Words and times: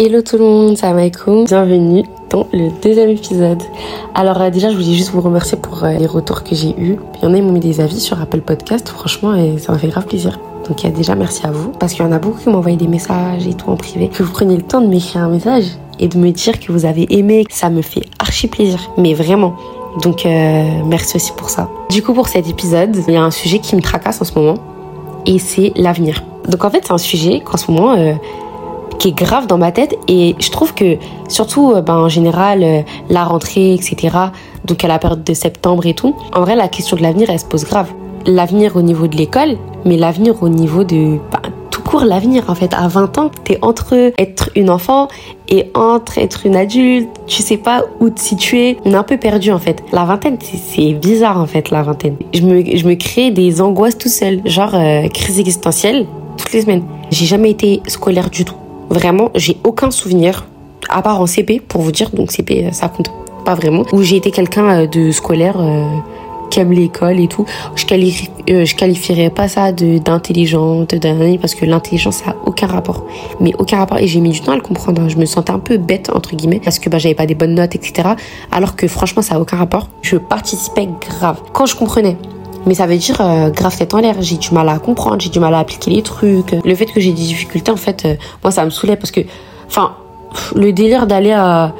Hello 0.00 0.22
tout 0.22 0.38
le 0.38 0.44
monde, 0.44 0.76
c'est 0.76 0.86
Amaiko. 0.86 1.42
Bienvenue 1.42 2.04
dans 2.30 2.46
le 2.52 2.70
deuxième 2.80 3.08
épisode. 3.08 3.60
Alors 4.14 4.40
euh, 4.40 4.48
déjà, 4.48 4.70
je 4.70 4.76
voulais 4.76 4.94
juste 4.94 5.10
vous 5.10 5.20
remercier 5.20 5.58
pour 5.58 5.82
euh, 5.82 5.90
les 5.90 6.06
retours 6.06 6.44
que 6.44 6.54
j'ai 6.54 6.70
eus. 6.78 6.98
Il 7.16 7.24
y 7.24 7.26
en 7.26 7.34
a, 7.34 7.38
ils 7.38 7.42
m'ont 7.42 7.50
mis 7.50 7.58
des 7.58 7.80
avis 7.80 7.98
sur 7.98 8.22
Apple 8.22 8.42
Podcast. 8.42 8.88
Franchement, 8.90 9.34
et 9.34 9.58
ça 9.58 9.72
m'a 9.72 9.78
fait 9.78 9.88
grave 9.88 10.06
plaisir. 10.06 10.38
Donc 10.68 10.84
euh, 10.84 10.90
déjà, 10.90 11.16
merci 11.16 11.44
à 11.44 11.50
vous. 11.50 11.70
Parce 11.80 11.94
qu'il 11.94 12.04
y 12.04 12.08
en 12.08 12.12
a 12.12 12.20
beaucoup 12.20 12.38
qui 12.38 12.48
m'ont 12.48 12.58
envoyé 12.58 12.76
des 12.76 12.86
messages 12.86 13.44
et 13.48 13.54
tout 13.54 13.70
en 13.70 13.76
privé. 13.76 14.08
Que 14.08 14.22
vous 14.22 14.30
preniez 14.30 14.54
le 14.54 14.62
temps 14.62 14.80
de 14.80 14.86
m'écrire 14.86 15.24
un 15.24 15.30
message 15.30 15.64
et 15.98 16.06
de 16.06 16.16
me 16.16 16.30
dire 16.30 16.60
que 16.60 16.70
vous 16.70 16.84
avez 16.84 17.12
aimé. 17.18 17.44
Ça 17.50 17.68
me 17.68 17.82
fait 17.82 18.02
archi 18.20 18.46
plaisir. 18.46 18.78
Mais 18.98 19.14
vraiment. 19.14 19.56
Donc 20.04 20.28
merci 20.86 21.16
aussi 21.16 21.32
pour 21.32 21.50
ça. 21.50 21.68
Du 21.90 22.04
coup, 22.04 22.12
pour 22.12 22.28
cet 22.28 22.48
épisode, 22.48 22.96
il 23.08 23.14
y 23.14 23.16
a 23.16 23.24
un 23.24 23.32
sujet 23.32 23.58
qui 23.58 23.74
me 23.74 23.82
tracasse 23.82 24.22
en 24.22 24.24
ce 24.24 24.38
moment. 24.38 24.58
Et 25.26 25.40
c'est 25.40 25.72
l'avenir. 25.74 26.22
Donc 26.48 26.64
en 26.64 26.70
fait, 26.70 26.82
c'est 26.84 26.92
un 26.92 26.98
sujet 26.98 27.40
qu'en 27.40 27.56
ce 27.56 27.68
moment 27.72 27.96
qui 28.98 29.08
est 29.08 29.12
grave 29.16 29.46
dans 29.46 29.58
ma 29.58 29.72
tête 29.72 29.96
et 30.08 30.34
je 30.38 30.50
trouve 30.50 30.74
que 30.74 30.96
surtout 31.28 31.72
euh, 31.72 31.80
ben, 31.80 31.96
en 31.96 32.08
général 32.08 32.62
euh, 32.62 32.82
la 33.08 33.24
rentrée 33.24 33.74
etc 33.74 34.16
donc 34.64 34.84
à 34.84 34.88
la 34.88 34.98
période 34.98 35.24
de 35.24 35.34
septembre 35.34 35.86
et 35.86 35.94
tout 35.94 36.16
en 36.34 36.40
vrai 36.40 36.56
la 36.56 36.68
question 36.68 36.96
de 36.96 37.02
l'avenir 37.02 37.30
elle 37.30 37.38
se 37.38 37.44
pose 37.44 37.64
grave. 37.64 37.88
L'avenir 38.26 38.76
au 38.76 38.82
niveau 38.82 39.06
de 39.06 39.16
l'école 39.16 39.56
mais 39.84 39.96
l'avenir 39.96 40.42
au 40.42 40.48
niveau 40.48 40.84
de 40.84 41.18
ben, 41.30 41.40
tout 41.70 41.82
court 41.82 42.04
l'avenir 42.04 42.44
en 42.48 42.54
fait. 42.54 42.74
À 42.74 42.88
20 42.88 43.18
ans 43.18 43.30
t'es 43.44 43.58
entre 43.62 44.12
être 44.18 44.50
une 44.56 44.68
enfant 44.68 45.08
et 45.48 45.70
entre 45.74 46.18
être 46.18 46.44
une 46.44 46.56
adulte. 46.56 47.08
Tu 47.26 47.42
sais 47.42 47.56
pas 47.56 47.84
où 48.00 48.10
te 48.10 48.20
situer. 48.20 48.76
On 48.84 48.92
est 48.92 48.96
un 48.96 49.04
peu 49.04 49.16
perdu 49.16 49.52
en 49.52 49.58
fait. 49.58 49.82
La 49.92 50.04
vingtaine 50.04 50.38
c'est 50.40 50.92
bizarre 50.94 51.40
en 51.40 51.46
fait 51.46 51.70
la 51.70 51.82
vingtaine. 51.82 52.16
Je 52.34 52.42
me, 52.42 52.64
je 52.76 52.86
me 52.86 52.94
crée 52.94 53.30
des 53.30 53.60
angoisses 53.60 53.96
tout 53.96 54.08
seul. 54.08 54.40
Genre 54.44 54.74
euh, 54.74 55.08
crise 55.08 55.38
existentielle 55.38 56.06
toutes 56.36 56.52
les 56.52 56.62
semaines. 56.62 56.82
J'ai 57.10 57.26
jamais 57.26 57.50
été 57.50 57.80
scolaire 57.86 58.30
du 58.30 58.44
tout 58.44 58.56
Vraiment, 58.90 59.30
j'ai 59.34 59.58
aucun 59.64 59.90
souvenir, 59.90 60.46
à 60.88 61.02
part 61.02 61.20
en 61.20 61.26
CP, 61.26 61.60
pour 61.60 61.82
vous 61.82 61.92
dire, 61.92 62.10
donc 62.10 62.30
CP, 62.30 62.70
ça 62.72 62.88
compte 62.88 63.10
pas 63.44 63.54
vraiment, 63.54 63.84
où 63.92 64.02
j'ai 64.02 64.16
été 64.16 64.30
quelqu'un 64.30 64.82
euh, 64.82 64.86
de 64.86 65.10
scolaire 65.10 65.56
euh, 65.58 65.84
qui 66.50 66.60
aime 66.60 66.72
l'école 66.72 67.20
et 67.20 67.28
tout. 67.28 67.44
Je, 67.76 67.84
euh, 68.50 68.64
qualifierais 68.76 69.30
pas 69.30 69.48
ça 69.48 69.72
d'intelligente, 69.72 70.94
parce 71.40 71.54
que 71.54 71.66
l'intelligence, 71.66 72.16
ça 72.16 72.30
a 72.30 72.36
aucun 72.46 72.66
rapport. 72.66 73.04
Mais 73.40 73.52
aucun 73.58 73.78
rapport. 73.78 73.98
Et 73.98 74.06
j'ai 74.06 74.20
mis 74.20 74.30
du 74.30 74.40
temps 74.40 74.52
à 74.52 74.56
le 74.56 74.62
comprendre. 74.62 75.02
Hein. 75.02 75.08
Je 75.08 75.16
me 75.16 75.26
sentais 75.26 75.52
un 75.52 75.58
peu 75.58 75.76
bête, 75.76 76.10
entre 76.14 76.34
guillemets, 76.34 76.60
parce 76.62 76.78
que 76.78 76.88
bah, 76.88 76.98
j'avais 76.98 77.14
pas 77.14 77.26
des 77.26 77.34
bonnes 77.34 77.54
notes, 77.54 77.74
etc. 77.74 78.10
Alors 78.50 78.76
que 78.76 78.88
franchement, 78.88 79.22
ça 79.22 79.34
a 79.36 79.40
aucun 79.40 79.56
rapport. 79.56 79.88
Je 80.02 80.16
participais 80.16 80.88
grave. 81.00 81.40
Quand 81.52 81.66
je 81.66 81.76
comprenais 81.76 82.16
mais 82.68 82.74
ça 82.74 82.86
veut 82.86 82.98
dire 82.98 83.20
euh, 83.20 83.50
grave 83.50 83.76
tête 83.76 83.94
en 83.94 83.98
l'air. 83.98 84.16
J'ai 84.20 84.36
du 84.36 84.52
mal 84.52 84.68
à 84.68 84.78
comprendre, 84.78 85.20
j'ai 85.20 85.30
du 85.30 85.40
mal 85.40 85.54
à 85.54 85.58
appliquer 85.58 85.90
les 85.90 86.02
trucs. 86.02 86.52
Le 86.64 86.74
fait 86.74 86.84
que 86.84 87.00
j'ai 87.00 87.10
des 87.10 87.22
difficultés, 87.22 87.72
en 87.72 87.76
fait, 87.76 88.04
euh, 88.04 88.14
moi, 88.44 88.50
ça 88.52 88.64
me 88.64 88.70
saoulait 88.70 88.96
parce 88.96 89.10
que, 89.10 89.20
enfin, 89.66 89.92
le 90.54 90.72
délire 90.72 91.06
d'aller 91.06 91.32
à 91.32 91.72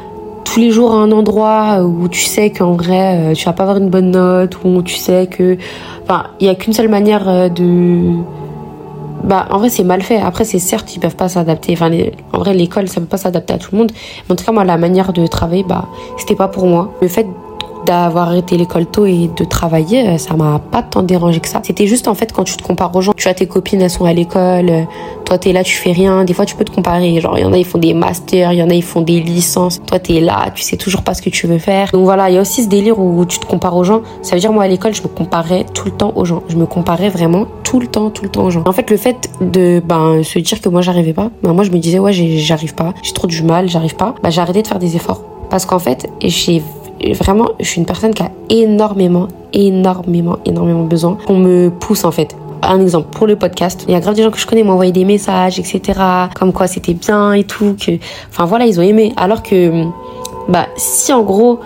tous 0.45 0.59
les 0.59 0.71
jours 0.71 0.93
à 0.93 0.97
un 0.97 1.13
endroit 1.13 1.83
où 1.83 2.09
tu 2.09 2.23
sais 2.23 2.51
qu'en 2.51 2.73
vrai, 2.73 3.33
euh, 3.33 3.35
tu 3.35 3.45
vas 3.45 3.53
pas 3.53 3.65
avoir 3.65 3.77
une 3.77 3.91
bonne 3.91 4.11
note, 4.13 4.57
où 4.65 4.83
tu 4.83 4.97
sais 4.97 5.27
que, 5.27 5.59
enfin, 6.05 6.25
il 6.41 6.47
y 6.47 6.51
a 6.51 6.55
qu'une 6.55 6.73
seule 6.73 6.89
manière 6.89 7.51
de 7.51 8.15
bah 9.25 9.47
en 9.51 9.59
vrai 9.59 9.69
c'est 9.69 9.83
mal 9.83 10.01
fait 10.01 10.21
après 10.21 10.45
c'est 10.45 10.61
certes 10.61 10.95
ils 10.95 11.01
peuvent 11.01 11.17
pas 11.17 11.29
s'adapter 11.29 11.73
enfin 11.73 11.91
en 12.33 12.39
vrai 12.39 12.55
l'école 12.55 12.89
ça 12.89 13.01
peut 13.01 13.09
pas 13.09 13.17
s'adapter 13.17 13.53
à 13.53 13.59
tout 13.59 13.71
le 13.73 13.79
monde 13.79 13.91
mais 14.25 14.33
en 14.33 14.37
tout 14.37 14.45
cas 14.45 14.53
moi 14.53 14.63
la 14.63 14.79
manière 14.79 15.13
de 15.13 15.27
travailler 15.27 15.65
bah 15.65 15.87
c'était 16.17 16.37
pas 16.37 16.47
pour 16.47 16.67
moi 16.67 16.93
le 17.03 17.09
fait 17.09 17.27
d'avoir 17.89 18.29
arrêté 18.29 18.59
l'école 18.59 18.85
tôt 18.85 19.07
et 19.07 19.31
de 19.35 19.45
travailler, 19.45 20.07
euh, 20.07 20.19
ça 20.19 20.35
m'a 20.35 20.59
pas 20.59 20.83
tant 20.83 21.03
dérangé 21.03 21.41
que 21.41 21.49
ça. 21.49 21.63
C'était 21.65 21.87
juste 21.87 22.07
en 22.07 22.15
fait 22.15 22.35
quand 22.35 22.45
tu 22.45 22.55
te 22.55 22.63
compares 22.63 22.95
aux 22.95 23.01
gens, 23.01 23.13
tu 23.17 23.29
as 23.29 23.33
tes 23.33 23.47
copines, 23.47 23.81
elles 23.81 23.89
sont 23.89 24.05
à 24.05 24.13
l'école, 24.13 24.69
euh, 24.69 24.83
toi 25.25 25.39
t'es 25.39 25.53
là, 25.53 25.65
tu 25.65 25.75
fais 25.75 25.93
rien. 25.93 26.25
Des 26.25 26.35
fois 26.35 26.45
tu 26.45 26.55
peux 26.55 26.65
te 26.65 26.71
comparer, 26.71 27.19
genre 27.23 27.39
il 27.39 27.43
y 27.43 27.45
en 27.47 27.53
a 27.55 27.57
ils 27.57 27.65
font 27.65 27.79
des 27.79 27.95
masters, 27.95 28.53
il 28.53 28.59
y 28.59 28.63
en 28.63 28.69
a 28.69 28.75
ils 28.75 28.83
font 28.83 29.01
des 29.01 29.21
licences. 29.21 29.81
Toi 29.87 29.99
t'es 29.99 30.21
là, 30.21 30.51
tu 30.55 30.63
sais 30.63 30.77
toujours 30.77 31.01
pas 31.01 31.15
ce 31.15 31.23
que 31.23 31.31
tu 31.31 31.47
veux 31.47 31.59
faire. 31.59 31.91
Donc 31.93 32.05
voilà, 32.05 32.29
il 32.29 32.35
y 32.35 32.39
a 32.39 32.43
aussi 32.43 32.63
ce 32.63 32.69
délire 32.69 32.99
où 32.99 33.25
tu 33.25 33.39
te 33.39 33.47
compares 33.47 33.75
aux 33.75 33.85
gens. 33.85 34.03
Ça 34.21 34.35
veut 34.37 34.41
dire 34.41 34.53
moi 34.53 34.65
à 34.65 34.69
l'école 34.69 34.93
je 34.93 35.03
me 35.03 35.09
comparais 35.09 35.65
tout 35.73 35.87
le 35.87 35.93
temps 35.93 36.13
aux 36.15 36.27
gens. 36.27 36.43
Je 36.49 36.57
me 36.57 36.67
comparais 36.67 37.09
vraiment 37.09 37.47
tout 37.65 37.81
le 37.81 37.87
temps, 37.87 38.11
tout 38.11 38.23
le 38.23 38.29
temps 38.29 38.45
aux 38.45 38.51
gens. 38.51 38.65
En 38.67 38.73
fait 38.73 38.91
le 38.91 38.99
fait 38.99 39.31
de 39.41 39.81
ben 39.83 40.23
se 40.25 40.39
dire 40.41 40.61
que 40.61 40.69
moi 40.69 40.83
j'arrivais 40.83 41.15
pas, 41.15 41.31
ben 41.43 41.55
moi 41.55 41.65
je 41.65 41.71
me 41.71 41.79
disais 41.79 41.99
ouais 41.99 42.13
j'arrive 42.13 42.75
pas, 42.75 42.93
j'ai 43.03 43.15
trop 43.15 43.27
du 43.27 43.43
mal, 43.43 43.71
j'arrive 43.71 43.97
pas. 43.97 44.15
Ben 44.23 44.29
j'ai 44.29 44.43
arrêté 44.43 44.61
de 44.61 44.67
faire 44.67 44.79
des 44.79 44.95
efforts 44.95 45.23
parce 45.49 45.65
qu'en 45.65 45.79
fait 45.79 46.11
j'ai 46.23 46.63
vraiment, 47.15 47.51
je 47.61 47.67
suis 47.67 47.81
une 47.81 47.87
personne 47.87 48.15
qui 48.15 48.23
a 48.23 48.31
énormément, 48.51 49.29
énormément, 49.53 50.39
énormément 50.45 50.85
besoin 50.85 51.17
qu'on 51.27 51.37
me 51.37 51.71
pousse 51.71 52.05
en 52.05 52.11
fait. 52.11 52.37
Un 52.63 52.81
exemple, 52.81 53.09
pour 53.17 53.27
le 53.27 53.37
podcast, 53.37 53.85
il 53.87 53.93
y 53.93 53.95
a 53.95 54.01
grave 54.01 54.15
des 54.15 54.23
gens 54.23 54.31
que 54.31 54.39
je 54.39 54.47
connais 54.47 54.65
m'envoyaient 54.65 54.93
des 54.93 55.05
messages, 55.05 55.61
etc. 55.61 56.01
Comme 56.35 56.53
quoi 56.53 56.67
c'était 56.67 56.95
bien 56.95 57.33
et 57.33 57.45
tout. 57.45 57.77
Que... 57.81 57.93
Enfin 58.31 58.47
voilà, 58.47 58.67
ils 58.67 58.81
ont 58.81 58.83
aimé. 58.83 59.13
Alors 59.17 59.43
que, 59.43 59.85
bah, 60.49 60.67
si 60.77 61.13
en 61.13 61.23
gros, 61.23 61.61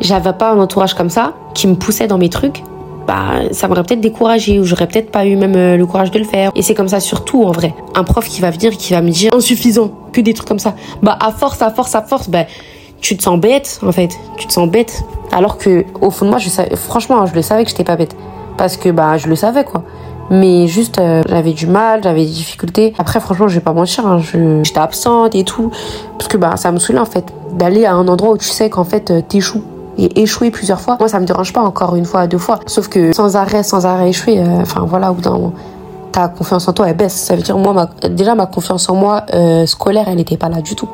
j'avais 0.00 0.34
pas 0.34 0.52
un 0.52 0.58
entourage 0.58 0.94
comme 0.94 1.08
ça, 1.08 1.32
qui 1.54 1.66
me 1.66 1.76
poussait 1.76 2.08
dans 2.08 2.18
mes 2.18 2.28
trucs, 2.28 2.62
bah, 3.06 3.42
ça 3.52 3.68
m'aurait 3.68 3.82
peut-être 3.82 4.00
découragé 4.00 4.60
ou 4.60 4.64
j'aurais 4.64 4.86
peut-être 4.86 5.10
pas 5.10 5.26
eu 5.26 5.36
même 5.36 5.56
euh, 5.56 5.76
le 5.76 5.86
courage 5.86 6.10
de 6.10 6.18
le 6.18 6.24
faire. 6.24 6.52
Et 6.54 6.62
c'est 6.62 6.74
comme 6.74 6.88
ça 6.88 7.00
surtout 7.00 7.44
en 7.44 7.50
vrai. 7.50 7.74
Un 7.94 8.04
prof 8.04 8.28
qui 8.28 8.40
va 8.40 8.50
venir 8.50 8.76
qui 8.76 8.92
va 8.92 9.02
me 9.02 9.10
dire 9.10 9.30
insuffisant, 9.34 9.90
que 10.12 10.20
des 10.20 10.34
trucs 10.34 10.48
comme 10.48 10.58
ça. 10.58 10.74
Bah, 11.02 11.18
à 11.20 11.32
force, 11.32 11.62
à 11.62 11.70
force, 11.70 11.94
à 11.94 12.02
force, 12.02 12.28
bah, 12.28 12.44
tu 13.02 13.16
te 13.16 13.22
sens 13.22 13.38
bête 13.38 13.80
en 13.84 13.92
fait. 13.92 14.10
Tu 14.38 14.46
te 14.46 14.52
sens 14.52 14.68
bête. 14.68 15.04
Alors 15.32 15.58
que 15.58 15.84
au 16.00 16.10
fond 16.10 16.24
de 16.24 16.30
moi 16.30 16.38
je 16.38 16.48
savais, 16.48 16.74
franchement 16.76 17.26
je 17.26 17.34
le 17.34 17.42
savais 17.42 17.64
que 17.64 17.70
j'étais 17.70 17.84
pas 17.84 17.96
bête. 17.96 18.16
Parce 18.56 18.76
que 18.78 18.88
bah 18.88 19.18
je 19.18 19.28
le 19.28 19.36
savais 19.36 19.64
quoi. 19.64 19.82
Mais 20.30 20.68
juste 20.68 20.98
euh, 20.98 21.22
j'avais 21.28 21.52
du 21.52 21.66
mal 21.66 22.00
j'avais 22.02 22.24
des 22.24 22.30
difficultés. 22.30 22.94
Après 22.98 23.20
franchement 23.20 23.48
je 23.48 23.54
vais 23.56 23.60
pas 23.60 23.72
mentir 23.72 24.06
hein, 24.06 24.20
j'étais 24.62 24.78
absente 24.78 25.34
et 25.34 25.44
tout. 25.44 25.70
Parce 26.16 26.28
que 26.28 26.38
bah 26.38 26.56
ça 26.56 26.70
me 26.70 26.78
saoulait 26.78 27.00
en 27.00 27.04
fait 27.04 27.26
d'aller 27.52 27.84
à 27.84 27.94
un 27.94 28.08
endroit 28.08 28.30
où 28.30 28.38
tu 28.38 28.48
sais 28.48 28.70
qu'en 28.70 28.84
fait 28.84 29.10
euh, 29.10 29.20
t'échoues. 29.20 29.64
Et 29.98 30.22
échouer 30.22 30.50
plusieurs 30.50 30.80
fois 30.80 30.96
moi 30.98 31.08
ça 31.08 31.20
me 31.20 31.26
dérange 31.26 31.52
pas 31.52 31.60
encore 31.60 31.96
une 31.96 32.06
fois 32.06 32.26
deux 32.28 32.38
fois. 32.38 32.60
Sauf 32.66 32.88
que 32.88 33.12
sans 33.12 33.36
arrêt 33.36 33.64
sans 33.64 33.84
arrêt 33.84 34.10
échouer 34.10 34.38
euh, 34.38 34.62
enfin 34.62 34.86
voilà 34.88 35.12
au 35.12 35.52
ta 36.12 36.28
confiance 36.28 36.68
en 36.68 36.72
toi 36.72 36.88
elle 36.88 36.96
baisse. 36.96 37.14
Ça 37.14 37.34
veut 37.34 37.42
dire 37.42 37.58
moi 37.58 37.88
déjà 38.08 38.36
ma 38.36 38.46
confiance 38.46 38.88
en 38.88 38.94
moi 38.94 39.24
scolaire 39.66 40.06
elle 40.08 40.20
était 40.20 40.36
pas 40.36 40.48
là 40.48 40.60
du 40.60 40.76
tout 40.76 40.88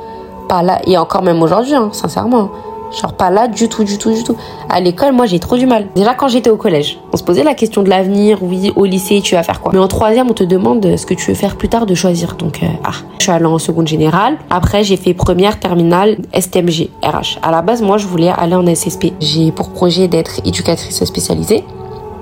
pas 0.48 0.62
là, 0.62 0.80
et 0.86 0.96
encore 0.98 1.22
même 1.22 1.42
aujourd'hui, 1.42 1.74
hein, 1.74 1.90
sincèrement. 1.92 2.50
Genre 2.90 3.12
pas 3.12 3.30
là 3.30 3.48
du 3.48 3.68
tout, 3.68 3.84
du 3.84 3.98
tout, 3.98 4.10
du 4.10 4.24
tout. 4.24 4.36
À 4.70 4.80
l'école, 4.80 5.12
moi 5.12 5.26
j'ai 5.26 5.38
trop 5.38 5.56
du 5.56 5.66
mal. 5.66 5.88
Déjà 5.94 6.14
quand 6.14 6.28
j'étais 6.28 6.48
au 6.48 6.56
collège, 6.56 6.98
on 7.12 7.16
se 7.18 7.22
posait 7.22 7.44
la 7.44 7.54
question 7.54 7.82
de 7.82 7.90
l'avenir, 7.90 8.38
oui, 8.42 8.72
au 8.76 8.84
lycée, 8.86 9.20
tu 9.22 9.34
vas 9.34 9.42
faire 9.42 9.60
quoi? 9.60 9.72
Mais 9.74 9.78
en 9.78 9.88
troisième, 9.88 10.30
on 10.30 10.32
te 10.32 10.44
demande 10.44 10.96
ce 10.96 11.04
que 11.04 11.14
tu 11.14 11.30
veux 11.30 11.34
faire 11.34 11.56
plus 11.56 11.68
tard 11.68 11.84
de 11.84 11.94
choisir. 11.94 12.36
Donc, 12.36 12.62
euh, 12.62 12.66
ah, 12.84 12.92
je 13.18 13.24
suis 13.24 13.32
allée 13.32 13.44
en 13.44 13.58
seconde 13.58 13.88
générale. 13.88 14.38
Après, 14.48 14.84
j'ai 14.84 14.96
fait 14.96 15.12
première, 15.12 15.60
terminale, 15.60 16.16
STMG, 16.32 16.88
RH. 17.02 17.38
À 17.42 17.50
la 17.50 17.60
base, 17.60 17.82
moi, 17.82 17.98
je 17.98 18.06
voulais 18.06 18.30
aller 18.34 18.54
en 18.54 18.66
SSP. 18.66 19.12
J'ai 19.20 19.52
pour 19.52 19.68
projet 19.70 20.08
d'être 20.08 20.40
éducatrice 20.46 21.04
spécialisée. 21.04 21.64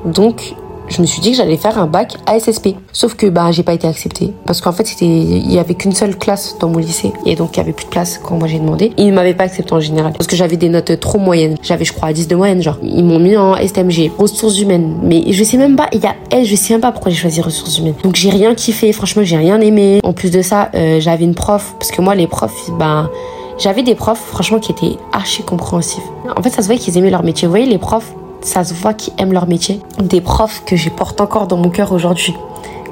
Donc, 0.05 0.57
je 0.89 1.01
me 1.01 1.07
suis 1.07 1.21
dit 1.21 1.33
que 1.33 1.37
j'allais 1.37 1.57
faire 1.57 1.79
un 1.79 1.87
bac 1.87 2.17
ASSP. 2.27 2.75
Sauf 2.93 3.15
que 3.15 3.27
bah 3.27 3.51
j'ai 3.51 3.63
pas 3.63 3.75
été 3.75 3.87
acceptée 3.87 4.33
parce 4.47 4.61
qu'en 4.61 4.73
fait 4.73 4.87
c'était 4.87 5.07
il 5.07 5.53
y 5.53 5.59
avait 5.59 5.75
qu'une 5.75 5.93
seule 5.93 6.17
classe 6.17 6.57
dans 6.61 6.69
mon 6.69 6.79
lycée 6.79 7.13
et 7.25 7.35
donc 7.35 7.51
il 7.55 7.57
y 7.59 7.61
avait 7.61 7.73
plus 7.73 7.85
de 7.85 7.91
place 7.91 8.19
quand 8.23 8.37
moi 8.37 8.49
j'ai 8.49 8.59
demandé. 8.59 8.93
Ils 8.97 9.13
m'avaient 9.13 9.35
pas 9.35 9.45
accepté 9.45 9.73
en 9.73 9.81
général 9.81 10.13
parce 10.13 10.27
que 10.27 10.37
j'avais 10.37 10.57
des 10.57 10.69
notes 10.69 10.99
trop 11.01 11.19
moyennes. 11.19 11.57
J'avais 11.63 11.85
je 11.85 11.93
crois 11.93 12.13
10 12.13 12.29
de 12.29 12.37
moyenne 12.37 12.63
genre. 12.63 12.79
Ils 12.83 13.05
m'ont 13.05 13.19
mis 13.19 13.37
en 13.37 13.57
STMG, 13.57 14.13
ressources 14.17 14.61
humaines. 14.61 14.97
Mais 15.03 15.25
je 15.33 15.45
sais 15.45 15.57
même 15.57 15.77
pas 15.77 15.89
il 15.93 16.01
y 16.01 16.07
a 16.07 16.15
eh, 16.31 16.45
je 16.45 16.57
sais 16.57 16.75
même 16.75 16.81
pas 16.81 16.93
pourquoi 16.93 17.11
j'ai 17.11 17.19
choisi 17.19 17.41
ressources 17.41 17.79
humaines. 17.79 17.95
Donc 18.03 18.17
j'ai 18.17 18.31
rien 18.31 18.55
kiffé, 18.55 18.93
franchement, 18.93 19.23
j'ai 19.25 19.37
rien 19.37 19.61
aimé. 19.61 20.01
En 20.03 20.13
plus 20.13 20.31
de 20.31 20.43
ça, 20.43 20.71
euh, 20.75 21.01
j'avais 21.01 21.25
une 21.25 21.35
prof 21.35 21.75
parce 21.79 21.91
que 21.91 22.01
moi 22.01 22.15
les 22.15 22.27
profs 22.27 22.71
bah 22.79 23.11
j'avais 23.59 23.83
des 23.83 23.95
profs 23.95 24.21
franchement 24.21 24.59
qui 24.59 24.73
étaient 24.73 24.99
archi 25.13 25.43
compréhensifs. 25.43 26.03
En 26.37 26.43
fait, 26.43 26.51
ça 26.51 26.63
se 26.63 26.67
voyait 26.67 26.81
qu'ils 26.81 26.99
aimaient 26.99 27.11
leur 27.11 27.23
métier. 27.23 27.49
Vous 27.49 27.53
voyez 27.53 27.67
les 27.67 27.79
profs 27.79 28.13
ça 28.47 28.65
se 28.65 28.73
voit 28.75 28.95
qu'ils 28.95 29.13
aiment 29.19 29.33
leur 29.33 29.49
métier. 29.49 29.81
Des 29.99 30.21
profs 30.21 30.65
que 30.65 30.77
je 30.77 30.89
porte 30.89 31.21
encore 31.21 31.47
dans 31.47 31.57
mon 31.57 31.69
cœur 31.69 31.93
aujourd'hui. 31.93 32.35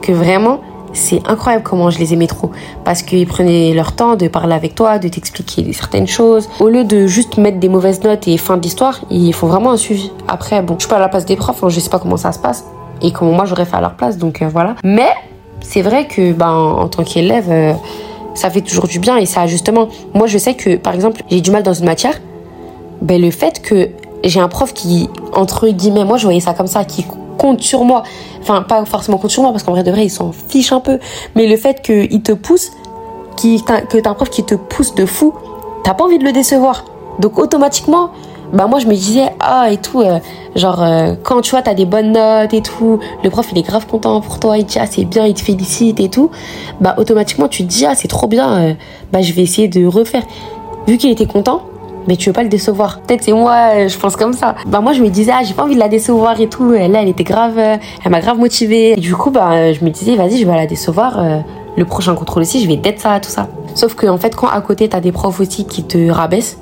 Que 0.02 0.12
vraiment, 0.12 0.58
c'est 0.92 1.22
incroyable 1.26 1.62
comment 1.64 1.90
je 1.90 1.98
les 1.98 2.12
aimais 2.12 2.26
trop. 2.26 2.50
Parce 2.84 3.02
qu'ils 3.02 3.26
prenaient 3.26 3.72
leur 3.72 3.92
temps 3.92 4.16
de 4.16 4.26
parler 4.28 4.54
avec 4.54 4.74
toi, 4.74 4.98
de 4.98 5.08
t'expliquer 5.08 5.72
certaines 5.72 6.08
choses. 6.08 6.48
Au 6.60 6.68
lieu 6.68 6.84
de 6.84 7.06
juste 7.06 7.38
mettre 7.38 7.58
des 7.58 7.68
mauvaises 7.68 8.02
notes 8.02 8.26
et 8.26 8.36
fin 8.36 8.56
de 8.56 8.62
l'histoire, 8.62 9.00
il 9.10 9.32
faut 9.32 9.46
vraiment 9.46 9.70
un 9.70 9.76
suivi. 9.76 10.10
Après, 10.28 10.60
bon, 10.60 10.74
je 10.74 10.80
suis 10.80 10.88
pas 10.88 10.96
à 10.96 11.00
la 11.00 11.08
place 11.08 11.24
des 11.24 11.36
profs, 11.36 11.62
hein, 11.62 11.68
je 11.68 11.78
sais 11.78 11.90
pas 11.90 11.98
comment 11.98 12.16
ça 12.16 12.32
se 12.32 12.38
passe 12.38 12.64
et 13.00 13.12
comment 13.12 13.32
moi 13.32 13.44
j'aurais 13.44 13.64
fait 13.64 13.76
à 13.76 13.80
leur 13.80 13.94
place, 13.94 14.18
donc 14.18 14.42
euh, 14.42 14.48
voilà. 14.48 14.76
Mais 14.84 15.10
c'est 15.60 15.82
vrai 15.82 16.06
que, 16.06 16.32
ben, 16.32 16.50
en 16.50 16.88
tant 16.88 17.04
qu'élève, 17.04 17.50
euh, 17.50 17.72
ça 18.34 18.50
fait 18.50 18.60
toujours 18.60 18.86
du 18.86 18.98
bien 18.98 19.16
et 19.16 19.26
ça, 19.26 19.46
justement, 19.46 19.88
moi 20.14 20.26
je 20.26 20.38
sais 20.38 20.54
que, 20.54 20.76
par 20.76 20.94
exemple, 20.94 21.22
j'ai 21.30 21.40
du 21.40 21.50
mal 21.50 21.62
dans 21.62 21.74
une 21.74 21.86
matière. 21.86 22.20
Ben, 23.02 23.20
le 23.20 23.30
fait 23.30 23.60
que 23.60 23.90
j'ai 24.24 24.40
un 24.40 24.48
prof 24.48 24.72
qui, 24.72 25.08
entre 25.32 25.68
guillemets, 25.68 26.04
moi 26.04 26.16
je 26.16 26.24
voyais 26.24 26.40
ça 26.40 26.54
comme 26.54 26.66
ça, 26.66 26.84
qui 26.84 27.04
compte 27.38 27.62
sur 27.62 27.84
moi. 27.84 28.02
Enfin, 28.40 28.62
pas 28.62 28.84
forcément 28.84 29.18
compte 29.18 29.30
sur 29.30 29.42
moi, 29.42 29.52
parce 29.52 29.62
qu'en 29.62 29.72
vrai 29.72 29.82
de 29.82 29.90
vrai, 29.90 30.06
il 30.06 30.10
s'en 30.10 30.32
fiche 30.32 30.72
un 30.72 30.80
peu. 30.80 30.98
Mais 31.34 31.46
le 31.46 31.56
fait 31.56 31.82
qu'il 31.82 32.22
te 32.22 32.32
pousse, 32.32 32.72
que 33.36 34.00
t'as 34.00 34.10
un 34.10 34.14
prof 34.14 34.30
qui 34.30 34.44
te 34.44 34.54
pousse 34.54 34.94
de 34.94 35.06
fou, 35.06 35.34
t'as 35.84 35.94
pas 35.94 36.04
envie 36.04 36.18
de 36.18 36.24
le 36.24 36.32
décevoir. 36.32 36.84
Donc 37.18 37.38
automatiquement, 37.38 38.10
bah 38.52 38.66
moi 38.66 38.78
je 38.78 38.86
me 38.86 38.94
disais 38.94 39.30
ah 39.40 39.70
et 39.70 39.78
tout 39.78 40.00
euh, 40.00 40.18
genre 40.54 40.82
euh, 40.82 41.14
quand 41.22 41.40
tu 41.40 41.50
vois 41.50 41.62
t'as 41.62 41.74
des 41.74 41.86
bonnes 41.86 42.12
notes 42.12 42.54
et 42.54 42.62
tout 42.62 43.00
le 43.22 43.30
prof 43.30 43.46
il 43.50 43.58
est 43.58 43.62
grave 43.62 43.86
content 43.86 44.20
pour 44.20 44.38
toi 44.38 44.58
il 44.58 44.64
te 44.64 44.72
dit 44.72 44.78
ah 44.78 44.86
c'est 44.86 45.04
bien 45.04 45.26
il 45.26 45.34
te 45.34 45.40
félicite 45.40 45.98
et 45.98 46.08
tout 46.08 46.30
bah 46.80 46.94
automatiquement 46.98 47.48
tu 47.48 47.64
te 47.64 47.68
dis 47.68 47.86
ah 47.86 47.94
c'est 47.94 48.06
trop 48.06 48.28
bien 48.28 48.58
euh, 48.58 48.74
bah 49.12 49.22
je 49.22 49.32
vais 49.32 49.42
essayer 49.42 49.66
de 49.66 49.86
refaire 49.86 50.22
vu 50.86 50.98
qu'il 50.98 51.10
était 51.10 51.26
content 51.26 51.62
mais 52.06 52.16
tu 52.16 52.28
veux 52.28 52.32
pas 52.32 52.42
le 52.42 52.48
décevoir. 52.48 53.00
Peut-être 53.00 53.22
c'est 53.22 53.32
moi, 53.32 53.86
je 53.88 53.98
pense 53.98 54.16
comme 54.16 54.32
ça. 54.32 54.54
Bah 54.66 54.80
moi 54.80 54.92
je 54.92 55.02
me 55.02 55.08
disais 55.08 55.32
ah 55.34 55.42
j'ai 55.44 55.54
pas 55.54 55.64
envie 55.64 55.74
de 55.74 55.80
la 55.80 55.88
décevoir 55.88 56.40
et 56.40 56.48
tout. 56.48 56.72
Là 56.72 57.02
elle 57.02 57.08
était 57.08 57.24
grave, 57.24 57.58
elle 57.58 58.10
m'a 58.10 58.20
grave 58.20 58.38
motivée. 58.38 58.92
Et 58.92 59.00
du 59.00 59.14
coup 59.14 59.30
bah 59.30 59.72
je 59.72 59.84
me 59.84 59.90
disais 59.90 60.16
vas-y 60.16 60.38
je 60.38 60.46
vais 60.46 60.54
la 60.54 60.66
décevoir. 60.66 61.22
le 61.76 61.84
prochain 61.84 62.14
contrôle 62.14 62.42
aussi 62.42 62.62
je 62.62 62.68
vais 62.68 62.76
d'être 62.76 63.00
ça 63.00 63.18
tout 63.20 63.30
ça. 63.30 63.48
Sauf 63.74 63.94
que 63.94 64.06
en 64.06 64.18
fait 64.18 64.36
quand 64.36 64.48
à 64.48 64.60
côté 64.60 64.88
t'as 64.88 65.00
des 65.00 65.12
profs 65.12 65.40
aussi 65.40 65.66
qui 65.66 65.82
te 65.82 66.10
rabaissent, 66.10 66.58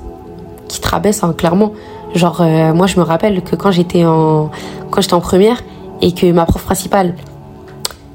qui 0.67 0.81
te 0.81 0.89
rabaissent 0.89 1.23
hein, 1.23 1.33
clairement. 1.37 1.71
Genre, 2.15 2.41
euh, 2.41 2.73
moi, 2.73 2.87
je 2.87 2.99
me 2.99 3.03
rappelle 3.03 3.41
que 3.41 3.55
quand 3.55 3.71
j'étais 3.71 4.05
en, 4.05 4.51
quand 4.91 5.01
j'étais 5.01 5.15
en 5.15 5.21
première 5.21 5.63
et 6.01 6.13
que 6.13 6.31
ma 6.31 6.45
prof 6.45 6.63
principale, 6.63 7.15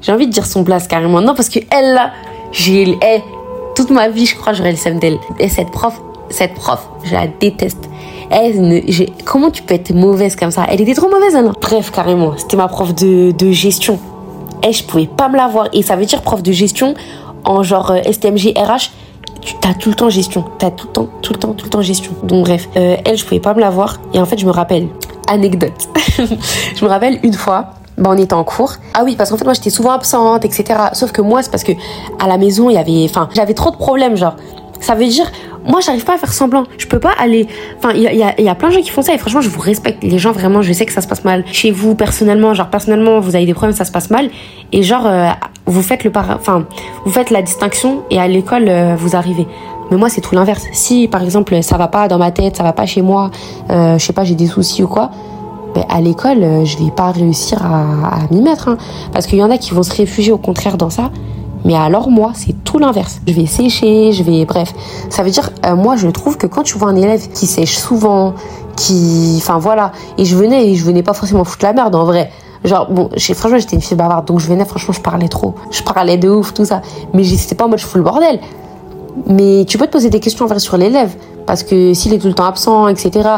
j'ai 0.01 0.11
envie 0.11 0.27
de 0.27 0.31
dire 0.31 0.45
son 0.45 0.63
place 0.63 0.87
carrément. 0.87 1.21
Non, 1.21 1.35
parce 1.35 1.49
que 1.49 1.59
elle, 1.69 1.93
là, 1.93 2.11
j'ai, 2.51 2.97
elle, 3.01 3.21
toute 3.75 3.89
ma 3.89 4.07
vie, 4.07 4.25
je 4.25 4.35
crois, 4.35 4.53
j'aurais 4.53 4.71
le 4.71 4.77
seum 4.77 4.99
d'elle. 4.99 5.17
Et 5.37 5.49
cette 5.49 5.71
prof, 5.71 6.01
cette 6.29 6.53
prof, 6.53 6.87
je 7.03 7.13
la 7.13 7.27
déteste. 7.27 7.89
Elle, 8.29 8.83
comment 9.25 9.49
tu 9.49 9.63
peux 9.63 9.73
être 9.73 9.93
mauvaise 9.93 10.35
comme 10.35 10.51
ça? 10.51 10.65
Elle 10.69 10.81
était 10.81 10.93
trop 10.93 11.09
mauvaise, 11.09 11.33
elle. 11.35 11.51
Bref, 11.61 11.91
carrément, 11.91 12.33
c'était 12.37 12.57
ma 12.57 12.67
prof 12.67 12.93
de, 12.93 13.31
de 13.31 13.51
gestion. 13.51 13.99
Et 14.67 14.73
je 14.73 14.83
pouvais 14.83 15.07
pas 15.07 15.29
me 15.29 15.37
la 15.37 15.47
voir. 15.47 15.69
Et 15.73 15.81
ça 15.81 15.95
veut 15.95 16.05
dire 16.05 16.21
prof 16.21 16.43
de 16.43 16.51
gestion 16.51 16.93
en 17.45 17.63
genre 17.63 17.91
euh, 17.91 18.11
STMG 18.11 18.53
RH 18.55 18.91
tu 19.41 19.55
as 19.67 19.73
tout 19.73 19.89
le 19.89 19.95
temps 19.95 20.09
gestion. 20.09 20.43
Tu 20.59 20.65
as 20.65 20.71
tout 20.71 20.87
le 20.87 20.93
temps, 20.93 21.07
tout 21.21 21.33
le 21.33 21.39
temps, 21.39 21.53
tout 21.53 21.65
le 21.65 21.69
temps 21.69 21.81
gestion. 21.81 22.11
Donc 22.23 22.45
bref, 22.45 22.67
euh, 22.75 22.97
elle, 23.05 23.17
je 23.17 23.23
pouvais 23.23 23.39
pas 23.39 23.53
me 23.53 23.59
la 23.59 23.69
voir. 23.69 23.97
Et 24.13 24.19
en 24.19 24.25
fait, 24.25 24.37
je 24.37 24.45
me 24.45 24.51
rappelle, 24.51 24.87
anecdote. 25.27 25.89
je 26.75 26.83
me 26.83 26.89
rappelle 26.89 27.19
une 27.23 27.33
fois, 27.33 27.73
bah, 27.97 28.09
on 28.13 28.17
était 28.17 28.33
en 28.33 28.43
cours. 28.43 28.73
Ah 28.93 29.03
oui, 29.03 29.15
parce 29.15 29.29
qu'en 29.29 29.37
fait, 29.37 29.45
moi, 29.45 29.53
j'étais 29.53 29.69
souvent 29.69 29.91
absente, 29.91 30.45
etc. 30.45 30.65
Sauf 30.93 31.11
que 31.11 31.21
moi, 31.21 31.43
c'est 31.43 31.51
parce 31.51 31.63
que 31.63 31.71
à 32.19 32.27
la 32.27 32.37
maison, 32.37 32.69
il 32.69 32.73
y 32.73 32.77
avait, 32.77 33.05
enfin, 33.05 33.29
j'avais 33.33 33.53
trop 33.53 33.71
de 33.71 33.77
problèmes, 33.77 34.15
genre. 34.15 34.35
Ça 34.81 34.95
veut 34.95 35.07
dire, 35.07 35.29
moi, 35.65 35.81
j'arrive 35.81 36.05
pas 36.05 36.15
à 36.15 36.17
faire 36.17 36.33
semblant. 36.33 36.63
Je 36.77 36.87
peux 36.87 36.99
pas 36.99 37.11
aller. 37.19 37.47
Enfin, 37.77 37.91
il 37.93 38.01
y 38.03 38.49
a, 38.49 38.55
plein 38.55 38.69
de 38.69 38.73
gens 38.73 38.81
qui 38.81 38.89
font 38.89 39.01
ça 39.01 39.13
et 39.13 39.17
franchement, 39.17 39.41
je 39.41 39.49
vous 39.49 39.59
respecte. 39.59 40.03
Les 40.03 40.17
gens, 40.17 40.31
vraiment, 40.31 40.61
je 40.61 40.71
sais 40.73 40.85
que 40.85 40.93
ça 40.93 41.01
se 41.01 41.07
passe 41.07 41.23
mal. 41.23 41.43
Chez 41.51 41.71
vous, 41.71 41.95
personnellement, 41.95 42.53
genre, 42.53 42.69
personnellement, 42.69 43.19
vous 43.19 43.35
avez 43.35 43.45
des 43.45 43.53
problèmes, 43.53 43.75
ça 43.75 43.85
se 43.85 43.91
passe 43.91 44.09
mal. 44.09 44.29
Et 44.71 44.83
genre, 44.83 45.05
euh, 45.05 45.29
vous 45.65 45.81
faites 45.81 46.03
le 46.03 46.11
enfin, 46.15 46.65
vous 47.05 47.11
faites 47.11 47.29
la 47.29 47.41
distinction 47.41 48.03
et 48.09 48.19
à 48.19 48.27
l'école, 48.27 48.67
euh, 48.67 48.95
vous 48.97 49.15
arrivez. 49.15 49.47
Mais 49.91 49.97
moi, 49.97 50.09
c'est 50.09 50.21
tout 50.21 50.35
l'inverse. 50.35 50.65
Si, 50.71 51.07
par 51.07 51.23
exemple, 51.23 51.61
ça 51.63 51.77
va 51.77 51.87
pas 51.87 52.07
dans 52.07 52.17
ma 52.17 52.31
tête, 52.31 52.57
ça 52.57 52.63
va 52.63 52.73
pas 52.73 52.85
chez 52.85 53.01
moi, 53.01 53.31
euh, 53.69 53.97
je 53.97 54.05
sais 54.05 54.13
pas, 54.13 54.23
j'ai 54.23 54.35
des 54.35 54.47
soucis 54.47 54.83
ou 54.83 54.87
quoi, 54.87 55.11
ben, 55.73 55.83
à 55.89 56.01
l'école, 56.01 56.43
euh, 56.43 56.65
je 56.65 56.77
vais 56.77 56.91
pas 56.91 57.11
réussir 57.11 57.63
à, 57.65 58.15
à 58.15 58.19
m'y 58.31 58.41
mettre. 58.41 58.69
Hein. 58.69 58.77
Parce 59.13 59.27
qu'il 59.27 59.39
y 59.39 59.43
en 59.43 59.51
a 59.51 59.57
qui 59.57 59.73
vont 59.73 59.83
se 59.83 59.95
réfugier 59.95 60.31
au 60.31 60.37
contraire 60.37 60.77
dans 60.77 60.89
ça. 60.89 61.11
Mais 61.69 61.75
alors 61.75 62.09
moi, 62.09 62.31
c'est 62.33 62.63
tout 62.63 62.79
l'inverse. 62.79 63.21
Je 63.27 63.33
vais 63.33 63.45
sécher, 63.45 64.11
je 64.11 64.23
vais... 64.23 64.43
Bref, 64.45 64.73
ça 65.11 65.21
veut 65.21 65.29
dire, 65.29 65.51
euh, 65.67 65.75
moi, 65.75 65.97
je 65.97 66.07
trouve 66.07 66.35
que 66.35 66.47
quand 66.47 66.63
tu 66.63 66.79
vois 66.79 66.89
un 66.89 66.95
élève 66.95 67.29
qui 67.31 67.45
sèche 67.45 67.77
souvent, 67.77 68.33
qui... 68.75 69.35
Enfin 69.37 69.59
voilà, 69.59 69.91
et 70.17 70.25
je 70.25 70.35
venais, 70.35 70.71
et 70.71 70.75
je 70.75 70.83
venais 70.83 71.03
pas 71.03 71.13
forcément 71.13 71.43
foutre 71.43 71.63
la 71.65 71.73
merde 71.73 71.93
en 71.93 72.05
vrai. 72.05 72.31
Genre, 72.65 72.89
bon, 72.89 73.11
franchement, 73.35 73.59
j'étais 73.59 73.75
une 73.75 73.83
fille 73.83 73.95
bavarde, 73.95 74.25
donc 74.25 74.39
je 74.39 74.47
venais, 74.47 74.65
franchement, 74.65 74.95
je 74.95 75.01
parlais 75.01 75.27
trop. 75.27 75.53
Je 75.69 75.83
parlais 75.83 76.17
de 76.17 76.27
ouf, 76.27 76.55
tout 76.55 76.65
ça. 76.65 76.81
Mais 77.13 77.23
c'était 77.23 77.53
pas 77.53 77.65
en 77.65 77.69
mode 77.69 77.77
je 77.77 77.85
fous 77.85 77.99
le 77.99 78.03
bordel. 78.03 78.39
Mais 79.27 79.63
tu 79.65 79.77
peux 79.77 79.85
te 79.85 79.91
poser 79.91 80.09
des 80.09 80.19
questions 80.19 80.45
en 80.45 80.47
vrai 80.47 80.57
sur 80.57 80.75
l'élève. 80.75 81.15
Parce 81.45 81.61
que 81.61 81.93
s'il 81.93 82.15
est 82.15 82.17
tout 82.17 82.29
le 82.29 82.33
temps 82.33 82.45
absent, 82.45 82.87
etc. 82.87 83.29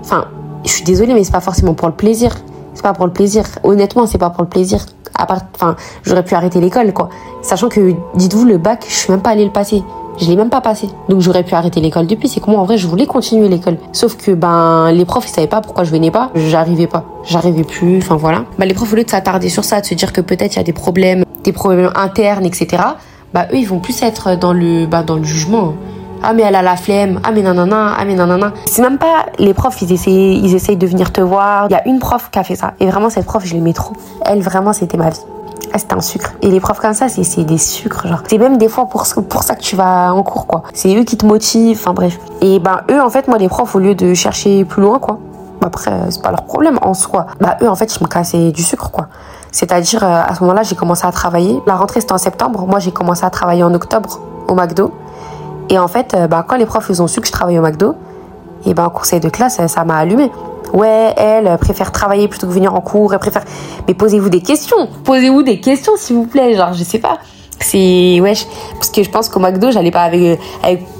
Enfin, 0.00 0.24
je 0.64 0.70
suis 0.70 0.82
désolée, 0.82 1.14
mais 1.14 1.22
c'est 1.22 1.30
pas 1.30 1.38
forcément 1.38 1.74
pour 1.74 1.86
le 1.86 1.94
plaisir. 1.94 2.34
C'est 2.74 2.82
pas 2.82 2.94
pour 2.94 3.06
le 3.06 3.12
plaisir. 3.12 3.44
Honnêtement, 3.62 4.08
c'est 4.08 4.18
pas 4.18 4.30
pour 4.30 4.42
le 4.42 4.48
plaisir. 4.48 4.84
À 5.18 5.26
enfin, 5.54 5.76
j'aurais 6.04 6.24
pu 6.24 6.34
arrêter 6.34 6.60
l'école, 6.60 6.92
quoi. 6.92 7.08
Sachant 7.42 7.68
que, 7.68 7.94
dites-vous, 8.14 8.44
le 8.44 8.58
bac, 8.58 8.84
je 8.88 8.94
suis 8.94 9.10
même 9.10 9.22
pas 9.22 9.30
allée 9.30 9.44
le 9.44 9.50
passer. 9.50 9.82
Je 10.18 10.26
l'ai 10.26 10.36
même 10.36 10.48
pas 10.48 10.60
passé. 10.60 10.88
Donc 11.08 11.20
j'aurais 11.20 11.42
pu 11.42 11.54
arrêter 11.54 11.80
l'école 11.80 12.06
depuis. 12.06 12.28
C'est 12.28 12.40
que 12.40 12.50
moi, 12.50 12.60
en 12.60 12.64
vrai, 12.64 12.78
je 12.78 12.86
voulais 12.86 13.06
continuer 13.06 13.48
l'école. 13.48 13.76
Sauf 13.92 14.16
que, 14.16 14.32
ben, 14.32 14.90
les 14.92 15.04
profs, 15.04 15.28
ils 15.28 15.32
savaient 15.32 15.46
pas 15.46 15.60
pourquoi 15.60 15.84
je 15.84 15.90
venais 15.90 16.10
pas. 16.10 16.30
J'arrivais 16.34 16.86
pas. 16.86 17.04
J'arrivais 17.24 17.64
plus. 17.64 17.98
Enfin, 17.98 18.16
voilà. 18.16 18.44
Bah, 18.58 18.64
les 18.64 18.74
profs, 18.74 18.92
au 18.92 18.96
lieu 18.96 19.04
de 19.04 19.10
s'attarder 19.10 19.48
sur 19.48 19.64
ça, 19.64 19.80
de 19.80 19.86
se 19.86 19.94
dire 19.94 20.12
que 20.12 20.20
peut-être 20.20 20.54
il 20.54 20.56
y 20.56 20.60
a 20.60 20.64
des 20.64 20.72
problèmes, 20.72 21.24
des 21.44 21.52
problèmes 21.52 21.92
internes, 21.94 22.46
etc. 22.46 22.82
Bah, 23.34 23.46
eux, 23.52 23.56
ils 23.56 23.68
vont 23.68 23.78
plus 23.78 24.02
être 24.02 24.36
dans 24.36 24.54
le, 24.54 24.86
bah, 24.86 25.02
dans 25.02 25.16
le 25.16 25.24
jugement. 25.24 25.74
Ah, 26.22 26.32
mais 26.32 26.42
elle 26.42 26.54
a 26.54 26.62
la 26.62 26.76
flemme. 26.76 27.20
Ah, 27.24 27.30
mais 27.32 27.42
nanana. 27.42 27.94
Ah, 27.98 28.04
mais 28.04 28.14
nanana. 28.14 28.52
C'est 28.66 28.82
même 28.82 28.98
pas 28.98 29.26
les 29.38 29.54
profs, 29.54 29.80
ils 29.82 29.92
essayent, 29.92 30.40
ils 30.42 30.54
essayent 30.54 30.76
de 30.76 30.86
venir 30.86 31.12
te 31.12 31.20
voir. 31.20 31.66
Il 31.68 31.72
y 31.72 31.76
a 31.76 31.86
une 31.86 31.98
prof 31.98 32.30
qui 32.30 32.38
a 32.38 32.44
fait 32.44 32.56
ça. 32.56 32.74
Et 32.80 32.86
vraiment, 32.86 33.10
cette 33.10 33.26
prof, 33.26 33.42
je 33.44 33.54
l'aimais 33.54 33.72
trop. 33.72 33.94
Elle, 34.24 34.42
vraiment, 34.42 34.72
c'était 34.72 34.96
ma 34.96 35.10
vie. 35.10 35.20
Ah, 35.72 35.78
c'était 35.78 35.94
un 35.94 36.00
sucre. 36.00 36.32
Et 36.42 36.50
les 36.50 36.60
profs 36.60 36.80
comme 36.80 36.94
ça, 36.94 37.08
c'est 37.08 37.44
des 37.44 37.58
sucres, 37.58 38.06
genre. 38.06 38.22
C'est 38.26 38.38
même 38.38 38.56
des 38.56 38.68
fois 38.68 38.86
pour, 38.86 39.04
pour 39.28 39.42
ça 39.42 39.54
que 39.54 39.62
tu 39.62 39.76
vas 39.76 40.12
en 40.12 40.22
cours, 40.22 40.46
quoi. 40.46 40.62
C'est 40.72 40.94
eux 40.96 41.04
qui 41.04 41.16
te 41.16 41.26
motivent, 41.26 41.78
enfin 41.80 41.92
bref. 41.92 42.18
Et 42.40 42.58
ben, 42.58 42.80
eux, 42.90 43.00
en 43.00 43.10
fait, 43.10 43.28
moi, 43.28 43.38
les 43.38 43.48
profs, 43.48 43.74
au 43.74 43.78
lieu 43.78 43.94
de 43.94 44.14
chercher 44.14 44.64
plus 44.64 44.82
loin, 44.82 44.98
quoi. 44.98 45.18
Après, 45.64 45.92
c'est 46.10 46.22
pas 46.22 46.30
leur 46.30 46.44
problème 46.44 46.78
en 46.82 46.94
soi. 46.94 47.26
Bah, 47.40 47.56
eux, 47.62 47.68
en 47.68 47.74
fait, 47.74 47.92
je 47.92 48.02
me 48.02 48.08
cassais 48.08 48.52
du 48.52 48.62
sucre, 48.62 48.90
quoi. 48.90 49.08
C'est-à-dire, 49.50 50.04
euh, 50.04 50.22
à 50.26 50.34
ce 50.34 50.40
moment-là, 50.42 50.62
j'ai 50.62 50.76
commencé 50.76 51.06
à 51.06 51.12
travailler. 51.12 51.60
La 51.66 51.76
rentrée, 51.76 52.00
c'était 52.00 52.12
en 52.12 52.18
septembre. 52.18 52.66
Moi, 52.66 52.78
j'ai 52.78 52.92
commencé 52.92 53.24
à 53.24 53.30
travailler 53.30 53.62
en 53.62 53.72
octobre 53.74 54.20
au 54.48 54.54
McDo. 54.54 54.92
Et 55.68 55.78
en 55.78 55.88
fait, 55.88 56.14
euh, 56.14 56.26
bah, 56.26 56.44
quand 56.46 56.56
les 56.56 56.66
profs 56.66 56.86
ils 56.90 57.02
ont 57.02 57.06
su 57.06 57.20
que 57.20 57.26
je 57.26 57.32
travaillais 57.32 57.58
au 57.58 57.62
McDo, 57.62 57.94
et 58.64 58.74
ben, 58.74 58.84
en 58.84 58.90
conseil 58.90 59.20
de 59.20 59.28
classe, 59.28 59.64
ça 59.66 59.84
m'a 59.84 59.96
allumé 59.96 60.30
ouais, 60.72 61.14
elle 61.16 61.56
préfère 61.58 61.92
travailler 61.92 62.28
plutôt 62.28 62.46
que 62.46 62.52
venir 62.52 62.74
en 62.74 62.80
cours, 62.80 63.12
elle 63.12 63.18
préfère. 63.18 63.44
Mais 63.88 63.94
posez-vous 63.94 64.28
des 64.28 64.42
questions. 64.42 64.88
Posez-vous 65.04 65.42
des 65.42 65.60
questions, 65.60 65.92
s'il 65.96 66.16
vous 66.16 66.26
plaît. 66.26 66.54
Genre, 66.54 66.72
je 66.74 66.84
sais 66.84 66.98
pas. 66.98 67.18
C'est 67.58 68.20
ouais, 68.20 68.34
parce 68.74 68.90
que 68.90 69.02
je 69.02 69.08
pense 69.08 69.30
qu'au 69.30 69.40
McDo, 69.40 69.70
j'allais 69.70 69.90
pas 69.90 70.02
avec, 70.02 70.38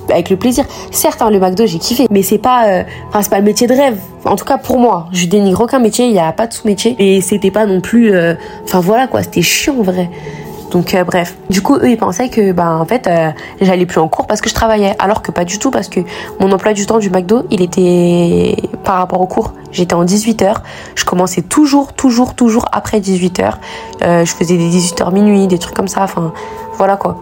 avec, 0.08 0.30
le 0.30 0.36
plaisir. 0.36 0.64
Certes, 0.90 1.20
hein, 1.20 1.30
le 1.30 1.38
McDo, 1.38 1.66
j'ai 1.66 1.78
kiffé, 1.78 2.06
mais 2.10 2.22
c'est 2.22 2.38
pas, 2.38 2.68
euh, 2.68 2.82
enfin, 3.08 3.20
c'est 3.20 3.28
pas 3.28 3.38
le 3.38 3.44
métier 3.44 3.66
de 3.66 3.74
rêve. 3.74 3.98
En 4.24 4.36
tout 4.36 4.46
cas, 4.46 4.56
pour 4.56 4.78
moi, 4.78 5.06
je 5.12 5.26
dénigre 5.26 5.60
aucun 5.60 5.78
métier. 5.78 6.06
Il 6.06 6.14
y 6.14 6.18
a 6.18 6.32
pas 6.32 6.46
de 6.46 6.54
sous-métier 6.54 6.96
et 6.98 7.20
c'était 7.20 7.50
pas 7.50 7.66
non 7.66 7.82
plus. 7.82 8.14
Euh, 8.14 8.34
enfin 8.64 8.80
voilà 8.80 9.06
quoi, 9.06 9.22
c'était 9.22 9.42
chiant 9.42 9.76
en 9.78 9.82
vrai. 9.82 10.08
Donc 10.76 10.94
euh, 10.94 11.04
bref, 11.04 11.34
du 11.48 11.62
coup 11.62 11.76
eux 11.76 11.88
ils 11.88 11.96
pensaient 11.96 12.28
que 12.28 12.52
ben 12.52 12.76
en 12.76 12.84
fait 12.84 13.06
euh, 13.06 13.30
j'allais 13.62 13.86
plus 13.86 13.98
en 13.98 14.08
cours 14.08 14.26
parce 14.26 14.42
que 14.42 14.50
je 14.50 14.54
travaillais, 14.54 14.94
alors 14.98 15.22
que 15.22 15.32
pas 15.32 15.46
du 15.46 15.58
tout 15.58 15.70
parce 15.70 15.88
que 15.88 16.00
mon 16.38 16.52
emploi 16.52 16.74
du 16.74 16.84
temps 16.84 16.98
du 16.98 17.08
McDo 17.08 17.44
il 17.50 17.62
était 17.62 18.56
par 18.84 18.96
rapport 18.96 19.22
au 19.22 19.26
cours. 19.26 19.54
J'étais 19.72 19.94
en 19.94 20.04
18 20.04 20.42
h 20.42 20.56
je 20.94 21.06
commençais 21.06 21.40
toujours 21.40 21.94
toujours 21.94 22.34
toujours 22.34 22.66
après 22.72 23.00
18 23.00 23.40
h 23.40 23.52
euh, 24.02 24.26
je 24.26 24.30
faisais 24.30 24.58
des 24.58 24.68
18 24.68 25.00
h 25.00 25.14
minuit, 25.14 25.46
des 25.46 25.56
trucs 25.56 25.74
comme 25.74 25.88
ça. 25.88 26.02
Enfin 26.02 26.34
voilà 26.74 26.98
quoi. 26.98 27.16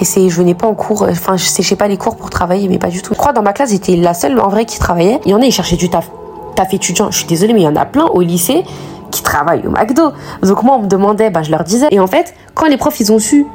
Et 0.00 0.04
c'est, 0.04 0.28
je 0.28 0.36
venais 0.36 0.54
pas 0.54 0.66
en 0.66 0.74
cours, 0.74 1.06
enfin 1.08 1.36
je 1.36 1.44
séchais 1.44 1.76
pas 1.76 1.86
les 1.86 1.96
cours 1.96 2.16
pour 2.16 2.28
travailler, 2.28 2.66
mais 2.66 2.78
pas 2.78 2.88
du 2.88 3.02
tout. 3.02 3.14
Je 3.14 3.18
crois 3.18 3.32
dans 3.32 3.42
ma 3.42 3.52
classe 3.52 3.70
j'étais 3.70 3.94
la 3.94 4.14
seule 4.14 4.40
en 4.40 4.48
vrai 4.48 4.64
qui 4.64 4.80
travaillait. 4.80 5.20
Il 5.26 5.30
y 5.30 5.34
en 5.34 5.40
a 5.40 5.44
ils 5.44 5.52
cherchaient 5.52 5.76
du 5.76 5.90
taf, 5.90 6.10
taf 6.56 6.74
étudiant. 6.74 7.12
Je 7.12 7.18
suis 7.18 7.26
désolée 7.28 7.52
mais 7.52 7.60
il 7.60 7.66
y 7.66 7.68
en 7.68 7.76
a 7.76 7.86
plein 7.86 8.06
au 8.06 8.20
lycée 8.20 8.64
qui 9.10 9.22
travaillent 9.22 9.66
au 9.66 9.70
McDo. 9.70 10.12
Donc 10.42 10.62
moi, 10.62 10.76
on 10.78 10.82
me 10.82 10.88
demandait, 10.88 11.30
bah, 11.30 11.42
je 11.42 11.50
leur 11.50 11.64
disais. 11.64 11.88
Et 11.90 12.00
en 12.00 12.06
fait, 12.06 12.34
quand 12.54 12.66
les 12.66 12.76
profs, 12.76 13.00
ils 13.00 13.12
ont 13.12 13.18
su 13.18 13.46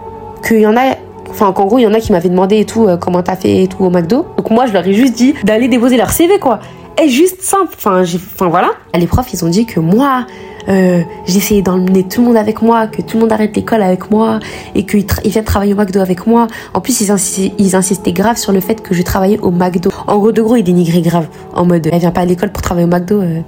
qu'il 0.45 0.59
y 0.59 0.67
en 0.67 0.77
a 0.77 0.95
enfin 1.29 1.51
qu'en 1.51 1.65
gros 1.65 1.79
il 1.79 1.83
y 1.83 1.87
en 1.87 1.93
a 1.93 1.99
qui 1.99 2.11
m'avaient 2.11 2.29
demandé 2.29 2.59
et 2.59 2.65
tout 2.65 2.87
euh, 2.87 2.97
comment 2.97 3.21
t'as 3.21 3.35
fait 3.35 3.63
et 3.63 3.67
tout 3.67 3.83
au 3.83 3.89
McDo. 3.89 4.25
Donc 4.37 4.49
moi 4.49 4.65
je 4.67 4.73
leur 4.73 4.87
ai 4.87 4.93
juste 4.93 5.15
dit 5.15 5.33
d'aller 5.43 5.67
déposer 5.67 5.97
leur 5.97 6.11
CV 6.11 6.39
quoi. 6.39 6.59
Et 7.01 7.09
juste 7.09 7.41
simple. 7.41 7.73
Enfin 7.75 8.03
j'ai 8.03 8.17
enfin 8.17 8.47
voilà. 8.47 8.71
Les 8.93 9.07
profs 9.07 9.33
ils 9.33 9.43
ont 9.43 9.49
dit 9.49 9.65
que 9.65 9.79
moi 9.79 10.25
euh, 10.67 11.01
j'essayais 11.25 11.61
d'emmener 11.61 12.03
tout 12.03 12.21
le 12.21 12.27
monde 12.27 12.37
avec 12.37 12.61
moi 12.61 12.87
que 12.87 13.01
tout 13.01 13.17
le 13.17 13.21
monde 13.21 13.31
arrête 13.31 13.55
l'école 13.55 13.83
avec 13.83 14.09
moi 14.09 14.39
et 14.73 14.85
qu'ils 14.85 15.05
viennent 15.25 15.43
travailler 15.43 15.73
au 15.73 15.77
McDo 15.77 15.99
avec 15.99 16.25
moi. 16.25 16.47
En 16.73 16.81
plus 16.81 17.01
ils 17.01 17.11
insistaient, 17.11 18.13
grave 18.13 18.37
sur 18.37 18.51
le 18.51 18.59
fait 18.59 18.81
que 18.81 18.93
je 18.93 19.01
travaillais 19.01 19.39
au 19.39 19.51
McDo. 19.51 19.89
En 20.07 20.17
gros 20.17 20.31
de 20.31 20.41
gros 20.41 20.55
ils 20.55 20.63
dénigraient 20.63 21.01
grave 21.01 21.27
en 21.53 21.65
mode 21.65 21.87
elle 21.91 21.99
vient 21.99 22.11
pas 22.11 22.21
à 22.21 22.25
l'école 22.25 22.51
pour 22.51 22.61
travailler 22.61 22.87
au 22.87 22.89
McDo 22.89 23.21
euh, 23.21 23.41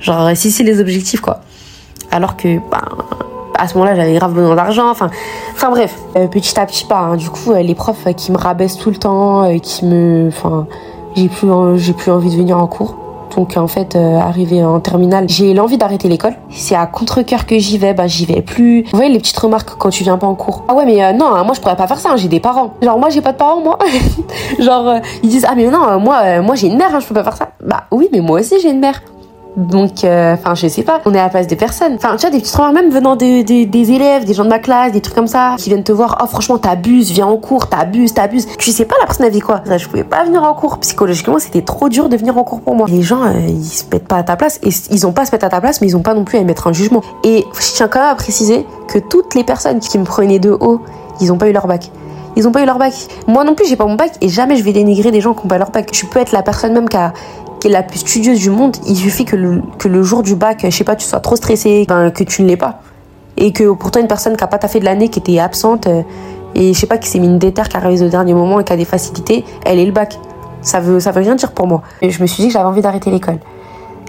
genre 0.00 0.30
si 0.34 0.50
c'est 0.50 0.64
les 0.64 0.80
objectifs 0.80 1.20
quoi 1.20 1.42
alors 2.14 2.36
que 2.36 2.58
bah, 2.70 2.82
à 3.58 3.66
ce 3.66 3.74
moment-là 3.74 3.96
j'avais 3.96 4.14
grave 4.14 4.32
besoin 4.32 4.54
d'argent 4.54 4.88
enfin 4.88 5.10
bref. 5.70 5.98
Euh, 6.16 6.28
petit 6.28 6.58
à 6.58 6.66
petit 6.66 6.84
pas 6.84 7.00
hein. 7.00 7.16
du 7.16 7.28
coup 7.28 7.52
euh, 7.52 7.60
les 7.60 7.74
profs 7.74 8.06
euh, 8.06 8.12
qui 8.12 8.30
me 8.30 8.38
rabaissent 8.38 8.76
tout 8.76 8.90
le 8.90 8.96
temps 8.96 9.58
qui 9.60 9.84
me 9.84 10.28
enfin 10.28 10.66
j'ai 11.16 11.28
plus 11.28 11.50
envie 12.10 12.30
de 12.30 12.36
venir 12.36 12.58
en 12.58 12.66
cours. 12.66 12.96
Donc 13.36 13.56
en 13.56 13.66
fait 13.66 13.96
arrivé 13.96 14.64
en 14.64 14.78
terminale 14.78 15.28
j'ai 15.28 15.54
l'envie 15.54 15.76
d'arrêter 15.76 16.08
l'école. 16.08 16.34
C'est 16.50 16.76
à 16.76 16.86
contre 16.86 17.22
cœur 17.22 17.46
que 17.46 17.58
j'y 17.58 17.78
vais 17.78 17.94
bah 17.94 18.06
j'y 18.06 18.26
vais 18.26 18.42
plus. 18.42 18.82
Vous 18.82 18.96
voyez 18.96 19.12
les 19.12 19.18
petites 19.18 19.38
remarques 19.38 19.70
quand 19.76 19.90
tu 19.90 20.04
viens 20.04 20.18
pas 20.18 20.26
en 20.28 20.36
cours. 20.36 20.62
Ah 20.68 20.74
ouais 20.74 20.86
mais 20.86 21.12
non 21.12 21.34
hein, 21.34 21.42
moi 21.42 21.54
je 21.54 21.60
pourrais 21.60 21.76
pas 21.76 21.88
faire 21.88 21.98
ça 21.98 22.10
hein, 22.10 22.16
j'ai 22.16 22.28
des 22.28 22.40
parents. 22.40 22.74
Genre 22.80 22.98
moi 22.98 23.08
j'ai 23.10 23.22
pas 23.22 23.32
de 23.32 23.36
parents 23.36 23.60
moi. 23.60 23.78
Genre 24.60 25.00
ils 25.24 25.30
disent 25.30 25.46
ah 25.48 25.54
mais 25.56 25.66
non 25.66 25.98
moi 25.98 26.40
moi 26.42 26.54
j'ai 26.54 26.68
une 26.68 26.76
mère 26.76 27.00
je 27.00 27.06
peux 27.06 27.14
pas 27.14 27.24
faire 27.24 27.36
ça. 27.36 27.48
Bah 27.64 27.84
oui 27.90 28.08
mais 28.12 28.20
moi 28.20 28.38
aussi 28.40 28.54
j'ai 28.60 28.70
une 28.70 28.80
mère 28.80 29.00
Donc, 29.56 30.02
euh, 30.02 30.34
enfin, 30.34 30.54
je 30.54 30.66
sais 30.66 30.82
pas, 30.82 31.00
on 31.04 31.14
est 31.14 31.18
à 31.18 31.24
la 31.24 31.28
place 31.28 31.46
des 31.46 31.56
personnes. 31.56 31.94
Enfin, 31.94 32.16
tu 32.16 32.22
vois, 32.22 32.30
des 32.30 32.40
petites 32.40 32.56
remarques 32.56 32.74
même 32.74 32.90
venant 32.90 33.14
des, 33.14 33.44
élèves, 33.72 34.24
des 34.24 34.34
gens 34.34 34.44
de 34.44 34.48
ma 34.48 34.58
classe, 34.58 34.92
des 34.92 35.00
trucs 35.00 35.14
comme 35.14 35.28
ça, 35.28 35.54
qui 35.58 35.68
viennent 35.68 35.84
te 35.84 35.92
voir, 35.92 36.18
oh 36.22 36.26
franchement, 36.26 36.58
t'abuses, 36.58 37.12
viens 37.12 37.26
en 37.26 37.36
cours, 37.36 37.68
t'abuses, 37.68 38.14
t'abuses. 38.14 38.48
Tu 38.58 38.72
sais 38.72 38.84
pas 38.84 38.96
la 39.00 39.06
personne 39.06 39.26
avait 39.26 39.40
quoi. 39.40 39.62
Je 39.64 39.86
pouvais 39.86 40.04
pas 40.04 40.24
venir 40.24 40.42
en 40.42 40.54
cours. 40.54 40.78
Psychologiquement, 40.78 41.38
c'était 41.38 41.62
trop 41.62 41.88
dur 41.88 42.08
de 42.08 42.16
venir 42.16 42.36
en 42.36 42.42
cours 42.42 42.60
pour 42.60 42.74
moi. 42.74 42.86
Les 42.88 43.02
gens, 43.02 43.22
euh, 43.24 43.32
ils 43.46 43.64
se 43.64 43.84
mettent 43.92 44.08
pas 44.08 44.16
à 44.16 44.22
ta 44.24 44.36
place, 44.36 44.58
et 44.62 44.70
ils 44.90 45.06
ont 45.06 45.12
pas 45.12 45.22
à 45.22 45.26
se 45.26 45.32
mettre 45.32 45.44
à 45.44 45.50
ta 45.50 45.60
place, 45.60 45.80
mais 45.80 45.86
ils 45.86 45.96
ont 45.96 46.02
pas 46.02 46.14
non 46.14 46.24
plus 46.24 46.38
à 46.38 46.40
émettre 46.40 46.66
un 46.66 46.72
jugement. 46.72 47.02
Et 47.22 47.44
je 47.54 47.72
tiens 47.74 47.86
quand 47.86 48.00
même 48.00 48.10
à 48.10 48.14
préciser 48.16 48.66
que 48.88 48.98
toutes 48.98 49.34
les 49.34 49.44
personnes 49.44 49.78
qui 49.78 49.98
me 49.98 50.04
prenaient 50.04 50.40
de 50.40 50.50
haut, 50.50 50.80
ils 51.20 51.32
ont 51.32 51.38
pas 51.38 51.48
eu 51.48 51.52
leur 51.52 51.68
bac 51.68 51.90
ils 52.36 52.48
ont 52.48 52.52
pas 52.52 52.62
eu 52.62 52.66
leur 52.66 52.78
bac. 52.78 52.92
Moi 53.26 53.44
non 53.44 53.54
plus, 53.54 53.66
j'ai 53.66 53.76
pas 53.76 53.86
mon 53.86 53.94
bac 53.94 54.12
et 54.20 54.28
jamais 54.28 54.56
je 54.56 54.64
vais 54.64 54.72
dénigrer 54.72 55.10
des 55.10 55.20
gens 55.20 55.34
qui 55.34 55.44
ont 55.44 55.48
pas 55.48 55.58
leur 55.58 55.70
bac. 55.70 55.90
Tu 55.90 56.06
peux 56.06 56.18
être 56.18 56.32
la 56.32 56.42
personne 56.42 56.72
même 56.72 56.88
qui 56.88 56.96
a, 56.96 57.12
est 57.66 57.70
la 57.70 57.82
plus 57.82 58.00
studieuse 58.00 58.40
du 58.40 58.50
monde, 58.50 58.76
il 58.86 58.96
suffit 58.96 59.24
que 59.24 59.36
le, 59.36 59.62
que 59.78 59.88
le 59.88 60.02
jour 60.02 60.22
du 60.22 60.34
bac, 60.34 60.60
je 60.64 60.70
sais 60.70 60.84
pas, 60.84 60.96
tu 60.96 61.06
sois 61.06 61.20
trop 61.20 61.36
stressé, 61.36 61.84
ben, 61.88 62.10
que 62.10 62.24
tu 62.24 62.42
ne 62.42 62.48
l'es 62.48 62.56
pas. 62.56 62.80
Et 63.36 63.52
que 63.52 63.72
pourtant 63.72 64.00
une 64.00 64.08
personne 64.08 64.36
qui 64.36 64.44
a 64.44 64.46
pas 64.46 64.58
taffé 64.58 64.80
de 64.80 64.84
l'année, 64.84 65.08
qui 65.08 65.18
était 65.18 65.38
absente, 65.38 65.86
euh, 65.86 66.02
et 66.54 66.72
je 66.72 66.78
sais 66.78 66.86
pas, 66.86 66.98
qui 66.98 67.08
s'est 67.08 67.18
mis 67.18 67.26
une 67.26 67.38
déterre, 67.38 67.68
qui 67.68 67.76
arrive 67.76 68.02
au 68.02 68.08
dernier 68.08 68.34
moment 68.34 68.60
et 68.60 68.64
qui 68.64 68.72
a 68.72 68.76
des 68.76 68.84
facilités, 68.84 69.44
elle 69.64 69.78
est 69.78 69.86
le 69.86 69.92
bac. 69.92 70.18
Ça 70.62 70.80
veut, 70.80 71.00
ça 71.00 71.10
veut 71.10 71.20
rien 71.20 71.34
dire 71.34 71.52
pour 71.52 71.66
moi. 71.66 71.82
Je 72.00 72.22
me 72.22 72.26
suis 72.26 72.42
dit 72.42 72.48
que 72.48 72.54
j'avais 72.54 72.64
envie 72.64 72.80
d'arrêter 72.80 73.10
l'école. 73.10 73.38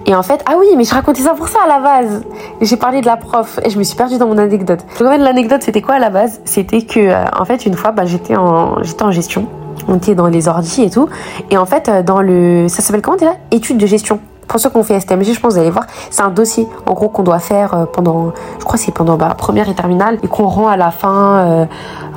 Et 0.07 0.15
en 0.15 0.23
fait, 0.23 0.43
ah 0.45 0.53
oui, 0.59 0.67
mais 0.77 0.83
je 0.83 0.93
racontais 0.93 1.21
ça 1.23 1.33
pour 1.33 1.47
ça 1.47 1.59
à 1.63 1.67
la 1.67 1.79
base. 1.79 2.23
J'ai 2.61 2.77
parlé 2.77 3.01
de 3.01 3.07
la 3.07 3.17
prof 3.17 3.59
et 3.63 3.69
je 3.69 3.77
me 3.77 3.83
suis 3.83 3.95
perdue 3.95 4.17
dans 4.17 4.27
mon 4.27 4.37
anecdote. 4.37 4.79
L'anecdote, 4.99 5.63
c'était 5.63 5.81
quoi 5.81 5.95
à 5.95 5.99
la 5.99 6.09
base? 6.09 6.41
C'était 6.45 6.83
que, 6.83 6.99
euh, 6.99 7.25
en 7.37 7.45
fait, 7.45 7.65
une 7.65 7.75
fois, 7.75 7.91
bah, 7.91 8.05
j'étais 8.05 8.35
en, 8.35 8.83
j'étais 8.83 9.03
en 9.03 9.11
gestion 9.11 9.47
on 9.87 9.97
était 9.97 10.15
dans 10.15 10.27
les 10.27 10.47
ordis 10.47 10.83
et 10.83 10.89
tout. 10.89 11.09
Et 11.51 11.57
en 11.57 11.65
fait, 11.65 11.89
euh, 11.89 12.03
dans 12.03 12.21
le. 12.21 12.67
Ça 12.69 12.81
s'appelle 12.81 13.01
comment 13.01 13.17
déjà? 13.17 13.33
Études 13.51 13.77
de 13.77 13.85
gestion. 13.85 14.19
Pour 14.47 14.59
ceux 14.59 14.69
qui 14.69 14.77
ont 14.77 14.83
fait 14.83 14.99
STMG, 14.99 15.33
je 15.33 15.39
pense 15.39 15.53
vous 15.53 15.59
allez 15.59 15.69
voir, 15.69 15.85
c'est 16.09 16.21
un 16.21 16.29
dossier 16.29 16.67
en 16.85 16.93
gros 16.93 17.09
qu'on 17.09 17.23
doit 17.23 17.39
faire 17.39 17.73
euh, 17.73 17.85
pendant, 17.85 18.31
je 18.59 18.63
crois 18.63 18.77
c'est 18.77 18.91
pendant 18.91 19.17
bah, 19.17 19.33
première 19.37 19.69
et 19.69 19.73
terminale 19.73 20.19
et 20.23 20.27
qu'on 20.27 20.47
rend 20.47 20.67
à 20.67 20.77
la 20.77 20.91
fin 20.91 21.67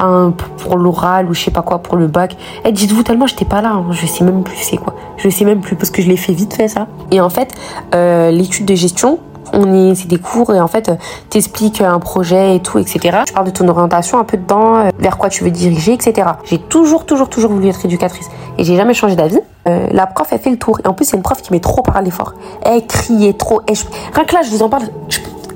euh, 0.00 0.30
pour 0.58 0.76
l'oral 0.76 1.28
ou 1.28 1.34
je 1.34 1.44
sais 1.44 1.50
pas 1.50 1.62
quoi 1.62 1.78
pour 1.78 1.96
le 1.96 2.06
bac. 2.06 2.34
Et 2.64 2.68
eh, 2.68 2.72
dites-vous 2.72 3.02
tellement 3.02 3.26
j'étais 3.26 3.44
pas 3.44 3.60
là, 3.60 3.72
hein, 3.72 3.86
je 3.90 4.06
sais 4.06 4.24
même 4.24 4.42
plus 4.42 4.56
c'est 4.56 4.76
quoi, 4.76 4.94
je 5.16 5.28
sais 5.28 5.44
même 5.44 5.60
plus 5.60 5.76
parce 5.76 5.90
que 5.90 6.02
je 6.02 6.08
l'ai 6.08 6.16
fait 6.16 6.32
vite 6.32 6.54
fait 6.54 6.68
ça. 6.68 6.86
Et 7.10 7.20
en 7.20 7.30
fait, 7.30 7.54
l'étude 7.92 8.66
de 8.66 8.74
gestion, 8.74 9.18
on 9.52 9.90
est, 9.90 9.94
c'est 9.94 10.08
des 10.08 10.18
cours 10.18 10.54
et 10.54 10.60
en 10.60 10.68
fait, 10.68 10.90
t'expliques 11.30 11.80
un 11.80 11.98
projet 11.98 12.56
et 12.56 12.60
tout, 12.60 12.78
etc. 12.78 13.18
Tu 13.26 13.32
parles 13.32 13.46
de 13.46 13.50
ton 13.52 13.68
orientation 13.68 14.18
un 14.18 14.24
peu 14.24 14.36
dedans, 14.36 14.76
euh, 14.76 14.90
vers 14.98 15.18
quoi 15.18 15.28
tu 15.28 15.44
veux 15.44 15.50
diriger, 15.50 15.92
etc. 15.92 16.28
J'ai 16.44 16.58
toujours, 16.58 17.06
toujours, 17.06 17.28
toujours 17.28 17.50
voulu 17.50 17.68
être 17.68 17.84
éducatrice 17.84 18.28
et 18.58 18.64
j'ai 18.64 18.76
jamais 18.76 18.94
changé 18.94 19.16
d'avis. 19.16 19.40
Euh, 19.68 19.86
la 19.90 20.06
prof, 20.06 20.28
elle 20.30 20.38
fait 20.38 20.50
le 20.50 20.58
tour 20.58 20.80
et 20.84 20.88
en 20.88 20.94
plus, 20.94 21.04
c'est 21.04 21.16
une 21.16 21.22
prof 21.22 21.40
qui 21.42 21.52
met 21.52 21.60
trop 21.60 21.82
parler 21.82 22.10
fort. 22.10 22.34
Elle 22.62 22.86
criait 22.86 23.34
trop. 23.34 23.60
Et 23.68 23.74
je, 23.74 23.84
rien 24.14 24.24
que 24.24 24.34
là, 24.34 24.42
je 24.42 24.50
vous 24.50 24.62
en 24.62 24.68
parle, 24.68 24.84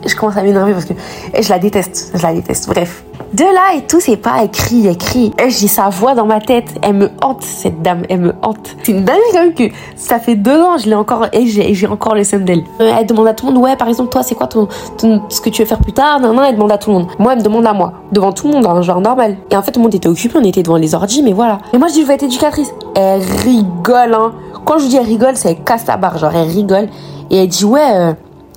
je 0.07 0.17
commence 0.17 0.37
à 0.37 0.43
m'énerver 0.43 0.73
parce 0.73 0.85
que 0.85 0.95
je 1.41 1.49
la 1.49 1.59
déteste. 1.59 2.13
Je 2.15 2.23
la 2.23 2.33
déteste. 2.33 2.69
Bref. 2.69 3.05
De 3.33 3.45
là 3.45 3.77
et 3.77 3.87
tout, 3.87 4.01
c'est 4.01 4.19
pas 4.19 4.45
écrit, 4.45 4.87
écrit. 4.89 5.33
Et 5.43 5.49
j'ai 5.49 5.69
sa 5.69 5.89
voix 5.89 6.15
dans 6.15 6.27
ma 6.27 6.41
tête. 6.41 6.67
Elle 6.83 6.95
me 6.95 7.11
hante, 7.23 7.43
cette 7.43 7.81
dame. 7.81 8.03
Elle 8.11 8.21
me 8.21 8.35
hante. 8.43 8.77
C'est 8.83 8.93
une 8.93 9.05
dingue 9.05 9.17
quand 9.33 9.41
même 9.41 9.55
que 9.55 9.65
ça 9.97 10.19
fait 10.19 10.35
deux 10.35 10.61
ans, 10.61 10.77
je 10.77 10.87
l'ai 10.87 10.95
encore, 10.95 11.27
et 11.33 11.47
j'ai 11.47 11.87
encore 11.87 12.15
les 12.15 12.25
seum 12.25 12.45
d'elle. 12.45 12.65
Euh, 12.81 12.95
elle 12.99 13.07
demande 13.07 13.29
à 13.29 13.35
tout 13.35 13.47
le 13.47 13.53
monde, 13.53 13.63
ouais, 13.63 13.77
par 13.77 13.89
exemple, 13.89 14.11
toi, 14.11 14.23
c'est 14.23 14.35
quoi 14.35 14.49
ton, 14.49 14.69
ce 15.29 15.41
que 15.41 15.49
tu 15.49 15.63
veux 15.63 15.69
faire 15.69 15.79
plus 15.79 15.93
tard? 15.93 16.21
Non, 16.21 16.35
non, 16.35 16.43
elle 16.45 16.57
demande 16.57 16.73
à 16.73 16.79
tout 16.79 16.91
le 16.91 16.99
monde. 16.99 17.09
Moi, 17.19 17.33
elle 17.33 17.39
me 17.39 17.45
demande 17.45 17.67
à 17.67 17.73
moi. 17.73 17.93
Devant 18.13 18.33
tout 18.33 18.49
le 18.49 18.55
monde, 18.55 18.67
hein, 18.67 18.83
genre 18.83 19.01
normal. 19.01 19.37
Et 19.51 19.57
en 19.57 19.63
fait, 19.63 19.73
tout 19.73 19.81
le 19.81 19.85
monde 19.85 19.95
était 19.95 20.09
occupé, 20.09 20.39
on 20.39 20.45
était 20.45 20.63
devant 20.63 20.77
les 20.77 20.95
ordi, 20.95 21.23
mais 21.23 21.33
voilà. 21.33 21.59
Et 21.73 21.79
moi, 21.79 21.89
je 21.89 21.95
dis, 21.95 22.03
je 22.03 22.07
veux 22.07 22.13
être 22.13 22.25
éducatrice. 22.25 22.71
Elle 22.95 23.23
rigole, 23.23 24.15
hein. 24.15 24.33
Quand 24.65 24.79
je 24.79 24.87
dis 24.87 24.97
elle 24.97 25.07
rigole, 25.07 25.37
c'est 25.37 25.51
elle 25.51 25.65
casse 25.65 25.87
la 25.87 25.97
barre, 25.97 26.19
genre 26.19 26.33
elle 26.35 26.49
rigole. 26.49 26.89
Et 27.31 27.39
elle 27.39 27.49
dit, 27.49 27.65
ouais, 27.65 27.81
euh, 27.95 28.13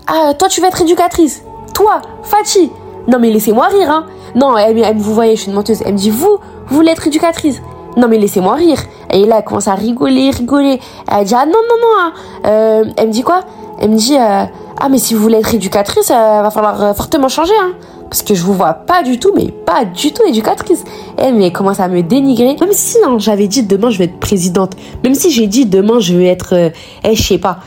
ah, 0.07 0.33
toi, 0.33 0.47
tu 0.47 0.61
veux 0.61 0.67
être 0.67 0.81
éducatrice. 0.81 1.43
Toi, 1.73 2.01
Fatih. 2.23 2.71
Non, 3.07 3.19
mais 3.19 3.29
laissez-moi 3.29 3.67
rire, 3.67 3.89
hein. 3.91 4.05
Non, 4.35 4.57
elle, 4.57 4.97
vous 4.97 5.13
voyez, 5.13 5.35
je 5.35 5.41
suis 5.41 5.49
une 5.49 5.55
menteuse. 5.55 5.81
Elle 5.85 5.93
me 5.93 5.97
dit, 5.97 6.09
vous, 6.09 6.37
vous 6.67 6.75
voulez 6.75 6.91
être 6.91 7.07
éducatrice 7.07 7.61
Non, 7.97 8.07
mais 8.07 8.17
laissez-moi 8.17 8.55
rire. 8.55 8.79
Et 9.11 9.25
là, 9.25 9.37
elle 9.39 9.43
commence 9.43 9.67
à 9.67 9.75
rigoler, 9.75 10.31
rigoler. 10.31 10.79
Elle 11.11 11.25
dit, 11.25 11.35
ah 11.35 11.45
non, 11.45 11.53
non, 11.53 11.75
non. 11.81 11.87
Hein. 11.99 12.13
Euh, 12.45 12.83
elle 12.97 13.07
me 13.07 13.13
dit 13.13 13.23
quoi? 13.23 13.41
Elle 13.79 13.91
me 13.91 13.95
dit, 13.95 14.15
euh, 14.15 14.45
ah, 14.79 14.89
mais 14.89 14.97
si 14.97 15.13
vous 15.13 15.21
voulez 15.21 15.37
être 15.37 15.53
éducatrice, 15.53 16.09
il 16.09 16.13
va 16.13 16.49
falloir 16.51 16.95
fortement 16.95 17.29
changer, 17.29 17.53
hein. 17.61 17.73
Parce 18.09 18.21
que 18.21 18.35
je 18.35 18.43
vous 18.43 18.53
vois 18.53 18.73
pas 18.73 19.03
du 19.03 19.19
tout, 19.19 19.31
mais 19.35 19.51
pas 19.51 19.83
du 19.83 20.13
tout 20.13 20.23
éducatrice. 20.23 20.83
Elle, 21.17 21.33
mais 21.35 21.47
elle 21.47 21.53
commence 21.53 21.79
à 21.79 21.87
me 21.87 22.01
dénigrer. 22.01 22.55
Même 22.59 22.71
si 22.71 22.97
hein, 23.05 23.17
j'avais 23.17 23.47
dit 23.47 23.63
demain 23.63 23.89
je 23.89 23.97
vais 23.97 24.05
être 24.05 24.19
présidente. 24.19 24.73
Même 25.03 25.15
si 25.15 25.31
j'ai 25.31 25.47
dit 25.47 25.65
demain 25.65 25.99
je 25.99 26.15
vais 26.15 26.27
être, 26.27 26.53
euh, 26.53 26.69
eh, 27.03 27.15
je 27.15 27.21
sais 27.21 27.37
pas, 27.37 27.59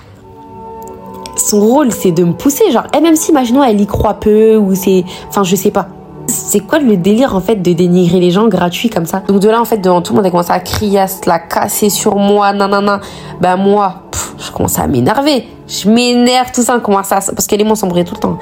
son 1.39 1.61
rôle, 1.61 1.93
c'est 1.93 2.13
de 2.13 2.25
me 2.25 2.33
pousser. 2.33 2.71
Genre, 2.71 2.87
et 2.97 3.01
même 3.01 3.17
si, 3.17 3.31
imaginons, 3.31 3.63
elle 3.63 3.81
y 3.81 3.87
croit 3.87 4.15
peu, 4.15 4.57
ou 4.57 4.75
c'est. 4.75 5.05
Enfin, 5.29 5.45
je 5.45 5.57
sais 5.57 5.71
pas. 5.71 5.89
C'est 6.27 6.61
quoi 6.61 6.79
le 6.79 6.97
délire, 6.97 7.35
en 7.35 7.41
fait, 7.41 7.57
de 7.57 7.73
dénigrer 7.73 8.21
les 8.21 8.31
gens 8.31 8.49
gratuits 8.49 8.91
comme 8.91 9.07
ça? 9.07 9.23
Donc, 9.27 9.41
de 9.41 9.49
là, 9.49 9.61
en 9.61 9.65
fait, 9.65 9.79
devant 9.79 10.03
tout 10.03 10.13
le 10.13 10.17
monde, 10.17 10.27
elle 10.27 10.31
commence 10.31 10.51
à 10.51 10.61
crier, 10.61 11.01
à 11.01 11.09
se 11.09 11.27
la 11.27 11.39
casser 11.39 11.89
sur 11.89 12.17
moi, 12.17 12.53
nanana. 12.53 13.01
Ben, 13.41 13.57
moi, 13.57 14.03
je 14.39 14.51
commence 14.53 14.79
à 14.79 14.87
m'énerver. 14.87 15.49
Je 15.67 15.89
m'énerve, 15.89 16.51
tout 16.53 16.63
ça, 16.63 16.77
on 16.77 16.81
commence 16.81 17.13
à. 17.13 17.17
Parce 17.17 17.47
qu'elle 17.47 17.67
on 17.67 17.75
s'embrouille 17.75 18.05
tout 18.05 18.15
le 18.15 18.21
temps. 18.21 18.39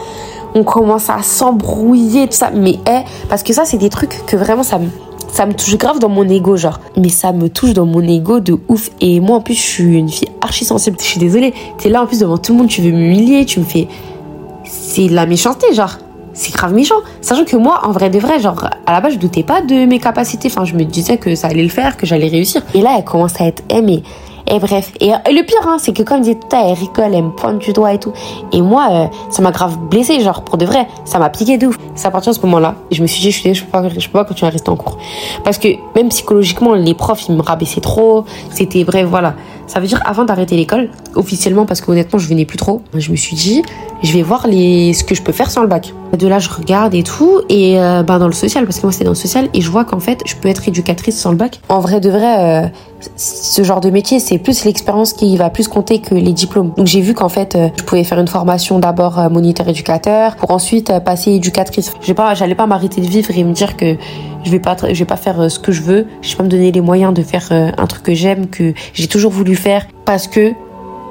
On 0.55 0.65
commence 0.65 1.11
à 1.11 1.23
s'embrouiller, 1.23 2.27
tout 2.27 2.37
ça. 2.37 2.51
Mais, 2.53 2.79
eh, 2.89 3.03
parce 3.29 3.43
que 3.43 3.53
ça, 3.53 3.65
c'est 3.65 3.79
des 3.79 3.91
trucs 3.91 4.25
que 4.27 4.37
vraiment, 4.37 4.63
ça 4.63 4.79
me 4.79 4.89
ça 5.37 5.45
me 5.45 5.53
touche 5.53 5.77
grave 5.77 5.99
dans 5.99 6.09
mon 6.09 6.27
ego, 6.27 6.57
genre. 6.57 6.81
Mais 6.97 7.11
ça 7.11 7.31
me 7.31 7.51
touche 7.51 7.75
dans 7.75 7.85
mon 7.85 8.01
ego 8.01 8.41
de 8.41 8.59
ouf. 8.69 8.89
Et 9.03 9.21
moi, 9.21 9.37
en 9.37 9.41
plus, 9.43 9.53
je 9.53 9.61
suis 9.61 9.99
une 9.99 10.09
fille 10.09 10.31
archi 10.41 10.65
sensible. 10.65 10.97
Je 10.99 11.05
suis 11.05 11.21
désolée. 11.21 11.53
T'es 11.77 11.91
là, 11.91 12.03
en 12.03 12.07
plus, 12.07 12.21
devant 12.21 12.39
tout 12.39 12.53
le 12.53 12.59
monde, 12.59 12.69
tu 12.69 12.81
veux 12.81 12.91
m'humilier, 12.91 13.45
tu 13.45 13.61
me 13.61 13.67
fais. 13.67 13.87
C'est 14.65 15.09
de 15.09 15.15
la 15.15 15.27
méchanceté, 15.27 15.75
genre. 15.75 15.99
C'est 16.33 16.55
grave 16.55 16.73
méchant. 16.73 16.95
Sachant 17.21 17.45
que 17.45 17.57
moi, 17.59 17.83
en 17.85 17.93
vrai 17.93 18.09
de 18.09 18.19
vrai, 18.19 18.41
genre, 18.41 18.65
à 18.87 18.93
la 18.93 19.03
base, 19.03 19.13
je 19.13 19.19
doutais 19.19 19.43
pas 19.43 19.61
de 19.61 19.85
mes 19.85 19.99
capacités. 19.99 20.49
Enfin, 20.51 20.65
je 20.65 20.73
me 20.73 20.85
disais 20.85 21.19
que 21.19 21.35
ça 21.35 21.49
allait 21.49 21.63
le 21.63 21.69
faire, 21.69 21.99
que 21.99 22.07
j'allais 22.07 22.29
réussir. 22.29 22.63
Et 22.73 22.81
là, 22.81 22.95
elle 22.97 23.05
commence 23.05 23.39
à 23.39 23.45
être 23.45 23.63
aimée. 23.69 24.05
Et 24.49 24.61
bref, 24.61 24.93
et, 25.01 25.09
le 25.09 25.43
pire, 25.45 25.67
hein, 25.67 25.77
c'est 25.79 25.93
que 25.93 26.05
comme 26.05 26.21
disait 26.21 26.37
tout 26.37 26.55
à 26.55 26.69
elle 26.69 26.75
rigole, 26.75 27.15
elle 27.15 27.25
me 27.25 27.31
pointe 27.31 27.59
du 27.59 27.73
doigt 27.73 27.93
et 27.93 27.99
tout. 27.99 28.13
Et 28.53 28.63
moi, 28.63 28.87
euh, 28.91 29.07
ça 29.29 29.43
m'a 29.43 29.51
grave 29.51 29.77
blessé, 29.91 30.21
genre 30.21 30.43
pour 30.43 30.57
de 30.57 30.65
vrai, 30.65 30.87
ça 31.05 31.19
m'a 31.19 31.31
piqué 31.31 31.59
de 31.59 31.67
ouf. 31.67 31.79
C'est 31.97 32.07
à 32.07 32.13
partir 32.13 32.33
de 32.33 32.37
ce 32.37 32.43
moment-là, 32.43 32.77
je 32.93 33.03
me 33.03 33.09
suis 33.09 33.21
dit, 33.21 33.33
je, 33.33 33.41
suis, 33.41 33.55
je, 33.55 33.65
pas, 33.65 33.83
je 33.89 34.07
peux 34.07 34.13
pas 34.13 34.25
continuer 34.25 34.49
à 34.49 34.53
rester 34.53 34.71
en 34.71 34.77
cours. 34.77 34.99
Parce 35.43 35.59
que 35.59 35.69
même 35.97 36.11
psychologiquement, 36.11 36.75
les 36.75 36.95
profs, 36.95 37.29
ils 37.29 37.35
me 37.35 37.43
rabaissaient 37.43 37.81
trop. 37.81 38.25
C'était 38.51 38.85
bref, 38.85 39.07
voilà. 39.09 39.35
Ça 39.67 39.81
veut 39.81 39.87
dire 39.87 40.01
avant 40.05 40.25
d'arrêter 40.25 40.57
l'école, 40.57 40.89
officiellement, 41.15 41.67
parce 41.67 41.81
que 41.81 41.91
honnêtement, 41.91 42.19
je 42.19 42.29
venais 42.29 42.45
plus 42.45 42.59
trop, 42.59 42.83
je 42.95 43.11
me 43.11 43.17
suis 43.17 43.37
dit, 43.37 43.63
je 44.03 44.13
vais 44.13 44.23
voir 44.23 44.47
les, 44.47 44.93
ce 44.93 45.05
que 45.05 45.15
je 45.15 45.23
peux 45.23 45.33
faire 45.33 45.51
sans 45.51 45.63
le 45.63 45.69
bac. 45.69 45.93
De 46.17 46.29
là, 46.29 46.39
je 46.39 46.49
regarde 46.49 46.95
et 46.95 47.03
tout, 47.03 47.41
et 47.49 47.81
euh, 47.81 48.03
ben, 48.03 48.19
dans 48.19 48.27
le 48.27 48.33
social, 48.33 48.65
parce 48.65 48.79
que 48.79 48.83
moi 48.83 48.93
c'était 48.93 49.05
dans 49.05 49.11
le 49.11 49.17
social, 49.17 49.49
et 49.53 49.61
je 49.61 49.71
vois 49.71 49.85
qu'en 49.85 50.01
fait, 50.01 50.21
je 50.25 50.37
peux 50.37 50.49
être 50.49 50.69
éducatrice 50.69 51.19
sans 51.19 51.31
le 51.31 51.37
bac. 51.37 51.61
En 51.69 51.81
vrai 51.81 52.01
de 52.01 52.11
vrai, 52.11 52.65
euh, 52.65 52.69
ce 53.17 53.63
genre 53.65 53.81
de 53.81 53.91
métier, 53.91 54.21
c'est 54.21 54.39
plus 54.39 54.65
l'expérience 54.65 55.13
qui 55.13 55.37
va 55.37 55.51
plus 55.51 55.69
compter 55.69 56.01
que 56.01 56.15
les 56.15 56.33
diplômes. 56.33 56.73
Donc 56.77 56.87
j'ai 56.87 57.01
vu 57.01 57.15
qu'en 57.15 57.29
fait, 57.29 57.57
euh, 57.57 57.69
je 57.77 57.83
pouvais 57.83 58.05
faire 58.05 58.21
une 58.21 58.29
formation 58.29 58.79
d'abord 58.79 59.31
moniteur 59.31 59.69
éducateur, 59.69 60.37
pour 60.37 60.53
ensuite 60.53 60.93
passer 61.05 61.33
éducatrice. 61.33 61.93
Je 62.03 62.13
pas, 62.13 62.35
pas 62.35 62.67
m'arrêter 62.67 63.01
de 63.01 63.07
vivre 63.07 63.31
et 63.37 63.45
me 63.45 63.53
dire 63.53 63.77
que 63.77 63.97
je 64.47 64.51
vais 64.51 64.61
pas, 64.61 64.75
vais 64.75 65.05
pas 65.05 65.17
faire 65.17 65.51
ce 65.51 65.59
que 65.59 65.73
je 65.73 65.83
veux, 65.83 66.07
je 66.23 66.31
vais 66.31 66.37
pas 66.37 66.45
me 66.45 66.49
donner 66.49 66.73
les 66.73 66.81
moyens 66.81 67.13
de 67.13 67.23
faire 67.23 67.49
un 67.51 67.87
truc 67.87 68.05
que 68.05 68.15
j'aime, 68.15 68.47
que 68.47 68.73
j'ai 68.95 69.09
toujours 69.09 69.33
voulu 69.33 69.57
faire, 69.57 69.87
parce 70.05 70.27
que 70.29 70.53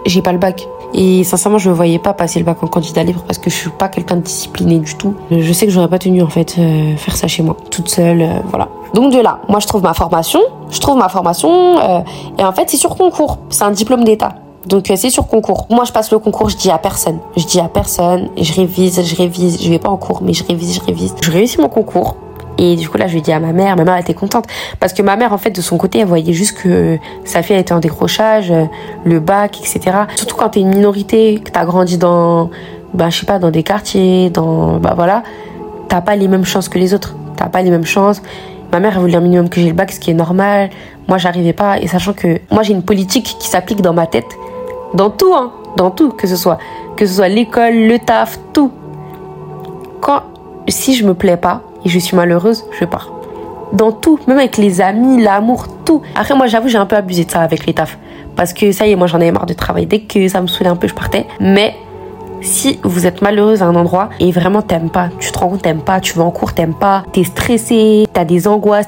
j'ai 0.06 0.22
pas 0.22 0.32
le 0.32 0.40
bac. 0.40 0.68
Et 0.94 1.24
sincèrement, 1.26 1.58
je 1.58 1.70
me 1.70 1.76
voyais 1.76 2.00
pas 2.00 2.14
passer 2.14 2.40
le 2.40 2.46
bac 2.46 2.64
en 2.64 2.68
candidat 2.68 3.04
libre 3.04 3.22
parce 3.28 3.38
que 3.38 3.50
je 3.50 3.56
suis 3.56 3.70
pas 3.70 3.90
quelqu'un 3.90 4.16
de 4.16 4.22
discipliné 4.22 4.80
du 4.80 4.96
tout. 4.96 5.14
Je 5.30 5.52
sais 5.52 5.66
que 5.66 5.72
j'aurais 5.72 5.90
pas 5.90 6.00
tenu 6.00 6.22
en 6.22 6.30
fait 6.30 6.56
euh, 6.58 6.96
faire 6.96 7.18
ça 7.18 7.28
chez 7.28 7.44
moi, 7.44 7.58
toute 7.70 7.90
seule, 7.90 8.22
euh, 8.22 8.40
voilà. 8.50 8.70
Donc 8.94 9.12
de 9.12 9.20
là, 9.20 9.40
moi 9.50 9.60
je 9.60 9.68
trouve 9.68 9.84
ma 9.84 9.94
formation, 9.94 10.40
je 10.72 10.80
trouve 10.80 10.98
ma 10.98 11.10
formation 11.10 11.80
euh, 11.80 12.00
et 12.40 12.44
en 12.44 12.54
fait 12.54 12.70
c'est 12.70 12.78
sur 12.78 12.96
concours, 12.96 13.40
c'est 13.50 13.64
un 13.64 13.72
diplôme 13.72 14.06
d'état. 14.06 14.36
Donc 14.68 14.86
c'est 14.96 15.10
sur 15.10 15.28
concours. 15.28 15.68
Moi 15.70 15.84
je 15.84 15.92
passe 15.92 16.12
le 16.12 16.20
concours, 16.20 16.50
je 16.50 16.56
dis 16.56 16.72
à 16.72 16.78
personne. 16.78 17.20
Je 17.36 17.46
dis 17.46 17.60
à 17.60 17.68
personne, 17.68 18.30
je 18.38 18.54
révise, 18.54 19.04
je 19.04 19.16
révise, 19.16 19.62
je 19.62 19.70
vais 19.70 19.80
pas 19.80 19.90
en 19.90 19.98
cours 19.98 20.22
mais 20.24 20.34
je 20.34 20.46
révise, 20.46 20.76
je 20.76 20.82
révise. 20.82 21.14
Je 21.22 21.30
réussis 21.30 21.60
mon 21.60 21.70
concours. 21.70 22.16
Et 22.58 22.76
du 22.76 22.88
coup, 22.90 22.98
là, 22.98 23.08
je 23.08 23.14
lui 23.14 23.20
ai 23.20 23.22
dit 23.22 23.34
à 23.34 23.40
ma 23.40 23.52
mère, 23.52 23.76
ma 23.76 23.84
mère 23.84 23.98
était 23.98 24.14
contente. 24.14 24.46
Parce 24.80 24.94
que 24.94 25.02
ma 25.02 25.16
mère, 25.16 25.34
en 25.34 25.38
fait, 25.38 25.52
de 25.52 25.62
son 25.62 25.78
côté, 25.78 26.00
elle 26.00 26.08
voyait 26.08 26.34
juste 26.34 26.58
que 26.58 26.98
sa 27.26 27.42
fille 27.42 27.58
était 27.58 27.74
en 27.74 27.80
décrochage, 27.80 28.52
euh, 28.52 28.66
le 29.04 29.20
bac, 29.20 29.60
etc. 29.60 29.98
Surtout 30.16 30.36
quand 30.36 30.50
t'es 30.50 30.62
une 30.62 30.70
minorité, 30.70 31.42
que 31.44 31.52
t'as 31.52 31.66
grandi 31.66 31.98
dans, 31.98 32.50
bah, 32.94 33.10
je 33.10 33.20
sais 33.20 33.26
pas, 33.26 33.40
dans 33.40 33.52
des 33.52 33.64
quartiers, 33.64 34.30
dans, 34.30 34.78
bah 34.78 34.94
voilà, 34.96 35.24
t'as 35.90 36.02
pas 36.02 36.16
les 36.16 36.28
mêmes 36.28 36.46
chances 36.46 36.70
que 36.70 36.80
les 36.80 36.94
autres. 36.94 37.16
T'as 37.36 37.50
pas 37.50 37.62
les 37.62 37.70
mêmes 37.70 37.86
chances. 37.86 38.22
Ma 38.72 38.80
mère, 38.80 38.94
elle 38.96 39.02
voulait 39.02 39.16
un 39.16 39.22
minimum 39.22 39.50
que 39.50 39.60
j'ai 39.60 39.68
le 39.68 39.74
bac, 39.74 39.92
ce 39.92 40.00
qui 40.00 40.12
est 40.12 40.16
normal. 40.16 40.70
Moi, 41.08 41.18
j'arrivais 41.18 41.54
pas. 41.54 41.80
Et 41.80 41.88
sachant 41.88 42.14
que 42.14 42.40
moi, 42.52 42.64
j'ai 42.64 42.74
une 42.74 42.84
politique 42.84 43.36
qui 43.40 43.48
s'applique 43.48 43.82
dans 43.82 43.94
ma 43.94 44.08
tête. 44.08 44.38
Dans 44.94 45.10
tout, 45.10 45.34
hein. 45.34 45.52
Dans 45.76 45.92
tout. 45.92 46.12
Que 46.12 46.28
ce 46.28 46.36
soit, 46.36 46.58
que 46.96 47.06
ce 47.06 47.16
soit 47.16 47.28
l'école, 47.28 47.74
le 47.74 48.00
taf, 48.00 48.40
tout. 48.54 48.72
Quand, 50.02 50.24
si 50.68 50.96
je 50.96 51.06
me 51.06 51.14
plais 51.14 51.38
pas, 51.38 51.62
et 51.86 51.90
je 51.90 52.00
suis 52.00 52.16
malheureuse, 52.16 52.66
je 52.78 52.86
pars. 52.86 53.12
Dans 53.74 53.92
tout, 53.92 54.20
même 54.28 54.40
avec 54.40 54.58
les 54.58 54.82
amis, 54.82 55.22
l'amour, 55.22 55.68
tout. 55.86 56.02
Après, 56.16 56.36
moi, 56.36 56.48
j'avoue, 56.48 56.68
j'ai 56.68 56.78
un 56.78 56.86
peu 56.86 56.96
abusé 56.96 57.26
de 57.26 57.32
ça 57.32 57.42
avec 57.42 57.66
les 57.66 57.74
tafs. 57.74 57.98
Parce 58.36 58.54
que 58.54 58.72
ça 58.72 58.86
y 58.86 58.92
est, 58.92 58.96
moi, 58.96 59.08
j'en 59.08 59.18
avais 59.18 59.32
marre 59.32 59.46
de 59.46 59.54
travailler. 59.54 59.86
Dès 59.86 60.00
que 60.02 60.28
ça 60.28 60.42
me 60.42 60.48
saoulait 60.48 60.70
un 60.70 60.76
peu, 60.76 60.88
je 60.88 60.94
partais. 60.94 61.26
Mais 61.40 61.76
si 62.42 62.80
vous 62.84 63.06
êtes 63.06 63.22
malheureuse 63.22 63.62
à 63.62 63.66
un 63.66 63.76
endroit 63.76 64.10
et 64.20 64.32
vraiment 64.32 64.62
t'aimes 64.62 64.90
pas, 64.90 65.10
tu 65.20 65.32
te 65.32 65.40
rends 65.40 65.50
compte 65.50 65.62
t'aimes 65.64 65.82
pas, 65.82 66.00
tu 66.00 66.14
vas 66.14 66.24
en 66.24 66.32
cours, 66.32 66.54
t'aimes 66.54 66.76
pas, 66.76 67.04
t'es 67.12 67.24
stressé, 67.24 68.08
t'as 68.14 68.26
des 68.26 68.48
angoisses, 68.48 68.88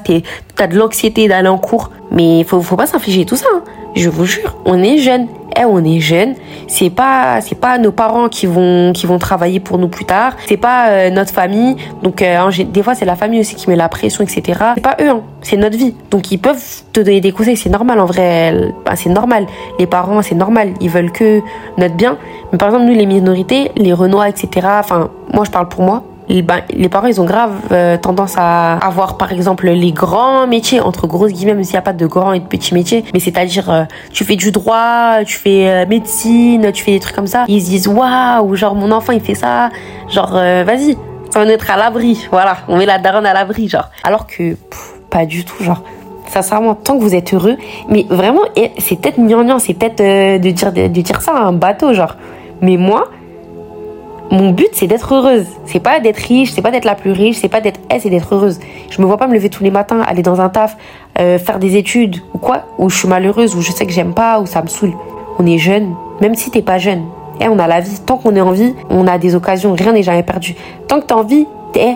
t'as 0.54 0.66
de 0.66 0.76
l'anxiété 0.76 1.28
d'aller 1.28 1.48
en 1.48 1.58
cours, 1.58 1.90
mais 2.10 2.44
faut, 2.44 2.60
faut 2.62 2.76
pas 2.76 2.86
s'infliger 2.86 3.24
tout 3.24 3.36
ça. 3.36 3.46
Hein. 3.54 3.62
Je 3.94 4.08
vous 4.08 4.24
jure, 4.24 4.56
on 4.64 4.82
est 4.82 4.98
jeune. 4.98 5.26
Eh, 5.58 5.64
on 5.64 5.82
est 5.84 5.98
jeune. 5.98 6.34
C'est 6.68 6.90
pas, 6.90 7.40
c'est 7.40 7.58
pas 7.58 7.78
nos 7.78 7.90
parents 7.90 8.28
qui 8.28 8.46
vont, 8.46 8.92
qui 8.92 9.06
vont 9.06 9.18
travailler 9.18 9.58
pour 9.58 9.78
nous 9.78 9.88
plus 9.88 10.04
tard. 10.04 10.34
C'est 10.46 10.56
pas 10.56 10.90
euh, 10.90 11.10
notre 11.10 11.32
famille. 11.32 11.76
Donc, 12.02 12.22
euh, 12.22 12.50
des 12.68 12.82
fois, 12.82 12.94
c'est 12.94 13.04
la 13.04 13.16
famille 13.16 13.40
aussi 13.40 13.56
qui 13.56 13.68
met 13.68 13.74
la 13.74 13.88
pression, 13.88 14.22
etc. 14.22 14.42
C'est 14.76 14.82
pas 14.82 14.96
eux, 15.00 15.08
hein. 15.08 15.22
c'est 15.42 15.56
notre 15.56 15.76
vie. 15.76 15.94
Donc, 16.10 16.30
ils 16.30 16.38
peuvent 16.38 16.62
te 16.92 17.00
donner 17.00 17.20
des 17.20 17.32
conseils. 17.32 17.56
C'est 17.56 17.70
normal, 17.70 17.98
en 17.98 18.06
vrai. 18.06 18.72
Bah, 18.84 18.92
c'est 18.94 19.10
normal. 19.10 19.46
Les 19.78 19.86
parents, 19.86 20.22
c'est 20.22 20.36
normal. 20.36 20.74
Ils 20.80 20.90
veulent 20.90 21.12
que 21.12 21.40
notre 21.76 21.94
bien. 21.94 22.18
Mais 22.52 22.58
par 22.58 22.68
exemple, 22.68 22.84
nous, 22.84 22.94
les 22.94 23.06
minorités, 23.06 23.72
les 23.76 23.92
Renois, 23.92 24.28
etc. 24.28 24.66
Enfin, 24.78 25.10
moi, 25.32 25.44
je 25.44 25.50
parle 25.50 25.68
pour 25.68 25.82
moi 25.82 26.04
ben, 26.42 26.60
les 26.70 26.88
parents, 26.88 27.06
ils 27.06 27.20
ont 27.20 27.24
grave 27.24 27.52
euh, 27.72 27.96
tendance 27.96 28.34
à 28.36 28.76
avoir, 28.76 29.16
par 29.16 29.32
exemple, 29.32 29.68
les 29.68 29.92
grands 29.92 30.46
métiers, 30.46 30.80
entre 30.80 31.06
grosses 31.06 31.32
guillemets, 31.32 31.54
même 31.54 31.64
s'il 31.64 31.72
n'y 31.72 31.78
a 31.78 31.82
pas 31.82 31.94
de 31.94 32.06
grands 32.06 32.34
et 32.34 32.40
de 32.40 32.44
petits 32.44 32.74
métiers. 32.74 33.04
Mais 33.14 33.20
c'est-à-dire, 33.20 33.70
euh, 33.70 33.84
tu 34.12 34.24
fais 34.24 34.36
du 34.36 34.52
droit, 34.52 35.24
tu 35.24 35.38
fais 35.38 35.68
euh, 35.68 35.86
médecine, 35.86 36.70
tu 36.72 36.84
fais 36.84 36.92
des 36.92 37.00
trucs 37.00 37.16
comme 37.16 37.26
ça. 37.26 37.44
Ils 37.48 37.62
se 37.62 37.70
disent, 37.70 37.88
waouh, 37.88 38.54
genre, 38.56 38.74
mon 38.74 38.92
enfant, 38.92 39.12
il 39.12 39.20
fait 39.20 39.34
ça. 39.34 39.70
Genre, 40.10 40.32
vas-y, 40.32 40.98
ça 41.30 41.44
va 41.44 41.50
être 41.50 41.70
à 41.70 41.76
l'abri. 41.76 42.28
Voilà, 42.30 42.58
on 42.68 42.76
met 42.76 42.86
la 42.86 42.98
daronne 42.98 43.26
à 43.26 43.32
l'abri, 43.32 43.68
genre. 43.68 43.88
Alors 44.04 44.26
que, 44.26 44.56
pas 45.10 45.24
du 45.24 45.44
tout, 45.44 45.62
genre 45.62 45.82
sincèrement, 46.26 46.74
tant 46.74 46.98
que 46.98 47.02
vous 47.02 47.14
êtes 47.14 47.32
heureux, 47.32 47.56
mais 47.88 48.04
vraiment, 48.10 48.42
c'est 48.76 49.00
peut-être 49.00 49.18
gnangnan, 49.18 49.58
c'est 49.58 49.72
peut-être 49.72 49.96
de, 49.96 50.50
dire, 50.50 50.72
de, 50.72 50.82
de, 50.82 51.00
dire 51.00 51.22
ça 51.22 51.32
à 51.32 51.40
un 51.44 51.54
bateau, 51.54 51.94
genre. 51.94 52.16
Mais 52.60 52.76
moi, 52.76 53.08
mon 54.30 54.50
but 54.50 54.68
c'est 54.72 54.86
d'être 54.86 55.14
heureuse. 55.14 55.46
C'est 55.64 55.80
pas 55.80 56.00
d'être 56.00 56.18
riche, 56.18 56.52
c'est 56.52 56.62
pas 56.62 56.70
d'être 56.70 56.84
la 56.84 56.94
plus 56.94 57.12
riche, 57.12 57.36
c'est 57.36 57.48
pas 57.48 57.60
d'être 57.60 57.80
c'est 57.98 58.10
d'être 58.10 58.34
heureuse. 58.34 58.58
Je 58.90 59.00
me 59.00 59.06
vois 59.06 59.16
pas 59.16 59.26
me 59.26 59.34
lever 59.34 59.48
tous 59.48 59.62
les 59.62 59.70
matins, 59.70 60.00
aller 60.06 60.22
dans 60.22 60.40
un 60.40 60.48
taf, 60.48 60.76
euh, 61.18 61.38
faire 61.38 61.58
des 61.58 61.76
études 61.76 62.16
ou 62.34 62.38
quoi, 62.38 62.64
où 62.78 62.90
je 62.90 62.96
suis 62.96 63.08
malheureuse, 63.08 63.54
où 63.54 63.62
je 63.62 63.72
sais 63.72 63.86
que 63.86 63.92
j'aime 63.92 64.14
pas, 64.14 64.40
où 64.40 64.46
ça 64.46 64.62
me 64.62 64.68
saoule. 64.68 64.92
On 65.38 65.46
est 65.46 65.58
jeune, 65.58 65.94
même 66.20 66.34
si 66.34 66.50
t'es 66.50 66.62
pas 66.62 66.78
jeune. 66.78 67.04
Eh, 67.40 67.48
on 67.48 67.58
a 67.58 67.66
la 67.66 67.80
vie. 67.80 68.00
Tant 68.04 68.16
qu'on 68.16 68.34
est 68.34 68.40
en 68.40 68.50
vie, 68.50 68.74
on 68.90 69.06
a 69.06 69.18
des 69.18 69.34
occasions. 69.34 69.74
Rien 69.74 69.92
n'est 69.92 70.02
jamais 70.02 70.24
perdu. 70.24 70.56
Tant 70.88 71.00
que 71.00 71.06
t'es 71.06 71.14
en 71.14 71.22
vie, 71.22 71.46
eh, 71.76 71.94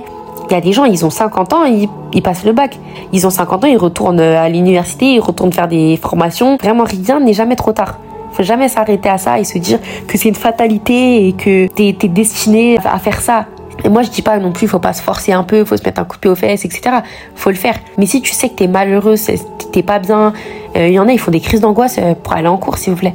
il 0.48 0.52
y 0.52 0.56
a 0.56 0.60
des 0.60 0.72
gens, 0.72 0.84
ils 0.84 1.04
ont 1.04 1.10
50 1.10 1.52
ans, 1.52 1.64
ils, 1.64 1.88
ils 2.12 2.22
passent 2.22 2.44
le 2.44 2.52
bac. 2.52 2.78
Ils 3.12 3.26
ont 3.26 3.30
50 3.30 3.64
ans, 3.64 3.66
ils 3.66 3.76
retournent 3.76 4.20
à 4.20 4.48
l'université, 4.48 5.06
ils 5.14 5.20
retournent 5.20 5.52
faire 5.52 5.68
des 5.68 5.96
formations. 5.96 6.56
Vraiment, 6.56 6.84
rien 6.84 7.20
n'est 7.20 7.34
jamais 7.34 7.56
trop 7.56 7.72
tard 7.72 7.98
faut 8.32 8.42
jamais 8.42 8.68
s'arrêter 8.68 9.08
à 9.08 9.18
ça 9.18 9.38
et 9.38 9.44
se 9.44 9.58
dire 9.58 9.78
que 10.06 10.18
c'est 10.18 10.28
une 10.28 10.34
fatalité 10.34 11.28
et 11.28 11.32
que 11.32 11.66
t'es 11.68 11.96
es 12.02 12.08
destiné 12.08 12.78
à 12.84 12.98
faire 12.98 13.20
ça. 13.20 13.46
Et 13.84 13.88
moi, 13.88 14.02
je 14.02 14.10
dis 14.10 14.22
pas 14.22 14.38
non 14.38 14.52
plus, 14.52 14.68
faut 14.68 14.78
pas 14.78 14.92
se 14.92 15.02
forcer 15.02 15.32
un 15.32 15.42
peu, 15.42 15.64
faut 15.64 15.76
se 15.76 15.82
mettre 15.84 16.00
un 16.00 16.04
coup 16.04 16.16
de 16.16 16.20
pied 16.20 16.30
aux 16.30 16.36
fesses, 16.36 16.64
etc. 16.64 16.96
Faut 17.34 17.50
le 17.50 17.56
faire. 17.56 17.78
Mais 17.98 18.06
si 18.06 18.20
tu 18.22 18.32
sais 18.32 18.48
que 18.48 18.54
t'es 18.54 18.68
malheureux, 18.68 19.16
t'es 19.72 19.82
pas 19.82 19.98
bien, 19.98 20.32
il 20.74 20.80
euh, 20.80 20.88
y 20.88 20.98
en 20.98 21.08
a, 21.08 21.12
ils 21.12 21.18
font 21.18 21.30
des 21.30 21.40
crises 21.40 21.60
d'angoisse 21.60 21.96
euh, 21.98 22.14
pour 22.14 22.32
aller 22.32 22.48
en 22.48 22.58
cours, 22.58 22.78
s'il 22.78 22.92
vous 22.92 22.98
plaît. 22.98 23.14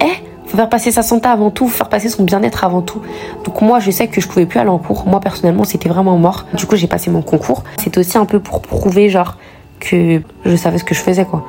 Eh, 0.00 0.04
faut 0.46 0.56
faire 0.56 0.68
passer 0.68 0.90
sa 0.90 1.02
santé 1.02 1.28
avant 1.28 1.50
tout, 1.50 1.68
faut 1.68 1.76
faire 1.76 1.88
passer 1.88 2.08
son 2.08 2.24
bien-être 2.24 2.64
avant 2.64 2.82
tout. 2.82 3.02
Donc 3.44 3.60
moi, 3.62 3.78
je 3.78 3.90
sais 3.90 4.08
que 4.08 4.20
je 4.20 4.26
pouvais 4.26 4.46
plus 4.46 4.58
aller 4.58 4.70
en 4.70 4.78
cours. 4.78 5.06
Moi, 5.06 5.20
personnellement, 5.20 5.64
c'était 5.64 5.88
vraiment 5.88 6.16
mort. 6.16 6.44
Du 6.54 6.66
coup, 6.66 6.76
j'ai 6.76 6.88
passé 6.88 7.10
mon 7.10 7.22
concours. 7.22 7.62
C'était 7.78 7.98
aussi 7.98 8.18
un 8.18 8.26
peu 8.26 8.40
pour 8.40 8.62
prouver, 8.62 9.10
genre, 9.10 9.36
que 9.78 10.22
je 10.44 10.56
savais 10.56 10.78
ce 10.78 10.84
que 10.84 10.94
je 10.94 11.00
faisais, 11.00 11.24
quoi. 11.24 11.44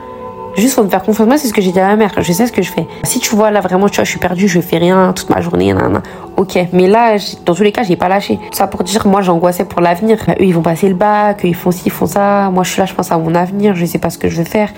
Juste 0.57 0.75
pour 0.75 0.83
me 0.83 0.89
faire 0.89 1.03
confiance. 1.03 1.27
Moi, 1.27 1.37
c'est 1.37 1.47
ce 1.47 1.53
que 1.53 1.61
j'ai 1.61 1.71
dit 1.71 1.79
à 1.79 1.87
ma 1.87 1.95
mère. 1.95 2.11
Je 2.17 2.31
sais 2.31 2.47
ce 2.47 2.51
que 2.51 2.61
je 2.61 2.71
fais. 2.71 2.87
Si 3.03 3.19
tu 3.19 3.35
vois, 3.35 3.51
là, 3.51 3.61
vraiment, 3.61 3.89
tu 3.89 3.95
vois, 3.95 4.05
je 4.05 4.09
suis 4.09 4.19
perdue, 4.19 4.47
je 4.47 4.61
fais 4.61 4.77
rien 4.77 5.11
toute 5.13 5.29
ma 5.29 5.41
journée, 5.41 5.73
nan, 5.73 6.01
Ok. 6.37 6.57
Mais 6.71 6.87
là, 6.87 7.17
dans 7.45 7.53
tous 7.53 7.63
les 7.63 7.71
cas, 7.71 7.83
j'ai 7.83 7.95
pas 7.95 8.07
lâché. 8.07 8.39
Ça 8.51 8.67
pour 8.67 8.83
dire, 8.83 9.05
moi, 9.05 9.21
j'angoissais 9.21 9.65
pour 9.65 9.81
l'avenir. 9.81 10.17
Eux, 10.29 10.45
ils 10.45 10.53
vont 10.53 10.61
passer 10.61 10.87
le 10.87 10.95
bac, 10.95 11.41
ils 11.43 11.55
font 11.55 11.71
ci, 11.71 11.83
ils 11.85 11.91
font 11.91 12.05
ça. 12.05 12.49
Moi, 12.51 12.63
je 12.63 12.71
suis 12.71 12.79
là, 12.79 12.85
je 12.85 12.93
pense 12.93 13.11
à 13.11 13.17
mon 13.17 13.35
avenir, 13.35 13.75
je 13.75 13.85
sais 13.85 13.99
pas 13.99 14.09
ce 14.09 14.17
que 14.17 14.29
je 14.29 14.37
veux 14.37 14.45
faire. 14.45 14.69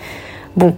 Bon. 0.56 0.76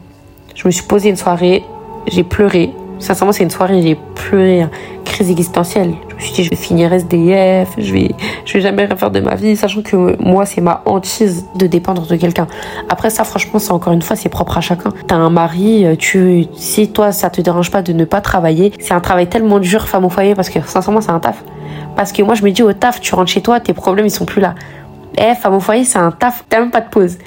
Je 0.56 0.68
me 0.68 0.72
suis 0.72 0.84
posée 0.84 1.10
une 1.10 1.16
soirée, 1.16 1.64
j'ai 2.08 2.24
pleuré. 2.24 2.72
Sincèrement, 3.00 3.32
c'est 3.32 3.44
une 3.44 3.50
soirée, 3.50 3.82
j'ai 3.82 3.98
pleuré, 4.16 4.62
hein. 4.62 4.70
crise 5.06 5.32
existentielle. 5.32 5.94
Je 6.10 6.16
me 6.16 6.20
suis 6.20 6.34
dit, 6.34 6.44
je 6.44 6.50
vais 6.50 6.56
finir 6.58 6.92
SDF, 6.92 7.70
je 7.78 7.94
vais, 7.94 8.12
je 8.46 8.54
vais 8.54 8.62
jamais 8.62 8.86
rien 8.86 8.96
faire 8.98 9.10
de 9.10 9.22
ma 9.22 9.36
vie, 9.36 9.56
sachant 9.56 9.82
que 9.82 10.22
moi, 10.22 10.46
c'est 10.46 10.60
ma 10.60 10.82
hantise 10.86 11.46
de 11.56 11.66
dépendre 11.66 12.06
de 12.06 12.16
quelqu'un. 12.18 12.48
Après 12.90 13.10
ça, 13.10 13.24
franchement, 13.24 13.58
c'est 13.58 13.72
encore 13.72 13.94
une 13.94 14.02
fois, 14.02 14.18
c'est 14.18 14.28
propre 14.28 14.58
à 14.58 14.62
chacun. 14.62 14.92
T'as 15.08 15.16
un 15.16 15.30
mari, 15.30 15.86
euh, 15.86 15.96
tu, 15.96 16.46
si 16.54 16.90
toi, 16.90 17.14
ça 17.14 17.30
te 17.30 17.40
dérange 17.40 17.72
pas 17.72 17.82
de 17.82 17.94
ne 17.94 18.04
pas 18.04 18.20
travailler, 18.20 18.74
c'est 18.80 18.94
un 18.94 19.00
travail 19.00 19.28
tellement 19.28 19.60
dur, 19.60 19.88
femme 19.88 20.04
au 20.04 20.10
foyer, 20.10 20.36
parce 20.36 20.50
que 20.50 20.60
sincèrement, 20.66 21.00
c'est 21.00 21.12
un 21.12 21.20
taf. 21.20 21.44
Parce 21.96 22.12
que 22.12 22.22
moi, 22.22 22.36
je 22.36 22.44
me 22.44 22.52
dis, 22.52 22.64
au 22.64 22.74
taf, 22.74 23.00
tu 23.00 23.16
rentres 23.16 23.32
chez 23.32 23.42
toi, 23.42 23.62
tes 23.62 23.74
problèmes, 23.74 24.06
ils 24.06 24.12
sont 24.12 24.26
plus 24.26 24.42
là. 24.42 24.56
Eh, 25.18 25.36
femme 25.36 25.56
au 25.56 25.60
foyer, 25.62 25.86
c'est 25.86 26.00
un 26.00 26.12
taf, 26.12 26.44
t'as 26.50 26.60
même 26.60 26.72
pas 26.72 26.82
de 26.82 26.90
pause 26.90 27.18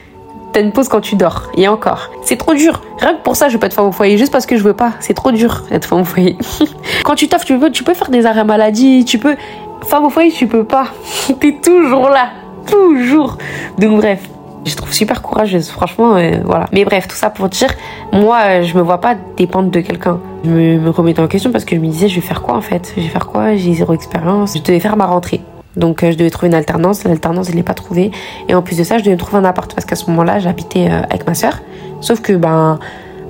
t'as 0.53 0.61
une 0.61 0.73
pause 0.73 0.89
quand 0.89 1.01
tu 1.01 1.17
dors. 1.17 1.51
Et 1.57 1.67
encore. 1.69 2.11
C'est 2.25 2.37
trop 2.37 2.55
dur. 2.55 2.81
Rien 2.99 3.15
que 3.15 3.23
pour 3.23 3.37
ça, 3.37 3.49
je 3.49 3.55
veux 3.55 3.59
pas 3.59 3.67
être 3.67 3.75
femme 3.75 3.87
au 3.87 3.93
foyer. 3.93 4.19
Juste 4.19 4.33
parce 4.33 4.47
que 4.47 4.57
je 4.57 4.63
veux 4.63 4.75
pas. 4.75 4.93
C'est 5.01 5.15
trop 5.15 5.33
dur 5.33 5.65
d'être 5.71 5.87
femme 5.87 6.01
au 6.01 6.05
foyer. 6.05 6.37
quand 7.05 7.15
tu 7.15 7.29
taffes, 7.29 7.45
tu 7.45 7.59
peux, 7.59 7.71
tu 7.71 7.85
peux 7.85 7.95
faire 7.95 8.11
des 8.11 8.27
arrêts 8.27 8.45
maladie. 8.45 9.05
Tu 9.05 9.19
peux. 9.19 9.37
Femme 9.83 10.05
au 10.05 10.11
foyer, 10.11 10.31
tu 10.31 10.47
peux 10.47 10.65
pas. 10.65 10.87
T'es 11.41 11.59
toujours 11.63 12.09
là. 12.09 12.31
Toujours. 12.67 13.39
Donc, 13.79 13.99
bref. 13.99 14.29
Je 14.65 14.77
trouve 14.77 14.93
super 14.93 15.23
courageuse, 15.23 15.71
franchement, 15.71 16.15
euh, 16.15 16.35
voilà. 16.45 16.67
Mais 16.71 16.85
bref, 16.85 17.09
tout 17.09 17.17
ça 17.17 17.31
pour 17.31 17.49
dire, 17.49 17.71
moi, 18.13 18.39
euh, 18.45 18.63
je 18.63 18.77
me 18.77 18.81
vois 18.83 19.01
pas 19.01 19.17
dépendre 19.37 19.73
de 19.73 19.81
quelqu'un. 19.81 20.21
Je 20.45 20.51
me, 20.51 20.79
me 20.79 20.91
remettais 20.91 21.21
en 21.21 21.27
question 21.27 21.51
parce 21.51 21.65
que 21.65 21.75
je 21.75 21.81
me 21.81 21.89
disais, 21.89 22.07
je 22.07 22.15
vais 22.15 22.21
faire 22.21 22.43
quoi 22.43 22.55
en 22.55 22.61
fait? 22.61 22.93
Je 22.97 23.03
vais 23.03 23.09
faire 23.09 23.27
quoi? 23.27 23.57
J'ai 23.57 23.75
zéro 23.75 23.93
expérience. 23.93 24.57
Je 24.57 24.63
devais 24.63 24.79
faire 24.79 24.97
ma 24.97 25.07
rentrée. 25.07 25.41
Donc 25.77 26.03
euh, 26.03 26.13
je 26.13 26.17
devais 26.17 26.31
trouver 26.31 26.49
une 26.49 26.55
alternance, 26.55 27.05
l'alternance 27.05 27.49
je 27.49 27.55
l'ai 27.55 27.63
pas 27.63 27.75
trouvée 27.75 28.11
et 28.49 28.55
en 28.55 28.63
plus 28.63 28.77
de 28.77 28.85
ça 28.85 28.99
je 28.99 29.05
devais 29.05 29.17
trouver 29.17 29.39
un 29.39 29.45
appart 29.45 29.73
parce 29.75 29.87
qu'à 29.87 29.97
ce 29.97 30.07
moment-là 30.11 30.39
j'habitais 30.39 30.89
euh, 30.91 31.03
avec 31.03 31.27
ma 31.27 31.35
soeur. 31.35 31.61
Sauf 32.01 32.21
que 32.21 32.33
ben 32.33 32.79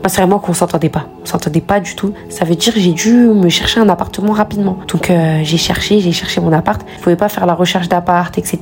ma 0.02 0.08
soeur 0.08 0.24
et 0.24 0.28
moi 0.28 0.40
qu'on 0.40 0.54
s'entendait 0.54 0.88
pas, 0.88 1.06
on 1.22 1.26
s'entendait 1.26 1.60
pas 1.60 1.78
du 1.78 1.94
tout. 1.94 2.12
Ça 2.28 2.44
veut 2.44 2.56
dire 2.56 2.72
j'ai 2.76 2.92
dû 2.92 3.12
me 3.12 3.48
chercher 3.48 3.80
un 3.80 3.88
appartement 3.88 4.32
rapidement. 4.32 4.78
Donc 4.88 5.10
euh, 5.10 5.40
j'ai 5.42 5.58
cherché, 5.58 6.00
j'ai 6.00 6.12
cherché 6.12 6.40
mon 6.40 6.52
appart. 6.52 6.84
Je 6.96 7.02
pouvais 7.02 7.16
pas 7.16 7.28
faire 7.28 7.46
la 7.46 7.54
recherche 7.54 7.88
d'appart, 7.88 8.36
etc. 8.38 8.58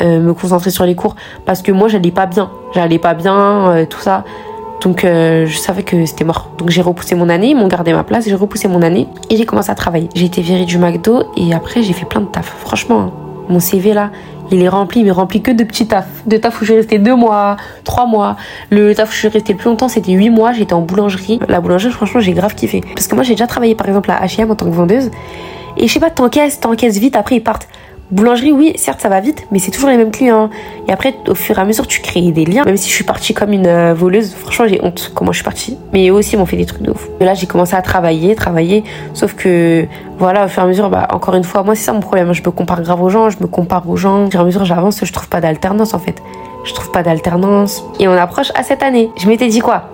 me 0.00 0.32
concentrer 0.32 0.70
sur 0.70 0.84
les 0.84 0.94
cours 0.94 1.16
parce 1.46 1.62
que 1.62 1.72
moi 1.72 1.88
j'allais 1.88 2.10
pas 2.10 2.26
bien, 2.26 2.50
j'allais 2.74 2.98
pas 2.98 3.14
bien, 3.14 3.86
tout 3.88 4.00
ça. 4.00 4.24
Donc 4.82 5.04
euh, 5.04 5.46
je 5.46 5.56
savais 5.56 5.82
que 5.82 6.04
c'était 6.06 6.24
mort. 6.24 6.50
Donc 6.58 6.70
j'ai 6.70 6.82
repoussé 6.82 7.14
mon 7.14 7.28
année, 7.28 7.50
ils 7.50 7.56
m'ont 7.56 7.68
gardé 7.68 7.92
ma 7.92 8.04
place, 8.04 8.24
j'ai 8.26 8.34
repoussé 8.34 8.68
mon 8.68 8.82
année 8.82 9.08
et 9.30 9.36
j'ai 9.36 9.46
commencé 9.46 9.70
à 9.70 9.74
travailler. 9.74 10.08
J'ai 10.14 10.26
été 10.26 10.42
virée 10.42 10.64
du 10.64 10.78
McDo 10.78 11.24
et 11.36 11.54
après 11.54 11.82
j'ai 11.82 11.92
fait 11.92 12.06
plein 12.06 12.20
de 12.20 12.26
taf. 12.26 12.54
Franchement, 12.60 13.00
hein, 13.00 13.12
mon 13.48 13.60
CV 13.60 13.94
là, 13.94 14.10
il 14.50 14.62
est 14.62 14.68
rempli, 14.68 15.02
mais 15.02 15.10
rempli 15.10 15.42
que 15.42 15.50
de 15.50 15.64
petits 15.64 15.86
tafs. 15.86 16.06
De 16.26 16.36
taf 16.36 16.60
où 16.60 16.64
je 16.64 16.72
suis 16.72 16.74
restée 16.76 16.98
deux 16.98 17.16
mois, 17.16 17.56
trois 17.84 18.06
mois. 18.06 18.36
Le 18.70 18.94
taf 18.94 19.08
où 19.08 19.12
je 19.12 19.18
suis 19.18 19.28
restée 19.28 19.52
le 19.54 19.58
plus 19.58 19.68
longtemps, 19.68 19.88
c'était 19.88 20.12
huit 20.12 20.30
mois. 20.30 20.52
J'étais 20.52 20.74
en 20.74 20.82
boulangerie. 20.82 21.40
La 21.48 21.60
boulangerie, 21.60 21.92
franchement, 21.92 22.20
j'ai 22.20 22.32
grave 22.32 22.54
kiffé. 22.54 22.82
Parce 22.94 23.08
que 23.08 23.14
moi, 23.14 23.24
j'ai 23.24 23.34
déjà 23.34 23.46
travaillé 23.46 23.74
par 23.74 23.88
exemple 23.88 24.10
à 24.10 24.24
H&M 24.24 24.50
en 24.50 24.54
tant 24.54 24.66
que 24.66 24.74
vendeuse. 24.74 25.10
Et 25.76 25.88
je 25.88 25.92
sais 25.92 26.00
pas, 26.00 26.10
t'encaisses, 26.10 26.60
t'encaisses 26.60 26.98
vite, 26.98 27.16
après 27.16 27.36
ils 27.36 27.42
partent. 27.42 27.68
Boulangerie, 28.12 28.52
oui, 28.52 28.72
certes, 28.76 29.00
ça 29.00 29.08
va 29.08 29.20
vite, 29.20 29.48
mais 29.50 29.58
c'est 29.58 29.72
toujours 29.72 29.90
les 29.90 29.96
mêmes 29.96 30.12
clients. 30.12 30.48
Et 30.86 30.92
après, 30.92 31.16
au 31.26 31.34
fur 31.34 31.58
et 31.58 31.60
à 31.60 31.64
mesure, 31.64 31.88
tu 31.88 32.00
crées 32.00 32.30
des 32.30 32.44
liens. 32.44 32.64
Même 32.64 32.76
si 32.76 32.88
je 32.88 32.94
suis 32.94 33.04
partie 33.04 33.34
comme 33.34 33.52
une 33.52 33.66
euh, 33.66 33.94
voleuse, 33.94 34.32
franchement, 34.32 34.66
j'ai 34.68 34.80
honte 34.80 35.10
comment 35.12 35.32
je 35.32 35.38
suis 35.38 35.44
partie. 35.44 35.76
Mais 35.92 36.08
eux 36.08 36.12
aussi 36.12 36.36
m'ont 36.36 36.46
fait 36.46 36.56
des 36.56 36.66
trucs 36.66 36.82
de 36.82 36.92
ouf. 36.92 37.08
Et 37.18 37.24
là, 37.24 37.34
j'ai 37.34 37.48
commencé 37.48 37.74
à 37.74 37.82
travailler, 37.82 38.36
travailler. 38.36 38.84
Sauf 39.12 39.34
que, 39.34 39.86
voilà, 40.18 40.44
au 40.44 40.48
fur 40.48 40.62
et 40.62 40.66
à 40.66 40.68
mesure, 40.68 40.88
bah, 40.88 41.08
encore 41.10 41.34
une 41.34 41.42
fois, 41.42 41.64
moi, 41.64 41.74
c'est 41.74 41.82
ça 41.82 41.92
mon 41.92 42.00
problème. 42.00 42.32
Je 42.32 42.42
me 42.42 42.50
compare 42.52 42.80
grave 42.82 43.02
aux 43.02 43.08
gens, 43.08 43.28
je 43.28 43.38
me 43.40 43.48
compare 43.48 43.88
aux 43.88 43.96
gens. 43.96 44.26
Au 44.26 44.30
fur 44.30 44.38
et 44.38 44.42
à 44.42 44.46
mesure, 44.46 44.64
j'avance, 44.64 45.04
je 45.04 45.12
trouve 45.12 45.28
pas 45.28 45.40
d'alternance, 45.40 45.92
en 45.92 45.98
fait. 45.98 46.22
Je 46.64 46.74
trouve 46.74 46.92
pas 46.92 47.02
d'alternance. 47.02 47.84
Et 47.98 48.06
on 48.06 48.12
approche 48.12 48.52
à 48.54 48.62
cette 48.62 48.84
année. 48.84 49.10
Je 49.18 49.26
m'étais 49.26 49.48
dit 49.48 49.60
quoi? 49.60 49.90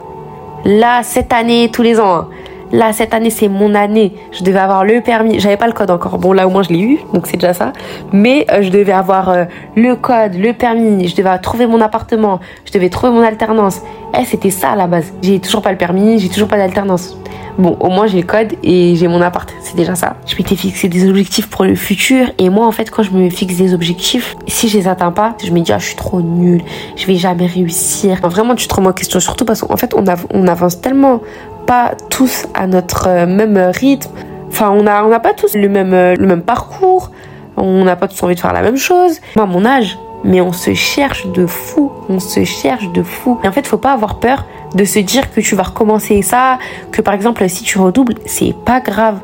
Là, 0.67 1.03
cette 1.03 1.33
année, 1.33 1.71
tous 1.73 1.83
les 1.83 1.99
ans. 1.99 2.15
Hein. 2.15 2.29
Là, 2.73 2.93
cette 2.95 3.13
année, 3.13 3.29
c'est 3.29 3.49
mon 3.49 3.75
année. 3.75 4.15
Je 4.33 4.43
devais 4.43 4.59
avoir 4.59 4.85
le 4.85 5.03
permis. 5.03 5.39
J'avais 5.39 5.59
pas 5.59 5.67
le 5.67 5.75
code 5.75 5.91
encore. 5.91 6.19
Bon, 6.19 6.33
là, 6.33 6.47
au 6.47 6.51
moins, 6.51 6.63
je 6.63 6.71
l'ai 6.71 6.81
eu. 6.81 6.99
Donc, 7.13 7.27
c'est 7.27 7.37
déjà 7.37 7.53
ça. 7.53 7.75
Mais 8.13 8.47
euh, 8.51 8.63
je 8.63 8.71
devais 8.71 8.93
avoir 8.93 9.29
euh, 9.29 9.45
le 9.77 9.95
code, 9.95 10.35
le 10.35 10.55
permis. 10.55 11.07
Je 11.07 11.15
devais 11.15 11.39
trouver 11.39 11.67
mon 11.67 11.83
appartement. 11.83 12.41
Je 12.65 12.73
devais 12.73 12.89
trouver 12.89 13.13
mon 13.13 13.23
alternance. 13.23 13.83
Eh, 14.19 14.25
c'était 14.25 14.51
ça 14.51 14.71
à 14.71 14.77
la 14.77 14.87
base. 14.87 15.13
J'ai 15.23 15.39
toujours 15.39 15.61
pas 15.61 15.71
le 15.71 15.77
permis. 15.77 16.19
J'ai 16.19 16.31
toujours 16.31 16.49
pas 16.49 16.57
d'alternance. 16.57 17.17
Bon, 17.59 17.77
au 17.81 17.91
moins 17.91 18.07
j'ai 18.07 18.19
le 18.19 18.27
code 18.27 18.55
et 18.63 18.97
j'ai 18.97 19.09
mon 19.09 19.21
appart. 19.21 19.53
C'est 19.61 19.77
déjà 19.77 19.95
ça. 19.95 20.17
Je 20.27 20.37
m'étais 20.37 20.57
fixé 20.57 20.89
des 20.89 21.07
objectifs 21.09 21.49
pour 21.49 21.65
le 21.65 21.75
futur. 21.75 22.29
Et 22.39 22.49
moi, 22.49 22.67
en 22.67 22.73
fait, 22.73 22.91
quand 22.91 23.03
je 23.03 23.11
me 23.11 23.29
fixe 23.29 23.57
des 23.57 23.75
objectifs, 23.75 24.37
si 24.47 24.69
je 24.69 24.79
les 24.79 24.89
atteins 24.89 25.13
pas, 25.13 25.37
je 25.45 25.51
me 25.51 25.61
dis, 25.61 25.71
ah, 25.73 25.79
je 25.79 25.87
suis 25.87 25.97
trop 25.97 26.23
nulle. 26.23 26.63
Je 26.97 27.07
vais 27.07 27.17
jamais 27.17 27.47
réussir. 27.47 28.19
vraiment, 28.23 28.55
tu 28.55 28.67
te 28.67 28.75
remets 28.75 28.89
en 28.89 28.93
question. 28.93 29.21
Surtout 29.21 29.45
parce 29.45 29.61
qu'en 29.61 29.77
fait, 29.77 29.93
on, 29.95 30.05
on 30.33 30.47
avance 30.47 30.81
tellement 30.81 31.21
pas 31.67 31.93
tous 32.11 32.47
à 32.55 32.67
notre 32.67 33.09
euh, 33.09 33.27
même 33.27 33.57
rythme. 33.57 34.11
Enfin, 34.49 34.71
on 34.71 34.83
n'a 34.83 35.05
on 35.05 35.21
pas 35.21 35.35
tous 35.35 35.55
le 35.55 35.69
même, 35.69 35.95
euh, 35.95 36.15
le 36.17 36.27
même 36.27 36.43
parcours. 36.43 37.11
On 37.57 37.85
n'a 37.85 37.97
pas 37.97 38.09
tous 38.09 38.23
envie 38.23 38.35
de 38.35 38.41
faire 38.41 38.53
la 38.53 38.63
même 38.63 38.77
chose. 38.77 39.21
Moi, 39.37 39.47
mon 39.47 39.65
âge, 39.65 39.99
mais 40.25 40.41
on 40.41 40.53
se 40.53 40.75
cherche 40.75 41.27
de 41.29 41.47
fou. 41.47 41.93
On 42.09 42.21
se 42.21 42.45
cherche 42.45 42.91
de 42.93 43.03
fou. 43.03 43.39
Et 43.45 43.49
en 43.49 43.53
fait, 43.53 43.67
faut 43.67 43.79
pas 43.79 43.93
avoir 43.93 44.19
peur 44.19 44.45
de 44.75 44.85
se 44.85 44.99
dire 44.99 45.33
que 45.33 45.41
tu 45.41 45.55
vas 45.55 45.65
recommencer 45.65 46.23
ça, 46.23 46.59
que 46.91 47.03
par 47.03 47.15
exemple, 47.15 47.47
si 47.49 47.63
tu 47.63 47.79
redoubles, 47.79 48.15
c'est 48.27 48.55
pas 48.65 48.81
grave. 48.81 49.19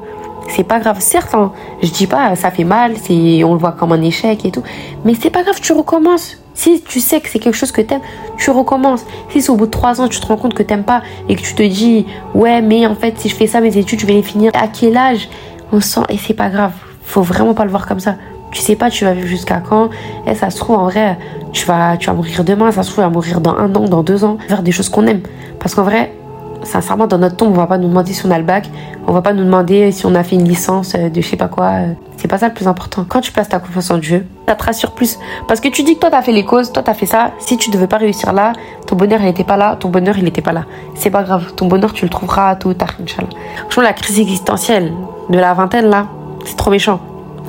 C'est 0.48 0.64
pas 0.64 0.80
grave. 0.80 1.00
Certes, 1.00 1.34
hein, 1.34 1.52
je 1.82 1.90
dis 1.90 2.06
pas, 2.06 2.34
ça 2.37 2.50
fait 2.50 2.64
mal, 2.64 2.94
c'est, 2.96 3.44
on 3.44 3.52
le 3.52 3.58
voit 3.58 3.72
comme 3.72 3.92
un 3.92 4.02
échec 4.02 4.44
et 4.44 4.50
tout. 4.50 4.62
Mais 5.04 5.14
c'est 5.14 5.30
pas 5.30 5.42
grave, 5.42 5.61
tu 5.61 5.72
recommences. 5.72 6.38
Si 6.54 6.82
tu 6.82 6.98
sais 6.98 7.20
que 7.20 7.28
c'est 7.28 7.38
quelque 7.38 7.54
chose 7.54 7.70
que 7.70 7.80
t'aimes, 7.80 8.00
tu 8.37 8.50
recommences. 8.50 9.04
Si 9.28 9.48
au 9.48 9.54
bout 9.54 9.66
de 9.66 9.70
trois 9.70 10.00
ans, 10.00 10.08
tu 10.08 10.18
te 10.18 10.26
rends 10.26 10.37
compte 10.37 10.54
que 10.54 10.64
t'aimes 10.64 10.82
pas 10.82 11.02
et 11.28 11.37
que 11.37 11.40
tu 11.40 11.54
te 11.54 11.62
dis, 11.62 12.04
ouais, 12.34 12.61
mais 12.61 12.84
en 12.87 12.96
fait, 12.96 13.16
si 13.18 13.28
je 13.28 13.37
fais 13.37 13.46
ça, 13.46 13.61
mes 13.61 13.76
études, 13.76 14.00
je 14.00 14.06
vais 14.06 14.14
les 14.14 14.22
finir. 14.22 14.50
À 14.54 14.66
quel 14.66 14.96
âge 14.96 15.28
On 15.70 15.80
sent, 15.80 16.00
et 16.08 16.18
c'est 16.18 16.34
pas 16.34 16.48
grave. 16.48 16.72
Faut 17.04 17.22
vraiment 17.22 17.54
pas 17.54 17.64
le 17.64 17.70
voir 17.70 17.87
comme 17.87 18.00
ça. 18.00 18.16
Tu 18.50 18.61
sais 18.61 18.74
pas, 18.74 18.90
tu 18.90 19.04
vas 19.04 19.12
vivre 19.12 19.28
jusqu'à 19.28 19.61
quand. 19.61 19.90
Et 20.26 20.34
ça 20.34 20.50
se 20.50 20.56
trouve, 20.56 20.76
en 20.76 20.84
vrai, 20.84 21.16
tu 21.52 21.64
vas, 21.64 21.96
tu 21.96 22.06
vas 22.08 22.14
mourir 22.14 22.42
demain. 22.42 22.72
Ça 22.72 22.82
se 22.82 22.90
trouve, 22.90 23.04
tu 23.04 23.08
vas 23.08 23.14
mourir 23.14 23.40
dans 23.40 23.54
un 23.54 23.72
an, 23.76 23.84
dans 23.84 24.02
deux 24.02 24.24
ans. 24.24 24.38
Faire 24.48 24.62
des 24.62 24.72
choses 24.72 24.88
qu'on 24.88 25.06
aime. 25.06 25.20
Parce 25.61 25.76
qu'en 25.76 25.84
vrai, 25.84 26.12
sincèrement, 26.62 27.06
dans 27.06 27.18
notre 27.18 27.36
tombe, 27.36 27.52
on 27.52 27.56
va 27.56 27.66
pas 27.66 27.78
nous 27.78 27.88
demander 27.88 28.12
si 28.12 28.24
on 28.26 28.30
a 28.30 28.38
le 28.38 28.44
bac, 28.44 28.68
on 29.06 29.12
va 29.12 29.22
pas 29.22 29.32
nous 29.32 29.44
demander 29.44 29.92
si 29.92 30.06
on 30.06 30.14
a 30.14 30.22
fait 30.22 30.36
une 30.36 30.48
licence 30.48 30.94
euh, 30.94 31.08
de 31.08 31.20
je 31.20 31.26
sais 31.26 31.36
pas 31.36 31.48
quoi. 31.48 31.66
Euh. 31.66 31.92
C'est 32.16 32.28
pas 32.28 32.38
ça 32.38 32.48
le 32.48 32.54
plus 32.54 32.66
important. 32.66 33.04
Quand 33.08 33.20
tu 33.20 33.30
places 33.32 33.48
ta 33.48 33.60
confiance 33.60 33.90
en 33.90 33.98
Dieu, 33.98 34.26
ça 34.48 34.56
te 34.56 34.64
rassure 34.64 34.90
plus. 34.92 35.18
Parce 35.46 35.60
que 35.60 35.68
tu 35.68 35.82
dis 35.84 35.94
que 35.94 36.00
toi, 36.00 36.10
t'as 36.10 36.22
fait 36.22 36.32
les 36.32 36.44
causes, 36.44 36.72
toi, 36.72 36.82
t'as 36.82 36.94
fait 36.94 37.06
ça. 37.06 37.30
Si 37.38 37.56
tu 37.56 37.70
devais 37.70 37.86
pas 37.86 37.98
réussir 37.98 38.32
là, 38.32 38.54
ton 38.86 38.96
bonheur, 38.96 39.20
il 39.20 39.26
n'était 39.26 39.44
pas 39.44 39.56
là, 39.56 39.76
ton 39.78 39.88
bonheur, 39.88 40.18
il 40.18 40.24
n'était 40.24 40.42
pas 40.42 40.52
là. 40.52 40.64
C'est 40.94 41.10
pas 41.10 41.22
grave. 41.22 41.52
Ton 41.54 41.66
bonheur, 41.66 41.92
tu 41.92 42.04
le 42.04 42.10
trouveras 42.10 42.56
tôt 42.56 42.70
ou 42.70 42.74
tard. 42.74 42.94
Franchement, 42.96 43.82
la 43.82 43.92
crise 43.92 44.18
existentielle 44.18 44.92
de 45.30 45.38
la 45.38 45.54
vingtaine, 45.54 45.86
là, 45.86 46.08
c'est 46.44 46.56
trop 46.56 46.70
méchant. 46.70 47.00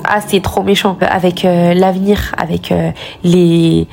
Ah, 0.04 0.20
c'est 0.26 0.42
trop 0.42 0.62
méchant. 0.62 0.98
Avec 1.02 1.46
euh, 1.46 1.74
l'avenir, 1.74 2.36
avec 2.38 2.74
les 3.24 3.88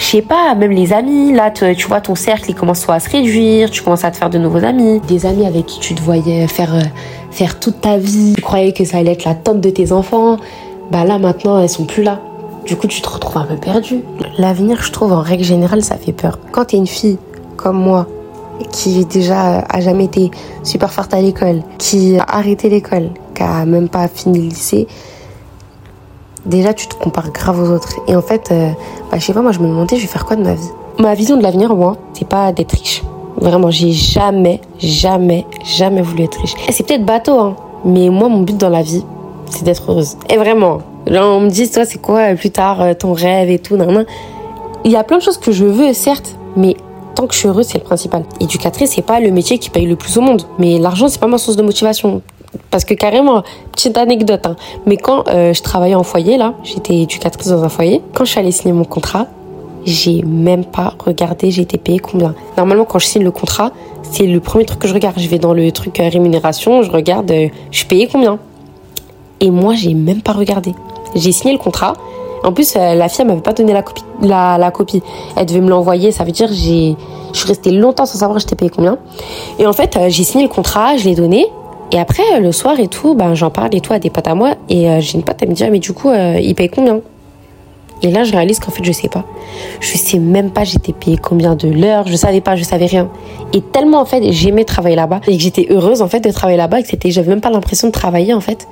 je 0.00 0.06
sais 0.06 0.22
pas, 0.22 0.54
même 0.54 0.70
les 0.70 0.94
amis, 0.94 1.34
là, 1.34 1.50
tu, 1.50 1.86
vois, 1.86 2.00
ton 2.00 2.14
cercle, 2.14 2.46
il 2.48 2.54
commence 2.54 2.80
soit 2.80 2.94
à 2.94 3.00
se 3.00 3.10
réduire, 3.10 3.70
tu 3.70 3.82
commences 3.82 4.02
à 4.02 4.10
te 4.10 4.16
faire 4.16 4.30
de 4.30 4.38
nouveaux 4.38 4.64
amis. 4.64 4.98
Des 5.06 5.26
amis 5.26 5.44
avec 5.44 5.66
qui 5.66 5.78
tu 5.78 5.94
te 5.94 6.00
voyais 6.00 6.46
faire, 6.46 6.74
euh, 6.74 6.80
faire 7.30 7.60
toute 7.60 7.82
ta 7.82 7.98
vie, 7.98 8.32
tu 8.34 8.40
croyais 8.40 8.72
que 8.72 8.86
ça 8.86 8.96
allait 8.96 9.12
être 9.12 9.26
la 9.26 9.34
tante 9.34 9.60
de 9.60 9.68
tes 9.68 9.92
enfants, 9.92 10.38
bah 10.90 11.04
là, 11.04 11.18
maintenant, 11.18 11.60
elles 11.60 11.68
sont 11.68 11.84
plus 11.84 12.02
là. 12.02 12.18
Du 12.64 12.76
coup, 12.76 12.86
tu 12.86 13.02
te 13.02 13.08
retrouves 13.10 13.36
un 13.36 13.44
peu 13.44 13.56
perdu. 13.56 14.00
L'avenir, 14.38 14.82
je 14.82 14.90
trouve, 14.90 15.12
en 15.12 15.20
règle 15.20 15.44
générale, 15.44 15.82
ça 15.84 15.96
fait 15.96 16.12
peur. 16.12 16.38
Quand 16.50 16.64
t'es 16.64 16.78
une 16.78 16.86
fille 16.86 17.18
comme 17.58 17.76
moi, 17.76 18.06
qui 18.72 19.04
déjà 19.04 19.58
a 19.58 19.80
jamais 19.80 20.04
été 20.04 20.30
super 20.62 20.90
forte 20.90 21.12
à 21.12 21.20
l'école, 21.20 21.60
qui 21.76 22.18
a 22.18 22.24
arrêté 22.26 22.70
l'école, 22.70 23.10
qui 23.34 23.42
a 23.42 23.66
même 23.66 23.90
pas 23.90 24.08
fini 24.08 24.38
le 24.38 24.48
lycée, 24.48 24.88
déjà 26.50 26.74
tu 26.74 26.86
te 26.86 26.94
compares 26.94 27.30
grave 27.30 27.58
aux 27.60 27.72
autres. 27.72 28.00
Et 28.06 28.14
en 28.14 28.20
fait, 28.22 28.50
euh, 28.50 28.70
bah, 29.10 29.18
je 29.18 29.24
sais 29.24 29.32
pas, 29.32 29.40
moi 29.40 29.52
je 29.52 29.60
me 29.60 29.68
demandais, 29.68 29.96
je 29.96 30.02
vais 30.02 30.08
faire 30.08 30.26
quoi 30.26 30.36
de 30.36 30.42
ma 30.42 30.54
vie? 30.54 30.70
Ma 30.98 31.14
vision 31.14 31.36
de 31.38 31.42
l'avenir, 31.42 31.74
moi, 31.74 31.96
c'est 32.12 32.28
pas 32.28 32.52
d'être 32.52 32.72
riche. 32.72 33.02
Vraiment, 33.36 33.70
j'ai 33.70 33.92
jamais, 33.92 34.60
jamais, 34.78 35.46
jamais 35.64 36.02
voulu 36.02 36.24
être 36.24 36.38
riche. 36.38 36.54
C'est 36.68 36.86
peut-être 36.86 37.06
bateau, 37.06 37.38
hein, 37.38 37.56
mais 37.84 38.10
moi, 38.10 38.28
mon 38.28 38.40
but 38.40 38.56
dans 38.58 38.68
la 38.68 38.82
vie, 38.82 39.04
c'est 39.48 39.64
d'être 39.64 39.90
heureuse. 39.90 40.16
Et 40.28 40.36
vraiment, 40.36 40.78
genre, 41.06 41.36
on 41.36 41.40
me 41.40 41.48
dit, 41.48 41.70
toi, 41.70 41.86
c'est 41.86 42.02
quoi 42.02 42.32
euh, 42.32 42.34
plus 42.34 42.50
tard 42.50 42.82
euh, 42.82 42.92
ton 42.92 43.14
rêve 43.14 43.48
et 43.48 43.58
tout, 43.58 43.76
nan. 43.76 44.04
Il 44.84 44.90
y 44.90 44.96
a 44.96 45.04
plein 45.04 45.18
de 45.18 45.22
choses 45.22 45.38
que 45.38 45.52
je 45.52 45.64
veux, 45.64 45.94
certes, 45.94 46.36
mais 46.56 46.76
tant 47.14 47.26
que 47.26 47.34
je 47.34 47.38
suis 47.38 47.48
heureuse, 47.48 47.66
c'est 47.66 47.78
le 47.78 47.84
principal. 47.84 48.24
Éducatrice, 48.40 48.92
c'est 48.94 49.02
pas 49.02 49.20
le 49.20 49.30
métier 49.30 49.58
qui 49.58 49.70
paye 49.70 49.86
le 49.86 49.96
plus 49.96 50.16
au 50.18 50.20
monde, 50.20 50.42
mais 50.58 50.78
l'argent, 50.78 51.08
c'est 51.08 51.20
pas 51.20 51.26
ma 51.26 51.38
source 51.38 51.56
de 51.56 51.62
motivation. 51.62 52.22
Parce 52.70 52.84
que 52.84 52.94
carrément, 52.94 53.42
petite 53.72 53.96
anecdote, 53.96 54.46
hein, 54.46 54.56
mais 54.86 54.96
quand 54.96 55.28
euh, 55.28 55.52
je 55.52 55.62
travaillais 55.62 55.94
en 55.94 56.02
foyer, 56.02 56.36
là, 56.36 56.54
j'étais 56.64 56.96
éducatrice 56.96 57.48
dans 57.48 57.62
un 57.62 57.68
foyer, 57.68 58.02
quand 58.14 58.24
je 58.24 58.30
suis 58.30 58.40
allée 58.40 58.50
signer 58.50 58.72
mon 58.72 58.84
contrat, 58.84 59.26
j'ai 59.84 60.22
même 60.22 60.64
pas 60.64 60.94
regardé 60.98 61.50
j'ai 61.50 61.62
été 61.62 61.78
payée 61.78 62.00
combien. 62.00 62.34
Normalement, 62.58 62.84
quand 62.84 62.98
je 62.98 63.06
signe 63.06 63.22
le 63.22 63.30
contrat, 63.30 63.70
c'est 64.02 64.26
le 64.26 64.40
premier 64.40 64.64
truc 64.64 64.80
que 64.80 64.88
je 64.88 64.94
regarde. 64.94 65.18
Je 65.18 65.28
vais 65.28 65.38
dans 65.38 65.54
le 65.54 65.70
truc 65.72 66.00
euh, 66.00 66.08
rémunération, 66.08 66.82
je 66.82 66.90
regarde, 66.90 67.30
euh, 67.30 67.48
je 67.70 67.78
suis 67.78 67.86
payée 67.86 68.08
combien. 68.10 68.38
Et 69.40 69.50
moi, 69.50 69.74
j'ai 69.74 69.94
même 69.94 70.20
pas 70.20 70.32
regardé. 70.32 70.74
J'ai 71.14 71.32
signé 71.32 71.52
le 71.52 71.58
contrat. 71.58 71.94
En 72.42 72.52
plus, 72.52 72.74
la 72.74 73.08
fille, 73.08 73.24
m'avait 73.26 73.40
pas 73.40 73.52
donné 73.52 73.72
la 73.72 73.82
copie, 73.82 74.02
la, 74.22 74.56
la 74.58 74.70
copie. 74.70 75.02
Elle 75.36 75.46
devait 75.46 75.60
me 75.60 75.68
l'envoyer. 75.68 76.10
Ça 76.10 76.24
veut 76.24 76.32
dire, 76.32 76.48
j'ai, 76.50 76.96
je 77.32 77.38
suis 77.38 77.48
restée 77.48 77.70
longtemps 77.70 78.06
sans 78.06 78.18
savoir 78.18 78.38
j'étais 78.38 78.56
payée 78.56 78.70
combien. 78.74 78.98
Et 79.58 79.66
en 79.66 79.72
fait, 79.72 79.98
j'ai 80.08 80.24
signé 80.24 80.44
le 80.44 80.50
contrat, 80.50 80.96
je 80.96 81.04
l'ai 81.04 81.14
donné. 81.14 81.46
Et 81.92 81.98
après, 81.98 82.40
le 82.40 82.52
soir 82.52 82.78
et 82.78 82.86
tout, 82.86 83.14
ben, 83.14 83.34
j'en 83.34 83.50
parle 83.50 83.74
et 83.74 83.80
tout 83.80 83.92
à 83.92 83.98
des 83.98 84.10
potes 84.10 84.28
à 84.28 84.34
moi. 84.34 84.54
Et 84.68 84.88
euh, 84.88 85.00
j'ai 85.00 85.18
une 85.18 85.24
pote, 85.24 85.36
elle 85.40 85.48
me 85.48 85.54
dit, 85.54 85.64
ah, 85.64 85.70
mais 85.70 85.80
du 85.80 85.92
coup, 85.92 86.08
euh, 86.08 86.38
il 86.40 86.54
paye 86.54 86.68
combien? 86.68 87.00
Et 88.02 88.10
là, 88.10 88.24
je 88.24 88.32
réalise 88.32 88.60
qu'en 88.60 88.70
fait, 88.70 88.84
je 88.84 88.92
sais 88.92 89.08
pas. 89.08 89.24
Je 89.80 89.96
sais 89.98 90.18
même 90.18 90.50
pas, 90.50 90.64
j'étais 90.64 90.92
payée 90.92 91.18
combien 91.18 91.54
de 91.54 91.68
l'heure. 91.68 92.06
Je 92.06 92.16
savais 92.16 92.40
pas, 92.40 92.56
je 92.56 92.62
savais 92.62 92.86
rien. 92.86 93.10
Et 93.52 93.60
tellement, 93.60 94.00
en 94.00 94.04
fait, 94.04 94.32
j'aimais 94.32 94.64
travailler 94.64 94.96
là-bas. 94.96 95.20
Et 95.26 95.36
que 95.36 95.42
j'étais 95.42 95.66
heureuse, 95.68 96.00
en 96.00 96.08
fait, 96.08 96.20
de 96.20 96.30
travailler 96.30 96.56
là-bas. 96.56 96.80
Et 96.80 96.82
que 96.82 96.88
c'était, 96.88 97.10
j'avais 97.10 97.28
même 97.28 97.42
pas 97.42 97.50
l'impression 97.50 97.88
de 97.88 97.92
travailler, 97.92 98.32
en 98.32 98.40
fait. 98.40 98.66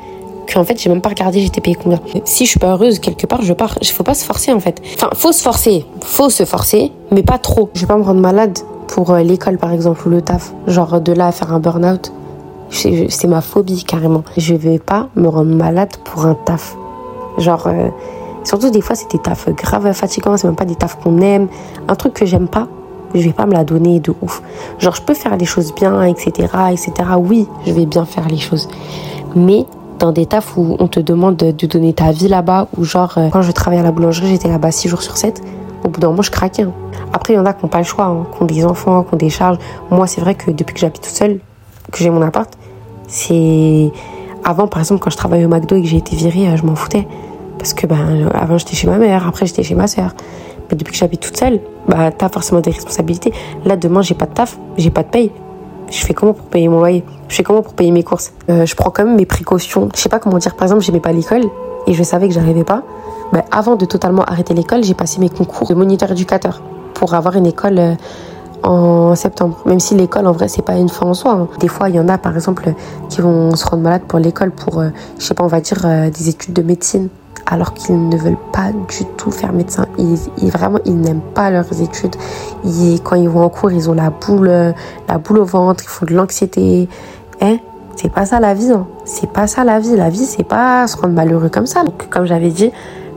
Qu'en 0.50 0.64
fait, 0.64 0.80
j'ai 0.80 0.88
même 0.88 1.02
pas 1.02 1.10
regardé, 1.10 1.40
j'étais 1.40 1.60
payée 1.60 1.76
combien. 1.76 2.00
Si 2.24 2.46
je 2.46 2.50
suis 2.50 2.60
pas 2.60 2.72
heureuse 2.72 3.00
quelque 3.00 3.26
part, 3.26 3.42
je 3.42 3.52
pars. 3.52 3.76
Il 3.82 3.88
faut 3.88 4.04
pas 4.04 4.14
se 4.14 4.24
forcer, 4.24 4.50
en 4.52 4.60
fait. 4.60 4.80
Enfin, 4.94 5.10
faut 5.14 5.32
se 5.32 5.42
forcer. 5.42 5.84
Faut 6.00 6.30
se 6.30 6.44
forcer, 6.44 6.92
mais 7.10 7.22
pas 7.22 7.36
trop. 7.36 7.68
Je 7.74 7.80
vais 7.80 7.86
pas 7.86 7.98
me 7.98 8.04
rendre 8.04 8.20
malade 8.20 8.56
pour 8.86 9.10
euh, 9.10 9.20
l'école, 9.22 9.58
par 9.58 9.72
exemple, 9.72 10.06
ou 10.06 10.10
le 10.10 10.22
taf. 10.22 10.54
Genre, 10.68 11.02
de 11.02 11.12
là 11.12 11.26
à 11.26 11.32
faire 11.32 11.52
un 11.52 11.60
burn-out 11.60 12.12
c'est 12.70 13.26
ma 13.26 13.40
phobie 13.40 13.84
carrément. 13.84 14.24
Je 14.36 14.54
vais 14.54 14.78
pas 14.78 15.08
me 15.16 15.28
rendre 15.28 15.54
malade 15.54 15.96
pour 16.04 16.26
un 16.26 16.34
taf. 16.34 16.76
Genre, 17.38 17.66
euh, 17.66 17.88
surtout 18.44 18.70
des 18.70 18.80
fois 18.80 18.96
c'est 18.96 19.10
des 19.10 19.18
tafs 19.18 19.48
grave 19.54 19.92
fatigants, 19.92 20.36
c'est 20.36 20.46
même 20.46 20.56
pas 20.56 20.64
des 20.64 20.76
tafs 20.76 20.98
qu'on 20.98 21.20
aime. 21.20 21.48
Un 21.88 21.94
truc 21.94 22.14
que 22.14 22.26
j'aime 22.26 22.48
pas, 22.48 22.68
je 23.14 23.20
vais 23.20 23.32
pas 23.32 23.46
me 23.46 23.52
la 23.52 23.64
donner 23.64 24.00
de 24.00 24.12
ouf. 24.22 24.42
Genre, 24.78 24.94
je 24.94 25.02
peux 25.02 25.14
faire 25.14 25.36
les 25.36 25.46
choses 25.46 25.74
bien, 25.74 26.02
etc., 26.02 26.48
etc. 26.70 26.92
Oui, 27.18 27.46
je 27.66 27.72
vais 27.72 27.86
bien 27.86 28.04
faire 28.04 28.28
les 28.28 28.38
choses. 28.38 28.68
Mais 29.34 29.66
dans 29.98 30.12
des 30.12 30.26
tafs 30.26 30.56
où 30.56 30.76
on 30.78 30.88
te 30.88 31.00
demande 31.00 31.36
de, 31.36 31.66
donner 31.66 31.92
ta 31.92 32.12
vie 32.12 32.28
là-bas, 32.28 32.68
ou 32.76 32.84
genre, 32.84 33.14
euh, 33.16 33.28
quand 33.30 33.42
je 33.42 33.52
travaillais 33.52 33.80
à 33.80 33.84
la 33.84 33.92
boulangerie, 33.92 34.28
j'étais 34.28 34.48
là-bas 34.48 34.70
6 34.70 34.88
jours 34.88 35.02
sur 35.02 35.16
7. 35.16 35.42
Au 35.84 35.88
bout 35.88 36.00
d'un 36.00 36.08
moment, 36.08 36.22
je 36.22 36.30
craquais. 36.30 36.62
Hein. 36.62 36.72
Après, 37.12 37.32
il 37.32 37.36
y 37.36 37.38
en 37.38 37.46
a 37.46 37.52
qui 37.52 37.64
n'ont 37.64 37.68
pas 37.68 37.78
le 37.78 37.84
choix, 37.84 38.06
hein, 38.06 38.26
qui 38.34 38.42
ont 38.42 38.46
des 38.46 38.64
enfants, 38.64 39.02
qui 39.04 39.14
ont 39.14 39.16
des 39.16 39.30
charges. 39.30 39.58
Moi, 39.90 40.06
c'est 40.06 40.20
vrai 40.20 40.34
que 40.34 40.50
depuis 40.50 40.74
que 40.74 40.80
j'habite 40.80 41.02
toute 41.02 41.14
seule, 41.14 41.40
que 41.92 41.98
j'ai 41.98 42.10
mon 42.10 42.22
appart, 42.22 42.50
c'est. 43.06 43.90
Avant, 44.44 44.66
par 44.68 44.80
exemple, 44.80 45.00
quand 45.00 45.10
je 45.10 45.16
travaillais 45.16 45.44
au 45.44 45.48
McDo 45.48 45.76
et 45.76 45.82
que 45.82 45.88
j'ai 45.88 45.96
été 45.96 46.14
virée, 46.16 46.48
euh, 46.48 46.56
je 46.56 46.64
m'en 46.64 46.76
foutais. 46.76 47.06
Parce 47.58 47.74
que, 47.74 47.86
ben, 47.86 48.28
avant, 48.32 48.56
j'étais 48.56 48.76
chez 48.76 48.86
ma 48.86 48.98
mère, 48.98 49.26
après, 49.26 49.46
j'étais 49.46 49.62
chez 49.62 49.74
ma 49.74 49.86
soeur. 49.88 50.14
Mais 50.70 50.76
depuis 50.76 50.92
que 50.92 50.98
j'habite 50.98 51.20
toute 51.20 51.36
seule, 51.36 51.60
bah, 51.88 52.10
t'as 52.12 52.28
forcément 52.28 52.60
des 52.60 52.70
responsabilités. 52.70 53.32
Là, 53.64 53.76
demain, 53.76 54.02
j'ai 54.02 54.14
pas 54.14 54.26
de 54.26 54.32
taf, 54.32 54.58
j'ai 54.76 54.90
pas 54.90 55.02
de 55.02 55.08
paye. 55.08 55.32
Je 55.90 56.04
fais 56.04 56.14
comment 56.14 56.34
pour 56.34 56.46
payer 56.46 56.68
mon 56.68 56.78
loyer? 56.78 57.02
Je 57.28 57.34
fais 57.34 57.42
comment 57.42 57.62
pour 57.62 57.72
payer 57.72 57.90
mes 57.90 58.02
courses? 58.02 58.32
Euh, 58.50 58.66
Je 58.66 58.74
prends 58.76 58.90
quand 58.90 59.04
même 59.04 59.16
mes 59.16 59.26
précautions. 59.26 59.88
Je 59.94 60.00
sais 60.00 60.10
pas 60.10 60.18
comment 60.18 60.38
dire. 60.38 60.54
Par 60.54 60.64
exemple, 60.64 60.82
j'aimais 60.82 61.00
pas 61.00 61.12
l'école 61.12 61.44
et 61.86 61.94
je 61.94 62.02
savais 62.02 62.28
que 62.28 62.34
j'arrivais 62.34 62.64
pas. 62.64 62.82
Ben, 63.32 63.42
avant 63.50 63.76
de 63.76 63.86
totalement 63.86 64.22
arrêter 64.24 64.54
l'école, 64.54 64.84
j'ai 64.84 64.94
passé 64.94 65.18
mes 65.18 65.30
concours 65.30 65.66
de 65.66 65.74
moniteur 65.74 66.10
éducateur 66.12 66.62
pour 66.94 67.14
avoir 67.14 67.36
une 67.36 67.46
école 67.46 67.78
euh, 67.78 67.94
en 68.62 69.14
septembre. 69.14 69.58
Même 69.66 69.80
si 69.80 69.94
l'école, 69.94 70.26
en 70.26 70.32
vrai, 70.32 70.48
c'est 70.48 70.62
pas 70.62 70.76
une 70.76 70.88
fin 70.88 71.06
en 71.06 71.14
soi. 71.14 71.32
Hein. 71.32 71.48
Des 71.60 71.68
fois, 71.68 71.88
il 71.88 71.96
y 71.96 72.00
en 72.00 72.08
a, 72.08 72.18
par 72.18 72.34
exemple, 72.34 72.72
qui 73.08 73.20
vont 73.20 73.54
se 73.56 73.66
rendre 73.66 73.82
malades 73.82 74.02
pour 74.02 74.18
l'école, 74.18 74.50
pour, 74.50 74.80
euh, 74.80 74.88
je 75.18 75.24
sais 75.24 75.34
pas, 75.34 75.44
on 75.44 75.48
va 75.48 75.60
dire, 75.60 75.82
euh, 75.84 76.10
des 76.10 76.28
études 76.28 76.54
de 76.54 76.62
médecine, 76.62 77.08
alors 77.46 77.74
qu'ils 77.74 78.08
ne 78.08 78.16
veulent 78.16 78.36
pas 78.52 78.72
du 78.72 79.04
tout 79.16 79.30
faire 79.30 79.52
médecin. 79.52 79.86
Ils, 79.98 80.50
vraiment, 80.50 80.78
ils 80.84 81.00
n'aiment 81.00 81.20
pas 81.34 81.50
leurs 81.50 81.80
études. 81.80 82.16
quand 83.04 83.16
ils 83.16 83.28
vont 83.28 83.42
en 83.42 83.48
cours, 83.48 83.70
ils 83.70 83.88
ont 83.88 83.94
la 83.94 84.10
boule, 84.10 84.48
la 85.08 85.18
boule 85.18 85.38
au 85.38 85.44
ventre, 85.44 85.84
ils 85.84 85.88
font 85.88 86.06
de 86.06 86.14
l'anxiété. 86.14 86.88
Hein? 87.40 87.58
C'est 87.96 88.12
pas 88.12 88.26
ça 88.26 88.38
la 88.38 88.54
vie. 88.54 88.70
Hein. 88.70 88.86
C'est 89.04 89.30
pas 89.30 89.46
ça 89.46 89.64
la 89.64 89.80
vie. 89.80 89.96
La 89.96 90.08
vie, 90.08 90.24
c'est 90.24 90.44
pas 90.44 90.86
se 90.86 90.96
rendre 90.96 91.14
malheureux 91.14 91.48
comme 91.48 91.66
ça. 91.66 91.82
Donc, 91.82 92.08
comme 92.10 92.26
j'avais 92.26 92.50
dit, 92.50 92.70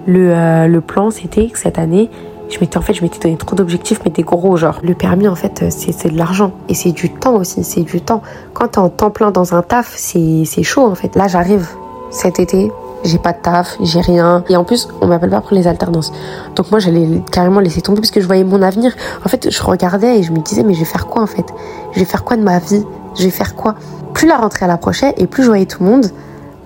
le, 0.08 0.32
euh, 0.34 0.68
le 0.68 0.82
plan, 0.82 1.12
c'était 1.12 1.48
que 1.48 1.60
cette 1.60 1.78
année, 1.78 2.10
je 2.52 2.60
m'étais 2.60 2.78
en 2.78 2.82
fait 2.82 2.94
je 2.94 3.02
m'étais 3.02 3.20
donné 3.20 3.38
trop 3.38 3.56
d'objectifs 3.56 4.02
mais 4.06 4.12
des 4.12 4.24
gros 4.24 4.58
genre. 4.58 4.80
Le 4.84 4.94
permis 4.94 5.28
en 5.28 5.36
fait 5.36 5.66
c'est 5.70 6.12
de 6.12 6.18
l'argent. 6.18 6.52
Et 6.70 6.74
c'est 6.74 6.92
du 6.92 7.10
temps 7.10 7.36
aussi 7.36 7.64
c'est 7.64 7.82
du 7.82 8.02
temps. 8.02 8.22
Quand 8.54 8.68
t'es 8.68 8.80
en 8.80 8.90
temps 8.90 9.10
plein 9.10 9.32
dans 9.32 9.56
un 9.56 9.62
taf 9.62 9.94
c'est 9.96 10.64
chaud 10.64 10.86
en 10.86 10.96
fait. 10.96 11.16
Là 11.16 11.28
j'arrive. 11.28 11.68
Cet 12.12 12.40
été 12.40 12.72
j'ai 13.04 13.18
pas 13.18 13.34
de 13.34 13.40
taf, 13.42 13.78
j'ai 13.82 14.00
rien. 14.00 14.44
Et 14.50 14.56
en 14.56 14.64
plus, 14.64 14.88
on 15.02 15.08
m'appelle 15.08 15.32
pas 15.32 15.42
pour 15.42 15.54
les 15.54 15.66
alternances. 15.66 16.12
Donc 16.56 16.70
moi, 16.70 16.80
j'allais 16.80 17.24
carrément 17.32 17.60
laisser 17.60 17.82
tomber 17.82 18.00
parce 18.00 18.12
que 18.12 18.22
je 18.22 18.28
voyais 18.28 18.44
mon 18.44 18.62
avenir. 18.62 18.94
En 19.26 19.28
fait, 19.28 19.50
je 19.50 19.64
regardais 19.64 20.20
et 20.20 20.24
je 20.24 20.32
me 20.32 20.40
disais, 20.40 20.64
mais 20.64 20.76
je 20.76 20.80
vais 20.80 20.86
faire 20.86 21.08
quoi 21.08 21.24
en 21.24 21.28
fait? 21.28 21.46
Je 21.94 22.00
vais 22.00 22.06
faire 22.06 22.24
quoi 22.24 22.38
de 22.38 22.44
ma 22.44 22.60
vie? 22.60 22.86
Je 23.18 23.24
vais 23.24 23.32
faire 23.32 23.56
quoi? 23.56 23.74
Plus 24.14 24.28
la 24.28 24.38
rentrée 24.38 24.66
approchait 24.66 25.14
et 25.18 25.26
plus 25.26 25.44
je 25.44 25.48
voyais 25.48 25.66
tout 25.66 25.84
le 25.84 25.90
monde 25.90 26.06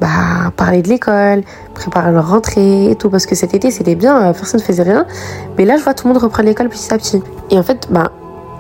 bah, 0.01 0.51
parler 0.55 0.81
de 0.81 0.89
l'école, 0.89 1.43
préparer 1.73 2.11
leur 2.11 2.29
rentrée 2.29 2.91
et 2.91 2.95
tout. 2.95 3.09
Parce 3.09 3.25
que 3.25 3.35
cet 3.35 3.53
été, 3.53 3.71
c'était 3.71 3.95
bien, 3.95 4.29
euh, 4.29 4.33
personne 4.33 4.59
ne 4.59 4.65
faisait 4.65 4.83
rien. 4.83 5.05
Mais 5.57 5.65
là, 5.65 5.77
je 5.77 5.83
vois 5.83 5.93
tout 5.93 6.07
le 6.07 6.13
monde 6.13 6.21
reprendre 6.21 6.47
l'école 6.47 6.69
petit 6.69 6.93
à 6.93 6.97
petit. 6.97 7.21
Et 7.49 7.57
en 7.57 7.63
fait, 7.63 7.87
bah, 7.89 8.11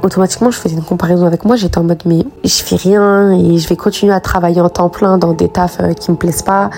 automatiquement, 0.01 0.51
je 0.51 0.59
faisais 0.59 0.75
une 0.75 0.83
comparaison 0.83 1.25
avec 1.25 1.45
moi. 1.45 1.55
J'étais 1.55 1.77
en 1.77 1.83
mode, 1.83 2.03
mais 2.05 2.23
je 2.43 2.63
fais 2.63 2.75
rien 2.75 3.31
et 3.31 3.57
je 3.57 3.67
vais 3.67 3.75
continuer 3.75 4.13
à 4.13 4.19
travailler 4.19 4.61
en 4.61 4.69
temps 4.69 4.89
plein 4.89 5.17
dans 5.17 5.33
des 5.33 5.49
tafs 5.49 5.79
euh, 5.81 5.93
qui 5.93 6.11
me 6.11 6.15
plaisent 6.15 6.43
pas. 6.43 6.69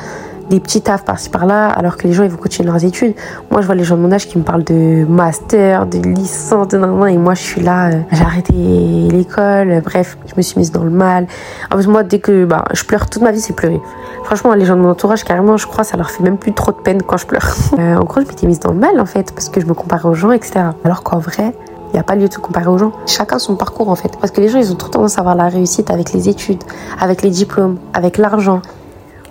Des 0.49 0.59
petits 0.59 0.81
tafs 0.81 1.03
par-ci 1.03 1.29
par-là, 1.29 1.67
alors 1.69 1.97
que 1.97 2.07
les 2.07 2.13
gens 2.13 2.23
ils 2.23 2.29
vont 2.29 2.37
continuer 2.37 2.69
leurs 2.69 2.83
études. 2.83 3.13
Moi, 3.51 3.61
je 3.61 3.65
vois 3.65 3.75
les 3.75 3.83
gens 3.83 3.97
de 3.97 4.01
mon 4.01 4.11
âge 4.11 4.27
qui 4.27 4.37
me 4.37 4.43
parlent 4.43 4.63
de 4.63 5.05
master, 5.05 5.85
de 5.85 5.99
licence, 5.99 6.69
de 6.69 6.77
nan, 6.77 7.07
et 7.07 7.17
moi 7.17 7.33
je 7.33 7.41
suis 7.41 7.61
là, 7.61 7.89
euh, 7.89 8.01
j'ai 8.11 8.23
arrêté 8.23 8.53
l'école, 8.53 9.81
bref, 9.83 10.17
je 10.25 10.33
me 10.35 10.41
suis 10.41 10.57
mise 10.57 10.71
dans 10.71 10.83
le 10.83 10.89
mal. 10.89 11.27
En 11.71 11.75
plus, 11.75 11.87
moi, 11.87 12.03
dès 12.03 12.19
que 12.19 12.45
bah, 12.45 12.65
je 12.73 12.83
pleure 12.83 13.09
toute 13.09 13.21
ma 13.21 13.31
vie, 13.31 13.41
c'est 13.41 13.53
pleurer. 13.53 13.81
Franchement, 14.23 14.53
les 14.53 14.65
gens 14.65 14.75
de 14.75 14.81
mon 14.81 14.89
entourage, 14.89 15.23
carrément, 15.23 15.57
je 15.57 15.67
crois, 15.67 15.83
ça 15.83 15.97
leur 15.97 16.09
fait 16.09 16.23
même 16.23 16.37
plus 16.37 16.53
trop 16.53 16.71
de 16.71 16.77
peine 16.77 17.01
quand 17.01 17.17
je 17.17 17.25
pleure. 17.25 17.47
Euh, 17.77 17.95
en 17.95 18.05
gros, 18.05 18.21
je 18.21 18.27
m'étais 18.27 18.47
mise 18.47 18.59
dans 18.59 18.71
le 18.71 18.79
mal 18.79 18.99
en 18.99 19.05
fait, 19.05 19.31
parce 19.33 19.49
que 19.49 19.61
je 19.61 19.67
me 19.67 19.73
comparais 19.75 20.07
aux 20.07 20.15
gens, 20.15 20.31
etc. 20.31 20.61
Alors 20.83 21.03
qu'en 21.03 21.19
vrai, 21.19 21.53
il 21.89 21.93
n'y 21.93 21.99
a 21.99 22.03
pas 22.03 22.15
lieu 22.15 22.27
de 22.27 22.33
se 22.33 22.39
comparer 22.39 22.67
aux 22.67 22.77
gens. 22.77 22.91
Chacun 23.05 23.39
son 23.39 23.55
parcours 23.55 23.89
en 23.89 23.95
fait. 23.95 24.17
Parce 24.19 24.31
que 24.31 24.41
les 24.41 24.49
gens, 24.49 24.57
ils 24.57 24.71
ont 24.71 24.75
trop 24.75 24.89
tendance 24.89 25.17
à 25.17 25.21
avoir 25.21 25.35
la 25.35 25.47
réussite 25.47 25.91
avec 25.91 26.11
les 26.13 26.27
études, 26.27 26.63
avec 26.99 27.21
les 27.21 27.29
diplômes, 27.29 27.77
avec 27.93 28.17
l'argent. 28.17 28.61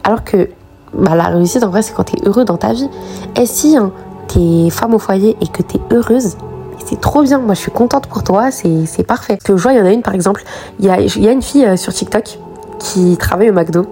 Alors 0.05 0.23
que 0.23 0.49
bah, 0.95 1.15
la 1.15 1.25
réussite, 1.25 1.63
en 1.63 1.69
vrai, 1.69 1.83
c'est 1.83 1.93
quand 1.95 2.05
tu 2.05 2.17
es 2.17 2.27
heureux 2.27 2.45
dans 2.45 2.57
ta 2.57 2.73
vie. 2.73 2.89
Et 3.37 3.47
si 3.47 3.77
hein, 3.77 3.93
tu 4.29 4.71
femme 4.71 4.95
au 4.95 4.99
foyer 4.99 5.37
et 5.41 5.47
que 5.47 5.63
tu 5.63 5.77
es 5.77 5.95
heureuse, 5.95 6.37
c'est 6.85 7.01
trop 7.01 7.23
bien. 7.23 7.39
Moi, 7.39 7.55
je 7.55 7.61
suis 7.61 7.71
contente 7.71 8.07
pour 8.07 8.23
toi, 8.23 8.51
c'est 8.51 9.03
parfait. 9.07 9.35
Parce 9.35 9.45
que 9.45 9.57
je 9.57 9.63
vois, 9.63 9.73
il 9.73 9.79
y 9.79 9.83
en 9.83 9.87
a 9.87 9.93
une, 9.93 10.03
par 10.03 10.15
exemple, 10.15 10.45
il 10.79 10.87
y 10.87 10.89
a, 10.89 11.01
y 11.01 11.29
a 11.29 11.33
une 11.33 11.43
fille 11.43 11.65
euh, 11.65 11.77
sur 11.77 11.93
TikTok 11.93 12.39
qui 12.79 13.17
travaille 13.17 13.51
au 13.51 13.53
McDo. 13.53 13.87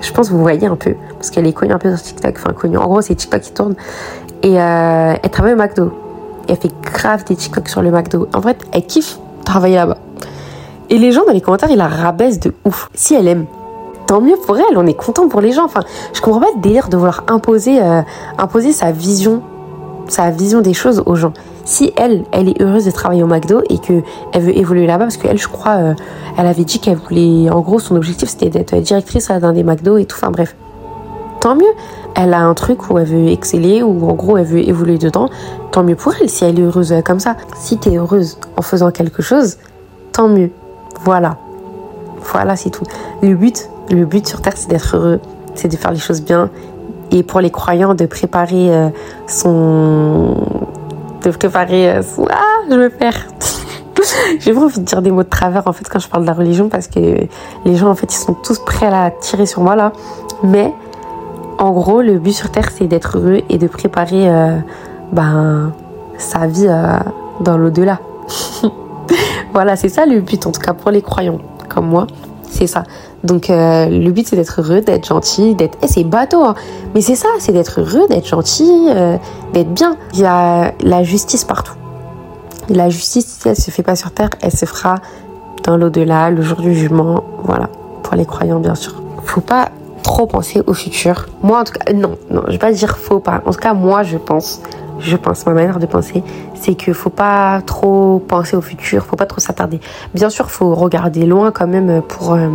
Je 0.00 0.12
pense 0.12 0.28
que 0.28 0.34
vous 0.34 0.40
voyez 0.40 0.66
un 0.66 0.76
peu, 0.76 0.94
parce 1.14 1.30
qu'elle 1.30 1.46
est 1.46 1.52
connue 1.52 1.72
un 1.72 1.78
peu 1.78 1.94
sur 1.96 2.04
TikTok. 2.04 2.36
Enfin, 2.38 2.52
connue. 2.52 2.78
En 2.78 2.86
gros, 2.86 3.00
c'est 3.00 3.14
TikTok 3.14 3.40
qui 3.40 3.52
tourne. 3.52 3.74
Et 4.42 4.60
euh, 4.60 5.14
elle 5.22 5.30
travaille 5.30 5.54
au 5.54 5.56
McDo. 5.56 5.92
Et 6.48 6.52
elle 6.52 6.58
fait 6.58 6.72
grave 6.82 7.24
des 7.24 7.34
TikTok 7.34 7.68
sur 7.68 7.82
le 7.82 7.90
McDo. 7.90 8.28
En 8.32 8.42
fait, 8.42 8.58
elle 8.72 8.86
kiffe 8.86 9.18
travailler 9.44 9.76
là-bas. 9.76 9.98
Et 10.88 10.98
les 10.98 11.10
gens 11.10 11.24
dans 11.24 11.32
les 11.32 11.40
commentaires, 11.40 11.70
ils 11.70 11.78
la 11.78 11.88
rabaissent 11.88 12.38
de 12.38 12.54
ouf. 12.64 12.88
Si 12.94 13.14
elle 13.14 13.26
aime, 13.26 13.46
tant 14.06 14.20
mieux 14.20 14.36
pour 14.36 14.56
elle, 14.56 14.76
on 14.76 14.86
est 14.86 14.94
content 14.94 15.28
pour 15.28 15.40
les 15.40 15.52
gens. 15.52 15.64
Enfin, 15.64 15.80
je 16.12 16.20
comprends 16.20 16.40
pas 16.40 16.50
le 16.54 16.60
délire 16.60 16.88
de 16.88 16.96
vouloir 16.96 17.24
imposer, 17.28 17.82
euh, 17.82 18.02
imposer 18.38 18.72
sa 18.72 18.92
vision, 18.92 19.42
sa 20.08 20.30
vision 20.30 20.60
des 20.60 20.74
choses 20.74 21.02
aux 21.06 21.16
gens. 21.16 21.32
Si 21.64 21.92
elle, 21.96 22.24
elle 22.30 22.48
est 22.48 22.62
heureuse 22.62 22.84
de 22.84 22.92
travailler 22.92 23.24
au 23.24 23.26
McDo 23.26 23.60
et 23.68 23.78
que 23.78 24.02
elle 24.32 24.42
veut 24.42 24.56
évoluer 24.56 24.86
là-bas, 24.86 25.06
parce 25.06 25.16
qu'elle, 25.16 25.38
je 25.38 25.48
crois, 25.48 25.76
euh, 25.76 25.94
elle 26.38 26.46
avait 26.46 26.64
dit 26.64 26.78
qu'elle 26.78 26.96
voulait, 26.96 27.50
en 27.50 27.60
gros, 27.60 27.80
son 27.80 27.96
objectif 27.96 28.28
c'était 28.28 28.50
d'être 28.50 28.76
directrice 28.76 29.28
dans 29.28 29.52
des 29.52 29.64
McDo 29.64 29.98
et 29.98 30.04
tout. 30.04 30.16
Enfin 30.16 30.30
bref, 30.30 30.54
tant 31.40 31.56
mieux. 31.56 31.64
Elle 32.14 32.32
a 32.32 32.40
un 32.40 32.54
truc 32.54 32.88
où 32.88 32.98
elle 32.98 33.06
veut 33.06 33.28
exceller, 33.28 33.82
ou 33.82 34.08
en 34.08 34.14
gros 34.14 34.38
elle 34.38 34.46
veut 34.46 34.66
évoluer 34.66 34.96
dedans. 34.96 35.28
Tant 35.72 35.82
mieux 35.82 35.96
pour 35.96 36.14
elle 36.20 36.30
si 36.30 36.44
elle 36.44 36.58
est 36.58 36.62
heureuse 36.62 36.94
comme 37.04 37.20
ça. 37.20 37.36
Si 37.56 37.76
tu 37.76 37.90
es 37.90 37.96
heureuse 37.96 38.38
en 38.56 38.62
faisant 38.62 38.90
quelque 38.90 39.22
chose, 39.22 39.58
tant 40.12 40.28
mieux. 40.28 40.50
Voilà. 41.02 41.36
Voilà, 42.32 42.56
c'est 42.56 42.70
tout. 42.70 42.84
Le 43.22 43.34
but, 43.34 43.68
le 43.90 44.04
but 44.04 44.26
sur 44.26 44.40
Terre, 44.40 44.54
c'est 44.56 44.68
d'être 44.68 44.96
heureux, 44.96 45.20
c'est 45.54 45.68
de 45.68 45.76
faire 45.76 45.92
les 45.92 45.98
choses 45.98 46.22
bien. 46.22 46.50
Et 47.10 47.22
pour 47.22 47.40
les 47.40 47.50
croyants, 47.50 47.94
de 47.94 48.06
préparer 48.06 48.74
euh, 48.74 48.88
son. 49.28 50.34
De 51.22 51.30
préparer 51.30 51.90
euh, 51.90 52.02
son. 52.02 52.26
Ah, 52.30 52.64
je 52.68 52.74
me 52.74 52.90
perds. 52.90 53.26
J'ai 54.40 54.52
vraiment 54.52 54.66
envie 54.66 54.80
de 54.80 54.84
dire 54.84 55.02
des 55.02 55.10
mots 55.10 55.22
de 55.22 55.28
travers 55.28 55.66
en 55.66 55.72
fait 55.72 55.88
quand 55.88 55.98
je 55.98 56.08
parle 56.08 56.22
de 56.22 56.26
la 56.26 56.34
religion 56.34 56.68
parce 56.68 56.88
que 56.88 57.26
les 57.64 57.76
gens 57.76 57.88
en 57.88 57.94
fait 57.94 58.12
ils 58.12 58.18
sont 58.18 58.34
tous 58.34 58.58
prêts 58.58 58.86
à 58.86 59.10
tirer 59.10 59.46
sur 59.46 59.62
moi 59.62 59.76
là. 59.76 59.92
Mais 60.42 60.72
en 61.58 61.70
gros, 61.70 62.02
le 62.02 62.18
but 62.18 62.32
sur 62.32 62.50
Terre 62.50 62.70
c'est 62.76 62.86
d'être 62.86 63.18
heureux 63.18 63.40
et 63.48 63.58
de 63.58 63.66
préparer 63.66 64.28
euh, 64.28 64.58
ben, 65.12 65.72
sa 66.18 66.46
vie 66.46 66.68
dans 67.40 67.56
l'au-delà. 67.56 68.00
voilà, 69.52 69.76
c'est 69.76 69.88
ça 69.88 70.06
le 70.06 70.20
but 70.20 70.46
en 70.46 70.52
tout 70.52 70.60
cas 70.60 70.74
pour 70.74 70.90
les 70.90 71.02
croyants 71.02 71.38
comme 71.68 71.86
moi. 71.86 72.06
C'est 72.50 72.66
ça. 72.66 72.84
Donc 73.26 73.50
euh, 73.50 73.86
le 73.86 74.10
but 74.10 74.28
c'est 74.28 74.36
d'être 74.36 74.60
heureux, 74.60 74.80
d'être 74.80 75.06
gentil, 75.06 75.54
d'être... 75.54 75.76
Eh, 75.82 75.88
c'est 75.88 76.04
bateau, 76.04 76.44
hein. 76.44 76.54
mais 76.94 77.00
c'est 77.00 77.16
ça, 77.16 77.28
c'est 77.38 77.52
d'être 77.52 77.80
heureux, 77.80 78.06
d'être 78.08 78.26
gentil, 78.26 78.88
euh, 78.88 79.16
d'être 79.52 79.72
bien. 79.74 79.96
Il 80.14 80.20
y 80.20 80.24
a 80.24 80.72
la 80.80 81.02
justice 81.02 81.44
partout. 81.44 81.74
La 82.68 82.88
justice, 82.88 83.38
si 83.40 83.48
elle 83.48 83.56
se 83.56 83.70
fait 83.70 83.82
pas 83.82 83.96
sur 83.96 84.12
terre, 84.12 84.30
elle 84.42 84.52
se 84.52 84.64
fera 84.64 84.96
dans 85.64 85.76
l'au-delà, 85.76 86.30
le 86.30 86.42
jour 86.42 86.60
du 86.60 86.74
jugement, 86.74 87.24
voilà, 87.42 87.68
pour 88.02 88.14
les 88.14 88.26
croyants 88.26 88.60
bien 88.60 88.74
sûr. 88.74 89.02
Faut 89.24 89.40
pas 89.40 89.70
trop 90.04 90.26
penser 90.26 90.62
au 90.66 90.72
futur. 90.72 91.26
Moi 91.42 91.60
en 91.60 91.64
tout 91.64 91.72
cas, 91.72 91.92
non, 91.92 92.16
non, 92.30 92.42
je 92.46 92.52
vais 92.52 92.58
pas 92.58 92.72
dire 92.72 92.96
faut 92.96 93.18
pas. 93.18 93.42
En 93.44 93.52
tout 93.52 93.58
cas, 93.58 93.74
moi 93.74 94.04
je 94.04 94.18
pense 94.18 94.60
je 95.00 95.16
pense, 95.16 95.46
ma 95.46 95.52
manière 95.52 95.78
de 95.78 95.86
penser, 95.86 96.22
c'est 96.54 96.74
qu'il 96.74 96.94
faut 96.94 97.10
pas 97.10 97.60
trop 97.62 98.18
penser 98.26 98.56
au 98.56 98.60
futur, 98.60 99.04
faut 99.04 99.16
pas 99.16 99.26
trop 99.26 99.40
s'attarder. 99.40 99.80
Bien 100.14 100.30
sûr, 100.30 100.50
faut 100.50 100.74
regarder 100.74 101.26
loin 101.26 101.50
quand 101.50 101.66
même 101.66 102.02
pour 102.02 102.34
euh, 102.34 102.48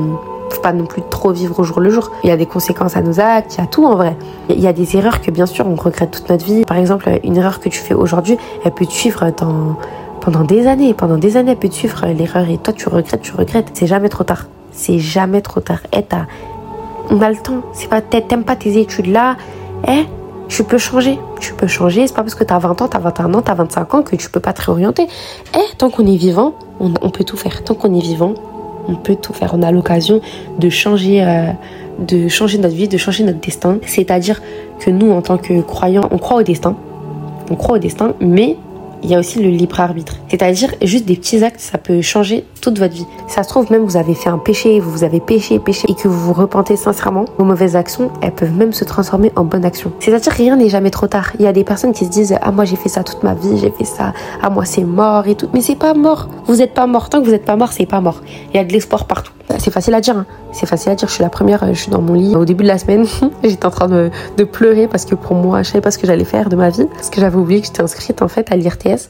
faut 0.50 0.62
pas 0.62 0.74
non 0.74 0.86
plus 0.86 1.02
trop 1.10 1.32
vivre 1.32 1.60
au 1.60 1.64
jour 1.64 1.80
le 1.80 1.90
jour. 1.90 2.12
Il 2.24 2.30
y 2.30 2.34
a 2.34 2.38
des 2.38 2.46
conséquences 2.46 2.98
à 2.98 3.02
nos 3.02 3.20
actes, 3.20 3.56
il 3.56 3.62
y 3.62 3.64
a 3.64 3.68
tout 3.68 3.86
en 3.86 3.96
vrai. 3.96 4.16
Il 4.50 4.60
y 4.60 4.68
a 4.68 4.74
des 4.74 4.98
erreurs 4.98 5.22
que 5.22 5.32
bien 5.32 5.46
sûr 5.46 5.66
on 5.68 5.76
regrette 5.76 6.12
toute 6.12 6.30
notre 6.30 6.46
vie. 6.46 6.66
Par 6.66 6.78
exemple, 6.78 7.10
une 7.24 7.38
erreur 7.38 7.60
que 7.60 7.70
tu 7.70 7.80
fais 7.80 7.94
aujourd'hui, 7.94 8.38
elle 8.66 8.72
peut 8.72 8.86
te 8.86 8.92
suivre 8.92 9.32
dans 9.38 9.78
pendant 10.20 10.44
des 10.44 10.68
années, 10.68 10.94
pendant 10.94 11.18
des 11.18 11.36
années, 11.36 11.52
elle 11.52 11.58
peut 11.58 11.70
te 11.70 11.74
suivre 11.74 12.06
l'erreur 12.06 12.48
et 12.48 12.58
toi 12.58 12.74
tu 12.74 12.88
regrettes, 12.90 13.22
tu 13.22 13.34
regrettes. 13.36 13.72
C'est 13.74 13.88
jamais 13.88 14.10
trop 14.10 14.24
tard. 14.24 14.46
C'est 14.72 15.00
jamais 15.00 15.42
trop 15.42 15.62
tard. 15.62 15.80
On 17.10 17.22
a 17.22 17.30
le 17.30 17.38
temps. 17.38 17.62
C'est 17.74 17.90
pas, 17.90 18.02
t'aimes 18.02 18.44
pas 18.44 18.56
tes 18.56 18.80
études 18.80 19.08
là, 19.08 19.36
eh, 19.88 20.06
tu 20.52 20.66
peux 20.66 20.78
changer. 20.78 21.18
Tu 21.40 21.54
peux 21.54 21.68
changer. 21.68 22.06
C'est 22.06 22.14
pas 22.14 22.24
parce 22.24 22.36
que 22.36 22.44
tu 22.44 22.54
as 22.54 22.60
20 22.60 22.82
ans, 22.82 22.88
tu 22.90 22.98
as 22.98 23.00
21 23.00 23.34
ans, 23.34 23.42
tu 23.42 23.50
as 23.50 23.56
25 23.56 23.94
ans 23.94 24.04
que 24.04 24.18
tu 24.18 24.30
peux 24.30 24.42
pas 24.42 24.52
te 24.52 24.62
réorienter. 24.62 25.08
Et 25.56 25.78
tant 25.78 25.90
qu'on 25.90 26.06
est 26.06 26.18
vivant, 26.18 26.54
on, 26.82 27.10
peut 27.10 27.24
tout 27.24 27.38
faire. 27.38 27.64
Tant 27.64 27.74
qu'on 27.74 27.96
est 27.96 28.02
vivant, 28.02 28.34
on 28.90 28.96
peut 28.96 29.16
tout 29.16 29.32
faire. 29.32 29.52
On 29.54 29.64
a 29.64 29.72
l'occasion 29.72 30.20
de 30.60 30.70
changer, 30.70 31.24
euh, 31.24 31.52
de 32.00 32.28
changer 32.28 32.58
notre 32.58 32.76
vie, 32.76 32.90
de 32.90 32.98
changer 32.98 33.24
notre 33.24 33.40
destin. 33.40 33.78
C'est-à-dire 33.86 34.42
que 34.80 34.90
nous, 34.90 35.12
en 35.12 35.22
tant 35.22 35.38
que 35.38 35.62
croyants, 35.62 36.10
on 36.12 36.18
croit 36.18 36.38
au 36.38 36.44
destin. 36.44 36.76
On 37.50 37.56
croit 37.56 37.76
au 37.76 37.80
destin, 37.80 38.14
mais 38.20 38.58
il 39.04 39.10
y 39.10 39.16
a 39.16 39.20
aussi 39.20 39.42
le 39.42 39.50
libre 39.50 39.80
arbitre. 39.80 40.16
C'est-à-dire, 40.30 40.74
juste 40.82 41.06
des 41.06 41.16
petits 41.16 41.44
actes, 41.44 41.60
ça 41.60 41.78
peut 41.78 42.02
changer 42.02 42.46
toute 42.62 42.80
votre 42.80 42.94
vie. 42.94 43.06
Ça 43.28 43.44
se 43.44 43.50
trouve, 43.50 43.72
même 43.72 43.84
vous 43.84 43.98
avez 43.98 44.14
fait 44.14 44.30
un 44.30 44.38
péché, 44.38 44.80
vous 44.80 44.92
vous 44.92 45.04
avez 45.04 45.20
péché, 45.20 45.60
péché, 45.60 45.88
et 45.90 45.96
que 45.96 46.08
vous 46.08 46.20
vous 46.20 46.34
repentez 46.34 46.76
sincèrement, 46.76 47.26
vos 47.38 47.46
mauvaises 47.46 47.76
actions, 47.76 48.12
elles 48.22 48.34
peuvent 48.34 48.56
même 48.56 48.74
se 48.74 48.84
transformer 48.84 49.32
en 49.36 49.44
bonnes 49.44 49.66
actions. 49.66 49.92
C'est-à-dire, 50.00 50.32
rien 50.34 50.56
n'est 50.56 50.70
jamais 50.70 50.92
trop 50.92 51.08
tard. 51.08 51.32
Il 51.40 51.46
y 51.46 51.48
a 51.48 51.54
des 51.54 51.64
personnes 51.64 51.94
qui 51.94 52.06
se 52.06 52.10
disent, 52.10 52.36
ah, 52.42 52.52
moi, 52.52 52.66
j'ai 52.66 52.76
fait 52.76 52.90
ça 52.90 53.04
toute 53.04 53.24
ma 53.24 53.34
vie, 53.34 53.58
j'ai 53.58 53.72
fait 53.72 53.86
ça, 53.86 54.14
ah, 54.42 54.50
moi, 54.50 54.66
c'est 54.66 54.84
mort 54.84 55.28
et 55.28 55.36
tout. 55.36 55.50
Mais 55.54 55.62
c'est 55.62 55.76
pas 55.76 55.94
mort. 55.94 56.30
Vous 56.46 56.58
n'êtes 56.58 56.74
pas 56.74 56.88
mort. 56.88 57.10
Tant 57.10 57.20
que 57.20 57.26
vous 57.26 57.32
n'êtes 57.32 57.46
pas 57.46 57.56
mort, 57.56 57.72
c'est 57.72 57.86
pas 57.86 58.02
mort. 58.02 58.22
Il 58.54 58.58
y 58.58 58.60
a 58.60 58.64
de 58.64 58.72
l'espoir 58.72 59.06
partout. 59.06 59.32
C'est 59.58 59.72
facile 59.72 59.94
à 59.94 60.02
dire, 60.02 60.18
hein. 60.18 60.26
c'est 60.52 60.66
facile 60.66 60.92
à 60.92 60.96
dire. 60.96 61.08
Je 61.08 61.14
suis 61.14 61.24
la 61.24 61.30
première, 61.30 61.66
je 61.74 61.80
suis 61.80 61.92
dans 61.92 62.02
mon 62.02 62.14
lit. 62.14 62.36
Au 62.36 62.46
début 62.46 62.64
de 62.64 62.68
la 62.68 62.78
semaine, 62.78 63.06
j'étais 63.44 63.66
en 63.66 63.72
train 63.72 63.88
de, 63.88 64.12
pleurer 64.44 64.88
parce 64.88 65.06
que 65.06 65.16
pour 65.16 65.36
moi, 65.36 65.62
je 65.64 65.70
savais 65.70 65.82
pas 65.82 65.92
ce 65.92 65.98
que 65.98 66.08
j'allais 66.08 66.24
faire 66.26 66.50
de 66.50 66.56
ma 66.56 66.70
vie. 66.70 66.86
Parce 66.94 67.10
que 67.10 67.22
j'avais 67.22 67.38
oublié 67.38 67.62
que 67.62 67.68
j'étais 67.68 67.82
inscrite 67.82 68.22
en 68.22 68.28
fait 68.28 68.52
à 68.52 68.56
l'IRTS. 68.56 69.10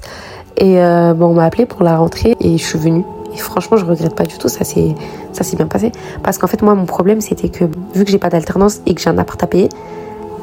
Et 0.57 0.79
euh, 0.79 1.13
on 1.13 1.33
m'a 1.33 1.45
appelé 1.45 1.65
pour 1.65 1.83
la 1.83 1.97
rentrée 1.97 2.35
et 2.39 2.57
je 2.57 2.63
suis 2.63 2.77
venue. 2.77 3.03
Et 3.33 3.37
franchement, 3.37 3.77
je 3.77 3.85
regrette 3.85 4.13
pas 4.13 4.25
du 4.25 4.37
tout, 4.37 4.49
ça 4.49 4.65
s'est 4.65 4.93
ça 5.31 5.43
s'est 5.43 5.55
bien 5.55 5.67
passé. 5.67 5.91
Parce 6.21 6.37
qu'en 6.37 6.47
fait, 6.47 6.61
moi, 6.61 6.75
mon 6.75 6.85
problème, 6.85 7.21
c'était 7.21 7.49
que 7.49 7.63
vu 7.95 8.03
que 8.03 8.11
j'ai 8.11 8.17
pas 8.17 8.29
d'alternance 8.29 8.81
et 8.85 8.93
que 8.93 9.01
j'ai 9.01 9.09
un 9.09 9.17
appart 9.17 9.41
à 9.41 9.47
payer, 9.47 9.69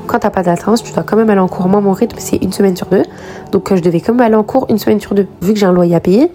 quand 0.06 0.20
t'as 0.20 0.30
pas 0.30 0.42
d'alternance, 0.42 0.82
tu 0.82 0.92
dois 0.92 1.02
quand 1.02 1.16
même 1.16 1.28
aller 1.28 1.40
en 1.40 1.48
cours. 1.48 1.68
Moi, 1.68 1.82
mon 1.82 1.92
rythme, 1.92 2.16
c'est 2.18 2.38
une 2.38 2.52
semaine 2.52 2.76
sur 2.76 2.86
deux. 2.86 3.02
Donc, 3.52 3.74
je 3.74 3.80
devais 3.82 4.00
quand 4.00 4.14
même 4.14 4.24
aller 4.26 4.36
en 4.36 4.42
cours 4.42 4.64
une 4.70 4.78
semaine 4.78 5.00
sur 5.00 5.14
deux. 5.14 5.26
Vu 5.42 5.52
que 5.52 5.58
j'ai 5.58 5.66
un 5.66 5.72
loyer 5.72 5.94
à 5.94 6.00
payer, 6.00 6.32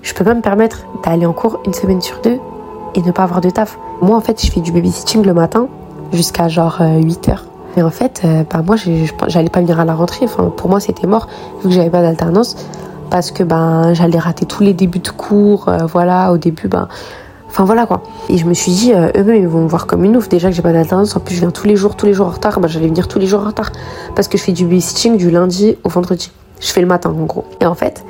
je 0.00 0.14
peux 0.14 0.24
pas 0.24 0.34
me 0.34 0.40
permettre 0.40 0.86
d'aller 1.04 1.26
en 1.26 1.34
cours 1.34 1.60
une 1.66 1.74
semaine 1.74 2.00
sur 2.00 2.20
deux 2.22 2.38
et 2.94 3.02
ne 3.02 3.10
pas 3.10 3.22
avoir 3.24 3.40
de 3.40 3.50
taf. 3.50 3.78
Moi, 4.00 4.16
en 4.16 4.20
fait, 4.20 4.44
je 4.44 4.50
fais 4.50 4.60
du 4.60 4.72
babysitting 4.72 5.24
le 5.24 5.34
matin 5.34 5.68
jusqu'à 6.12 6.48
genre 6.48 6.80
8 6.80 7.28
euh, 7.28 7.32
heures. 7.32 7.44
Et 7.76 7.82
en 7.82 7.90
fait, 7.90 8.22
euh, 8.24 8.44
bah, 8.50 8.62
moi, 8.64 8.76
j'allais 9.28 9.48
pas 9.48 9.60
venir 9.60 9.80
à 9.80 9.84
la 9.84 9.94
rentrée. 9.94 10.24
Enfin, 10.24 10.52
pour 10.56 10.68
moi, 10.68 10.80
c'était 10.80 11.06
mort, 11.06 11.26
vu 11.62 11.68
que 11.68 11.74
j'avais 11.74 11.90
pas 11.90 12.02
d'alternance. 12.02 12.56
Parce 13.10 13.30
que 13.30 13.42
ben, 13.42 13.92
j'allais 13.94 14.18
rater 14.18 14.46
tous 14.46 14.62
les 14.62 14.72
débuts 14.72 15.00
de 15.00 15.08
cours. 15.08 15.68
Euh, 15.68 15.86
voilà, 15.86 16.32
au 16.32 16.38
début, 16.38 16.68
ben. 16.68 16.88
Enfin 17.48 17.64
voilà 17.64 17.84
quoi. 17.84 18.02
Et 18.30 18.38
je 18.38 18.46
me 18.46 18.54
suis 18.54 18.72
dit, 18.72 18.94
eux-mêmes 18.94 19.42
ils 19.42 19.46
vont 19.46 19.64
me 19.64 19.68
voir 19.68 19.86
comme 19.86 20.04
une 20.04 20.16
ouf. 20.16 20.26
Déjà 20.30 20.48
que 20.48 20.54
j'ai 20.54 20.62
pas 20.62 20.72
d'alternance, 20.72 21.14
en 21.16 21.20
plus 21.20 21.34
je 21.34 21.40
viens 21.40 21.50
tous 21.50 21.66
les 21.66 21.76
jours, 21.76 21.96
tous 21.96 22.06
les 22.06 22.14
jours 22.14 22.28
en 22.28 22.30
retard. 22.30 22.58
Ben, 22.60 22.66
j'allais 22.66 22.86
venir 22.86 23.08
tous 23.08 23.18
les 23.18 23.26
jours 23.26 23.42
en 23.42 23.48
retard. 23.48 23.72
Parce 24.16 24.26
que 24.26 24.38
je 24.38 24.42
fais 24.42 24.52
du 24.52 24.64
babysitting 24.64 25.18
du 25.18 25.30
lundi 25.30 25.76
au 25.84 25.90
vendredi. 25.90 26.32
Je 26.60 26.68
fais 26.68 26.80
le 26.80 26.86
matin 26.86 27.10
en 27.10 27.24
gros. 27.24 27.44
Et 27.60 27.66
en 27.66 27.74
fait, 27.74 28.06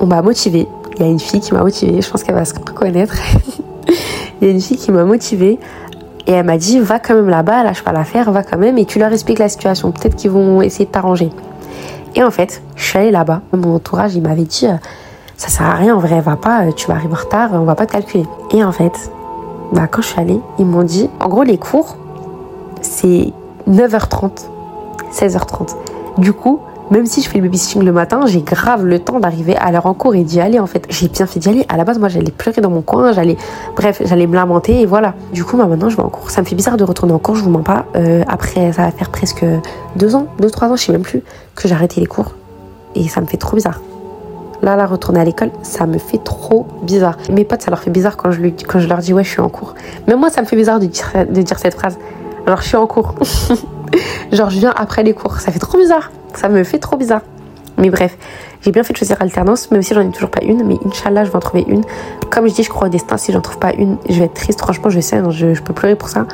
on 0.00 0.06
m'a 0.06 0.22
motivée. 0.22 0.66
Il 0.96 1.02
y 1.02 1.04
a 1.04 1.08
une 1.08 1.20
fille 1.20 1.38
qui 1.38 1.54
m'a 1.54 1.62
motivée, 1.62 2.02
je 2.02 2.10
pense 2.10 2.24
qu'elle 2.24 2.34
va 2.34 2.44
se 2.44 2.54
reconnaître. 2.54 3.14
Il 4.40 4.48
y 4.48 4.50
a 4.50 4.54
une 4.54 4.60
fille 4.60 4.76
qui 4.76 4.90
m'a 4.90 5.04
motivée 5.04 5.58
et 6.26 6.32
elle 6.32 6.46
m'a 6.46 6.58
dit 6.58 6.78
va 6.78 6.98
quand 6.98 7.14
même 7.14 7.28
là-bas, 7.28 7.62
lâche 7.62 7.82
pas 7.82 7.92
l'affaire, 7.92 8.30
va 8.30 8.42
quand 8.42 8.58
même 8.58 8.78
et 8.78 8.84
tu 8.84 8.98
leur 8.98 9.12
expliques 9.12 9.38
la 9.38 9.48
situation. 9.48 9.90
Peut-être 9.92 10.16
qu'ils 10.16 10.30
vont 10.30 10.62
essayer 10.62 10.86
de 10.86 10.90
t'arranger. 10.90 11.30
Et 12.14 12.22
en 12.22 12.30
fait, 12.30 12.62
je 12.76 12.84
suis 12.84 12.98
allée 12.98 13.10
là-bas. 13.10 13.42
Mon 13.52 13.76
entourage, 13.76 14.14
il 14.14 14.22
m'avait 14.22 14.42
dit 14.42 14.66
ça 15.36 15.48
sert 15.48 15.66
à 15.66 15.74
rien 15.74 15.96
en 15.96 15.98
vrai, 15.98 16.20
va 16.20 16.36
pas, 16.36 16.70
tu 16.76 16.86
vas 16.86 16.94
arriver 16.94 17.14
en 17.14 17.16
retard, 17.16 17.50
on 17.54 17.64
va 17.64 17.74
pas 17.74 17.86
te 17.86 17.92
calculer. 17.92 18.26
Et 18.52 18.62
en 18.62 18.72
fait, 18.72 18.92
bah, 19.72 19.86
quand 19.86 20.02
je 20.02 20.08
suis 20.08 20.20
allée, 20.20 20.40
ils 20.58 20.66
m'ont 20.66 20.82
dit 20.82 21.08
en 21.20 21.28
gros, 21.28 21.44
les 21.44 21.56
cours, 21.56 21.96
c'est 22.82 23.32
9h30, 23.68 24.46
16h30. 25.12 25.76
Du 26.18 26.32
coup, 26.32 26.60
même 26.90 27.06
si 27.06 27.22
je 27.22 27.28
fais 27.28 27.38
le 27.38 27.44
babysitting 27.44 27.84
le 27.84 27.92
matin, 27.92 28.22
j'ai 28.26 28.42
grave 28.42 28.84
le 28.84 28.98
temps 28.98 29.20
d'arriver 29.20 29.56
à 29.56 29.70
l'heure 29.70 29.86
en 29.86 29.94
cours 29.94 30.14
et 30.16 30.24
d'y 30.24 30.40
aller 30.40 30.58
en 30.58 30.66
fait. 30.66 30.86
J'ai 30.88 31.08
bien 31.08 31.26
fait 31.26 31.38
d'y 31.38 31.48
aller. 31.48 31.66
À 31.68 31.76
la 31.76 31.84
base, 31.84 31.98
moi, 31.98 32.08
j'allais 32.08 32.32
pleurer 32.32 32.60
dans 32.60 32.70
mon 32.70 32.82
coin, 32.82 33.12
j'allais, 33.12 33.36
bref, 33.76 34.02
j'allais 34.04 34.26
me 34.26 34.34
lamenter 34.34 34.80
et 34.80 34.86
voilà. 34.86 35.14
Du 35.32 35.44
coup, 35.44 35.56
maintenant, 35.56 35.88
je 35.88 35.96
vais 35.96 36.02
en 36.02 36.08
cours. 36.08 36.30
Ça 36.30 36.40
me 36.40 36.46
fait 36.46 36.56
bizarre 36.56 36.76
de 36.76 36.84
retourner 36.84 37.12
en 37.12 37.20
cours, 37.20 37.36
je 37.36 37.44
vous 37.44 37.50
mens 37.50 37.62
pas. 37.62 37.86
Euh, 37.94 38.24
après, 38.26 38.72
ça 38.72 38.82
va 38.82 38.90
faire 38.90 39.10
presque 39.10 39.44
deux 39.94 40.16
ans, 40.16 40.26
deux, 40.40 40.50
trois 40.50 40.68
ans, 40.68 40.76
je 40.76 40.84
sais 40.84 40.92
même 40.92 41.02
plus, 41.02 41.22
que 41.54 41.68
j'ai 41.68 41.74
arrêté 41.74 42.00
les 42.00 42.06
cours. 42.06 42.32
Et 42.96 43.08
ça 43.08 43.20
me 43.20 43.26
fait 43.26 43.36
trop 43.36 43.54
bizarre. 43.54 43.80
Là, 44.62 44.74
là, 44.74 44.86
retourner 44.86 45.20
à 45.20 45.24
l'école, 45.24 45.52
ça 45.62 45.86
me 45.86 45.98
fait 45.98 46.18
trop 46.18 46.66
bizarre. 46.82 47.16
Mes 47.30 47.44
potes, 47.44 47.62
ça 47.62 47.70
leur 47.70 47.78
fait 47.78 47.90
bizarre 47.90 48.16
quand 48.16 48.32
je, 48.32 48.42
quand 48.66 48.80
je 48.80 48.88
leur 48.88 48.98
dis 48.98 49.12
ouais, 49.12 49.24
je 49.24 49.30
suis 49.30 49.40
en 49.40 49.48
cours. 49.48 49.74
Même 50.08 50.18
moi, 50.18 50.28
ça 50.28 50.42
me 50.42 50.46
fait 50.46 50.56
bizarre 50.56 50.80
de 50.80 50.86
dire, 50.86 51.12
de 51.30 51.40
dire 51.40 51.58
cette 51.58 51.74
phrase. 51.74 51.98
Alors, 52.46 52.60
je 52.62 52.66
suis 52.66 52.76
en 52.76 52.86
cours. 52.86 53.14
Genre, 54.32 54.50
je 54.50 54.58
viens 54.58 54.74
après 54.76 55.04
les 55.04 55.14
cours. 55.14 55.38
Ça 55.38 55.52
fait 55.52 55.58
trop 55.60 55.78
bizarre. 55.78 56.10
Ça 56.34 56.48
me 56.48 56.64
fait 56.64 56.78
trop 56.78 56.96
bizarre. 56.96 57.22
Mais 57.78 57.88
bref, 57.88 58.16
j'ai 58.62 58.72
bien 58.72 58.82
fait 58.82 58.92
de 58.92 58.98
choisir 58.98 59.16
alternance, 59.20 59.70
même 59.70 59.82
si 59.82 59.94
j'en 59.94 60.02
ai 60.02 60.10
toujours 60.10 60.30
pas 60.30 60.42
une. 60.44 60.64
Mais 60.64 60.76
Inch'Allah, 60.84 61.24
je 61.24 61.30
vais 61.30 61.36
en 61.36 61.40
trouver 61.40 61.64
une. 61.66 61.82
Comme 62.30 62.46
je 62.46 62.54
dis, 62.54 62.62
je 62.62 62.68
crois 62.68 62.88
au 62.88 62.90
destin. 62.90 63.16
Si 63.16 63.32
j'en 63.32 63.40
trouve 63.40 63.58
pas 63.58 63.72
une, 63.72 63.96
je 64.08 64.18
vais 64.18 64.26
être 64.26 64.34
triste. 64.34 64.60
Franchement, 64.60 64.90
je 64.90 65.00
sais, 65.00 65.16
hein, 65.16 65.30
je, 65.30 65.60
peux 65.60 65.72
pleurer 65.72 65.96
pour 65.96 66.08
ça. 66.08 66.26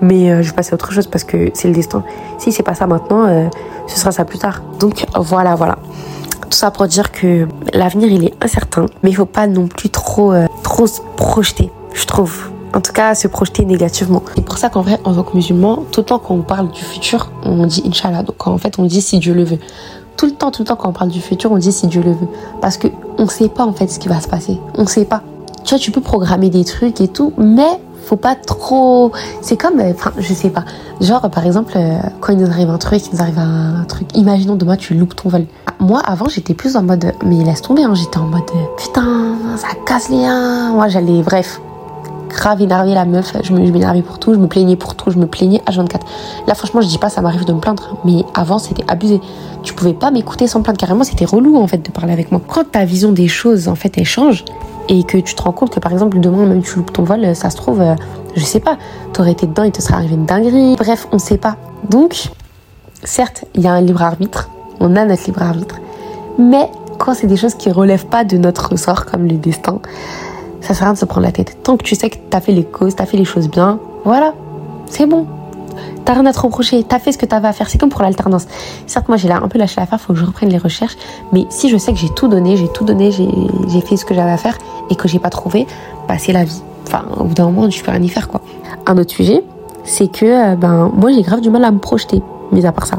Mais 0.00 0.30
euh, 0.30 0.42
je 0.42 0.48
vais 0.48 0.56
passer 0.56 0.72
à 0.72 0.74
autre 0.74 0.92
chose 0.92 1.06
parce 1.06 1.24
que 1.24 1.50
c'est 1.52 1.68
le 1.68 1.74
destin. 1.74 2.02
Si 2.38 2.52
c'est 2.52 2.62
pas 2.62 2.74
ça 2.74 2.86
maintenant, 2.86 3.26
euh, 3.26 3.48
ce 3.86 3.98
sera 3.98 4.12
ça 4.12 4.24
plus 4.24 4.38
tard. 4.38 4.62
Donc 4.80 5.04
voilà, 5.16 5.54
voilà. 5.54 5.76
Tout 6.48 6.56
ça 6.56 6.70
pour 6.70 6.86
dire 6.86 7.12
que 7.12 7.46
l'avenir, 7.72 8.10
il 8.10 8.24
est 8.24 8.34
incertain. 8.42 8.86
Mais 9.02 9.10
il 9.10 9.14
faut 9.14 9.26
pas 9.26 9.46
non 9.46 9.66
plus 9.66 9.90
trop, 9.90 10.32
euh, 10.32 10.46
trop 10.62 10.86
se 10.86 11.00
projeter, 11.16 11.70
je 11.92 12.06
trouve 12.06 12.53
en 12.74 12.80
tout 12.80 12.92
cas 12.92 13.14
se 13.14 13.28
projeter 13.28 13.64
négativement. 13.64 14.22
C'est 14.34 14.44
pour 14.44 14.58
ça 14.58 14.68
qu'en 14.68 14.82
vrai, 14.82 15.00
en 15.04 15.14
tant 15.14 15.22
que 15.22 15.34
musulman, 15.34 15.84
tout 15.92 16.00
le 16.00 16.06
temps 16.06 16.18
quand 16.18 16.34
on 16.34 16.42
parle 16.42 16.70
du 16.70 16.82
futur, 16.82 17.30
on 17.44 17.66
dit 17.66 17.82
Inch'Allah. 17.86 18.22
Donc 18.22 18.46
en 18.46 18.58
fait, 18.58 18.78
on 18.78 18.84
dit 18.84 19.00
si 19.00 19.18
Dieu 19.18 19.32
le 19.32 19.44
veut. 19.44 19.58
Tout 20.16 20.26
le 20.26 20.32
temps, 20.32 20.50
tout 20.50 20.62
le 20.62 20.66
temps 20.68 20.76
quand 20.76 20.88
on 20.88 20.92
parle 20.92 21.10
du 21.10 21.20
futur, 21.20 21.52
on 21.52 21.58
dit 21.58 21.72
si 21.72 21.86
Dieu 21.86 22.02
le 22.02 22.12
veut. 22.12 22.28
Parce 22.60 22.76
que 22.76 22.88
on 23.18 23.28
sait 23.28 23.48
pas 23.48 23.64
en 23.64 23.72
fait 23.72 23.88
ce 23.88 23.98
qui 23.98 24.08
va 24.08 24.20
se 24.20 24.28
passer. 24.28 24.58
On 24.76 24.86
sait 24.86 25.04
pas. 25.04 25.22
Tu 25.64 25.70
vois, 25.70 25.78
tu 25.78 25.90
peux 25.90 26.00
programmer 26.00 26.50
des 26.50 26.64
trucs 26.64 27.00
et 27.00 27.08
tout, 27.08 27.32
mais 27.38 27.80
faut 28.04 28.16
pas 28.16 28.34
trop. 28.34 29.12
C'est 29.40 29.56
comme, 29.56 29.80
euh, 29.80 29.92
enfin, 29.94 30.12
je 30.18 30.34
sais 30.34 30.50
pas. 30.50 30.64
Genre, 31.00 31.30
par 31.30 31.46
exemple, 31.46 31.72
euh, 31.76 31.96
quand 32.20 32.32
il 32.34 32.38
nous 32.38 32.50
arrive 32.50 32.68
un 32.68 32.76
truc, 32.76 33.06
il 33.06 33.14
nous 33.14 33.22
arrive 33.22 33.38
un 33.38 33.84
truc. 33.88 34.14
Imaginons 34.14 34.56
demain, 34.56 34.76
tu 34.76 34.94
loupes 34.94 35.16
ton 35.16 35.30
vol. 35.30 35.46
Moi, 35.80 36.00
avant, 36.04 36.28
j'étais 36.28 36.52
plus 36.54 36.76
en 36.76 36.82
mode, 36.82 37.12
mais 37.24 37.42
laisse 37.44 37.62
tomber. 37.62 37.84
Hein, 37.84 37.94
j'étais 37.94 38.18
en 38.18 38.26
mode, 38.26 38.42
putain, 38.76 39.36
ça 39.56 39.68
casse 39.86 40.10
les 40.10 40.22
uns. 40.24 40.74
Moi, 40.74 40.88
j'allais, 40.88 41.22
bref, 41.22 41.60
grave 42.34 42.60
énervé 42.60 42.94
la 42.94 43.04
meuf. 43.04 43.32
Je 43.42 43.52
m'énervais 43.52 44.02
pour 44.02 44.18
tout, 44.18 44.34
je 44.34 44.38
me 44.38 44.46
plaignais 44.46 44.76
pour 44.76 44.94
tout, 44.94 45.10
je 45.10 45.18
me 45.18 45.26
plaignais 45.26 45.62
à 45.66 45.70
24. 45.70 46.06
Là, 46.46 46.54
franchement, 46.54 46.80
je 46.80 46.88
dis 46.88 46.98
pas, 46.98 47.08
ça 47.08 47.20
m'arrive 47.22 47.44
de 47.44 47.52
me 47.52 47.60
plaindre, 47.60 47.96
mais 48.04 48.24
avant, 48.34 48.58
c'était 48.58 48.84
abusé. 48.88 49.20
Tu 49.62 49.74
pouvais 49.74 49.94
pas 49.94 50.10
m'écouter 50.10 50.46
sans 50.46 50.60
plaindre. 50.62 50.78
Carrément, 50.78 51.04
c'était 51.04 51.24
relou, 51.24 51.56
en 51.56 51.66
fait, 51.66 51.78
de 51.78 51.90
parler 51.90 52.12
avec 52.12 52.30
moi. 52.30 52.40
Quand 52.46 52.70
ta 52.70 52.84
vision 52.84 53.12
des 53.12 53.28
choses, 53.28 53.68
en 53.68 53.74
fait, 53.74 53.96
elle 53.96 54.04
change 54.04 54.44
et 54.88 55.04
que 55.04 55.16
tu 55.16 55.34
te 55.34 55.42
rends 55.42 55.52
compte 55.52 55.70
que, 55.70 55.80
par 55.80 55.92
exemple, 55.92 56.20
demain, 56.20 56.44
même 56.46 56.62
tu 56.62 56.76
loupes 56.76 56.92
ton 56.92 57.04
vol, 57.04 57.34
ça 57.34 57.48
se 57.48 57.56
trouve, 57.56 57.80
euh, 57.80 57.94
je 58.36 58.44
sais 58.44 58.60
pas, 58.60 58.76
t'aurais 59.12 59.32
été 59.32 59.46
dedans, 59.46 59.62
il 59.62 59.72
te 59.72 59.80
serait 59.80 59.94
arrivé 59.94 60.14
une 60.14 60.26
dinguerie. 60.26 60.76
Bref, 60.76 61.08
on 61.12 61.18
sait 61.18 61.38
pas. 61.38 61.56
Donc, 61.88 62.30
certes, 63.02 63.44
il 63.54 63.62
y 63.62 63.66
a 63.66 63.72
un 63.72 63.80
libre 63.80 64.02
arbitre. 64.02 64.50
On 64.80 64.96
a 64.96 65.04
notre 65.04 65.24
libre 65.26 65.42
arbitre. 65.42 65.76
Mais 66.38 66.68
quand 66.98 67.14
c'est 67.14 67.26
des 67.26 67.36
choses 67.36 67.54
qui 67.54 67.70
relèvent 67.70 68.06
pas 68.06 68.24
de 68.24 68.36
notre 68.36 68.70
ressort, 68.70 69.04
comme 69.06 69.26
le 69.26 69.36
destin, 69.36 69.80
ça 70.64 70.72
sert 70.72 70.82
à 70.82 70.86
rien 70.86 70.92
de 70.94 70.98
se 70.98 71.04
prendre 71.04 71.26
la 71.26 71.32
tête. 71.32 71.58
Tant 71.62 71.76
que 71.76 71.82
tu 71.82 71.94
sais 71.94 72.10
que 72.10 72.16
t'as 72.30 72.40
fait 72.40 72.52
les 72.52 72.64
causes, 72.64 72.96
t'as 72.96 73.06
fait 73.06 73.18
les 73.18 73.24
choses 73.24 73.48
bien, 73.48 73.78
voilà, 74.04 74.32
c'est 74.86 75.06
bon. 75.06 75.26
T'as 76.04 76.14
rien 76.14 76.26
à 76.26 76.32
te 76.32 76.40
reprocher, 76.40 76.82
t'as 76.84 76.98
fait 76.98 77.12
ce 77.12 77.18
que 77.18 77.26
t'avais 77.26 77.48
à 77.48 77.52
faire. 77.52 77.68
C'est 77.68 77.78
comme 77.78 77.88
pour 77.88 78.02
l'alternance. 78.02 78.46
Certes, 78.86 79.08
moi 79.08 79.16
j'ai 79.16 79.30
un 79.30 79.48
peu 79.48 79.58
lâché 79.58 79.80
l'affaire, 79.80 80.00
faut 80.00 80.12
que 80.12 80.18
je 80.18 80.24
reprenne 80.24 80.48
les 80.48 80.58
recherches. 80.58 80.96
Mais 81.32 81.46
si 81.50 81.68
je 81.68 81.76
sais 81.76 81.92
que 81.92 81.98
j'ai 81.98 82.10
tout 82.10 82.28
donné, 82.28 82.56
j'ai 82.56 82.68
tout 82.68 82.84
donné, 82.84 83.10
j'ai 83.10 83.80
fait 83.80 83.96
ce 83.96 84.04
que 84.04 84.14
j'avais 84.14 84.30
à 84.30 84.36
faire 84.36 84.58
et 84.90 84.96
que 84.96 85.08
j'ai 85.08 85.18
pas 85.18 85.30
trouvé, 85.30 85.66
bah 86.08 86.16
c'est 86.18 86.32
la 86.32 86.44
vie. 86.44 86.62
Enfin, 86.86 87.04
au 87.16 87.24
bout 87.24 87.34
d'un 87.34 87.46
moment, 87.46 87.70
je 87.70 87.82
peux 87.82 87.90
rien 87.90 88.02
y 88.02 88.08
faire 88.08 88.28
quoi. 88.28 88.40
Un 88.86 88.98
autre 88.98 89.12
sujet, 89.12 89.42
c'est 89.84 90.08
que 90.08 90.26
euh, 90.26 90.56
ben 90.56 90.90
moi 90.94 91.10
j'ai 91.12 91.22
grave 91.22 91.40
du 91.40 91.50
mal 91.50 91.64
à 91.64 91.70
me 91.70 91.78
projeter, 91.78 92.22
mis 92.52 92.66
à 92.66 92.72
part 92.72 92.86
ça. 92.86 92.98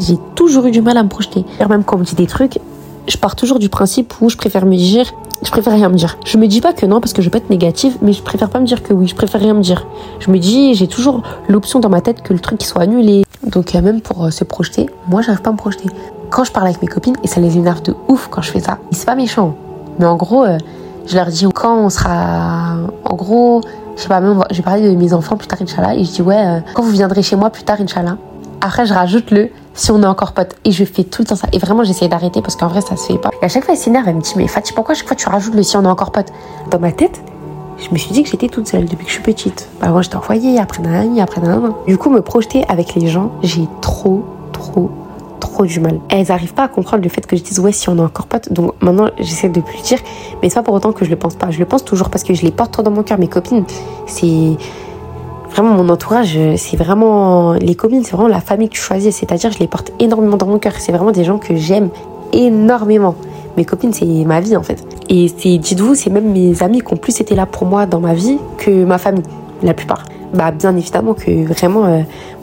J'ai 0.00 0.18
toujours 0.34 0.66
eu 0.66 0.70
du 0.70 0.82
mal 0.82 0.96
à 0.96 1.02
me 1.02 1.08
projeter. 1.08 1.44
Même 1.68 1.84
quand 1.84 1.96
on 1.96 2.00
me 2.00 2.04
dit 2.04 2.14
des 2.16 2.26
trucs, 2.26 2.58
je 3.06 3.16
pars 3.16 3.36
toujours 3.36 3.58
du 3.58 3.68
principe 3.68 4.14
où 4.20 4.28
je 4.28 4.36
préfère 4.36 4.66
me 4.66 4.76
dire 4.76 5.12
je 5.44 5.50
préfère 5.50 5.72
rien 5.72 5.88
me 5.88 5.94
dire. 5.94 6.18
Je 6.24 6.38
me 6.38 6.46
dis 6.46 6.60
pas 6.60 6.72
que 6.72 6.86
non 6.86 7.00
parce 7.00 7.12
que 7.12 7.22
je 7.22 7.26
vais 7.26 7.30
pas 7.30 7.38
être 7.38 7.50
négative, 7.50 7.96
mais 8.02 8.12
je 8.12 8.22
préfère 8.22 8.50
pas 8.50 8.60
me 8.60 8.66
dire 8.66 8.82
que 8.82 8.92
oui, 8.92 9.06
je 9.06 9.14
préfère 9.14 9.40
rien 9.40 9.54
me 9.54 9.62
dire. 9.62 9.86
Je 10.20 10.30
me 10.30 10.38
dis, 10.38 10.74
j'ai 10.74 10.88
toujours 10.88 11.22
l'option 11.48 11.80
dans 11.80 11.88
ma 11.88 12.00
tête 12.00 12.22
que 12.22 12.32
le 12.32 12.40
truc 12.40 12.62
soit 12.62 12.82
annulé. 12.82 13.24
Donc 13.44 13.74
même 13.74 14.00
pour 14.00 14.24
euh, 14.24 14.30
se 14.30 14.44
projeter, 14.44 14.88
moi 15.08 15.22
j'arrive 15.22 15.42
pas 15.42 15.50
à 15.50 15.52
me 15.52 15.58
projeter. 15.58 15.88
Quand 16.30 16.44
je 16.44 16.52
parle 16.52 16.66
avec 16.66 16.80
mes 16.80 16.88
copines 16.88 17.16
et 17.22 17.28
ça 17.28 17.40
les 17.40 17.56
énerve 17.58 17.82
de 17.82 17.94
ouf 18.08 18.28
quand 18.30 18.42
je 18.42 18.50
fais 18.50 18.60
ça, 18.60 18.78
c'est 18.90 19.06
pas 19.06 19.14
méchant. 19.14 19.54
Mais 19.98 20.06
en 20.06 20.16
gros, 20.16 20.44
euh, 20.44 20.58
je 21.06 21.14
leur 21.14 21.26
dis 21.26 21.46
quand 21.54 21.76
on 21.76 21.90
sera, 21.90 22.76
en 23.04 23.14
gros, 23.14 23.60
je 23.96 24.02
sais 24.02 24.08
pas, 24.08 24.20
même 24.20 24.42
je 24.50 24.56
vais 24.56 24.62
parler 24.62 24.90
de 24.90 24.96
mes 24.96 25.12
enfants 25.12 25.36
plus 25.36 25.46
tard 25.46 25.60
Inch'Allah 25.60 25.94
et 25.94 26.04
je 26.04 26.10
dis 26.10 26.22
ouais, 26.22 26.36
euh, 26.36 26.60
quand 26.74 26.82
vous 26.82 26.90
viendrez 26.90 27.22
chez 27.22 27.36
moi 27.36 27.50
plus 27.50 27.64
tard 27.64 27.80
Inch'Allah. 27.80 28.16
Après 28.60 28.86
je 28.86 28.94
rajoute 28.94 29.30
le 29.30 29.50
si 29.74 29.90
on 29.90 30.02
est 30.02 30.06
encore 30.06 30.32
potes. 30.32 30.56
Et 30.64 30.72
je 30.72 30.84
fais 30.84 31.04
tout 31.04 31.22
le 31.22 31.26
temps 31.26 31.36
ça. 31.36 31.48
Et 31.52 31.58
vraiment, 31.58 31.84
j'essaie 31.84 32.08
d'arrêter 32.08 32.40
parce 32.40 32.56
qu'en 32.56 32.68
vrai, 32.68 32.80
ça 32.80 32.96
se 32.96 33.06
fait 33.06 33.18
pas. 33.18 33.30
Et 33.42 33.44
à 33.44 33.48
chaque 33.48 33.64
fois, 33.64 33.74
elle 33.74 33.80
s'énerve, 33.80 34.08
elle 34.08 34.16
me 34.16 34.20
dit, 34.20 34.32
mais 34.36 34.46
Fatih, 34.46 34.72
pourquoi 34.72 34.92
à 34.92 34.96
chaque 34.96 35.08
fois 35.08 35.16
tu 35.16 35.28
rajoutes 35.28 35.54
le 35.54 35.62
si 35.62 35.76
on 35.76 35.84
est 35.84 35.88
encore 35.88 36.12
potes? 36.12 36.32
Dans 36.70 36.78
ma 36.78 36.92
tête, 36.92 37.20
je 37.78 37.90
me 37.90 37.98
suis 37.98 38.12
dit 38.12 38.22
que 38.22 38.30
j'étais 38.30 38.48
toute 38.48 38.68
seule 38.68 38.86
depuis 38.86 39.04
que 39.04 39.10
je 39.10 39.14
suis 39.16 39.22
petite. 39.22 39.68
Bah, 39.80 39.88
avant, 39.88 40.00
j'étais 40.00 40.16
en 40.16 40.22
foyer, 40.22 40.58
après 40.58 40.82
nanani, 40.82 41.20
après 41.20 41.40
nanana. 41.40 41.74
Du 41.86 41.98
coup, 41.98 42.10
me 42.10 42.22
projeter 42.22 42.64
avec 42.68 42.94
les 42.94 43.08
gens, 43.08 43.32
j'ai 43.42 43.68
trop, 43.80 44.24
trop, 44.52 44.90
trop 45.40 45.64
du 45.64 45.80
mal. 45.80 46.00
Elles 46.08 46.28
n'arrivent 46.28 46.54
pas 46.54 46.64
à 46.64 46.68
comprendre 46.68 47.02
le 47.02 47.08
fait 47.08 47.26
que 47.26 47.36
je 47.36 47.42
dise 47.42 47.58
ouais 47.60 47.72
si 47.72 47.88
on 47.88 47.96
est 47.98 48.00
encore 48.00 48.26
potes. 48.26 48.52
Donc 48.52 48.74
maintenant 48.80 49.08
j'essaie 49.18 49.48
de 49.48 49.60
plus 49.60 49.76
le 49.78 49.82
dire, 49.82 49.98
mais 50.42 50.48
c'est 50.48 50.56
pas 50.56 50.62
pour 50.62 50.74
autant 50.74 50.92
que 50.92 51.04
je 51.04 51.10
le 51.10 51.16
pense 51.16 51.34
pas. 51.34 51.50
Je 51.50 51.58
le 51.58 51.64
pense 51.64 51.84
toujours 51.84 52.10
parce 52.10 52.24
que 52.24 52.34
je 52.34 52.42
les 52.42 52.50
porte 52.50 52.72
trop 52.72 52.82
dans 52.82 52.90
mon 52.90 53.02
cœur. 53.02 53.18
Mes 53.18 53.28
copines, 53.28 53.64
c'est 54.06 54.56
vraiment 55.54 55.74
mon 55.74 55.88
entourage, 55.88 56.36
c'est 56.56 56.76
vraiment 56.76 57.52
les 57.52 57.76
copines, 57.76 58.02
c'est 58.02 58.12
vraiment 58.12 58.28
la 58.28 58.40
famille 58.40 58.68
que 58.68 58.76
je 58.76 58.82
choisis. 58.82 59.14
C'est-à-dire, 59.14 59.52
je 59.52 59.58
les 59.58 59.68
porte 59.68 59.92
énormément 60.00 60.36
dans 60.36 60.46
mon 60.46 60.58
cœur. 60.58 60.72
C'est 60.78 60.90
vraiment 60.90 61.12
des 61.12 61.24
gens 61.24 61.38
que 61.38 61.54
j'aime 61.54 61.90
énormément. 62.32 63.14
Mes 63.56 63.64
copines, 63.64 63.92
c'est 63.92 64.04
ma 64.04 64.40
vie 64.40 64.56
en 64.56 64.64
fait. 64.64 64.84
Et 65.08 65.28
c'est, 65.28 65.58
dites-vous, 65.58 65.94
c'est 65.94 66.10
même 66.10 66.32
mes 66.32 66.60
amis 66.62 66.80
qui 66.80 66.92
ont 66.92 66.96
plus 66.96 67.20
été 67.20 67.36
là 67.36 67.46
pour 67.46 67.66
moi 67.66 67.86
dans 67.86 68.00
ma 68.00 68.14
vie 68.14 68.38
que 68.58 68.84
ma 68.84 68.98
famille, 68.98 69.22
la 69.62 69.74
plupart. 69.74 70.04
Bah, 70.32 70.50
bien 70.50 70.76
évidemment 70.76 71.14
que 71.14 71.46
vraiment, 71.46 71.84
euh, 71.84 72.00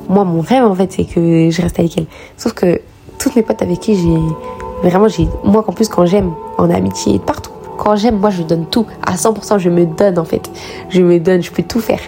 moi, 0.08 0.24
mon 0.24 0.40
rêve 0.40 0.64
en 0.64 0.76
fait, 0.76 0.94
c'est 0.94 1.04
que 1.04 1.50
je 1.50 1.62
reste 1.62 1.80
avec 1.80 1.98
elles. 1.98 2.06
Sauf 2.38 2.54
que 2.54 2.80
toutes 3.20 3.36
mes 3.36 3.42
potes 3.42 3.62
avec 3.62 3.82
qui 3.82 3.96
j'ai, 3.96 4.90
vraiment, 4.90 5.10
j'ai, 5.10 5.28
moi, 5.44 5.66
en 5.68 5.74
plus, 5.74 5.90
quand 5.90 6.06
j'aime, 6.06 6.32
en 6.58 6.70
amitié, 6.70 7.20
partout, 7.20 7.52
quand 7.78 7.98
j'aime, 7.98 8.18
moi, 8.20 8.30
je 8.30 8.44
donne 8.44 8.68
tout. 8.68 8.86
À 9.06 9.16
100%, 9.16 9.60
je 9.60 9.70
me 9.70 9.86
donne 9.86 10.18
en 10.18 10.24
fait. 10.24 10.50
Je 10.90 11.02
me 11.02 11.20
donne, 11.20 11.44
je 11.44 11.52
peux 11.52 11.64
tout 11.64 11.82
faire. 11.82 12.00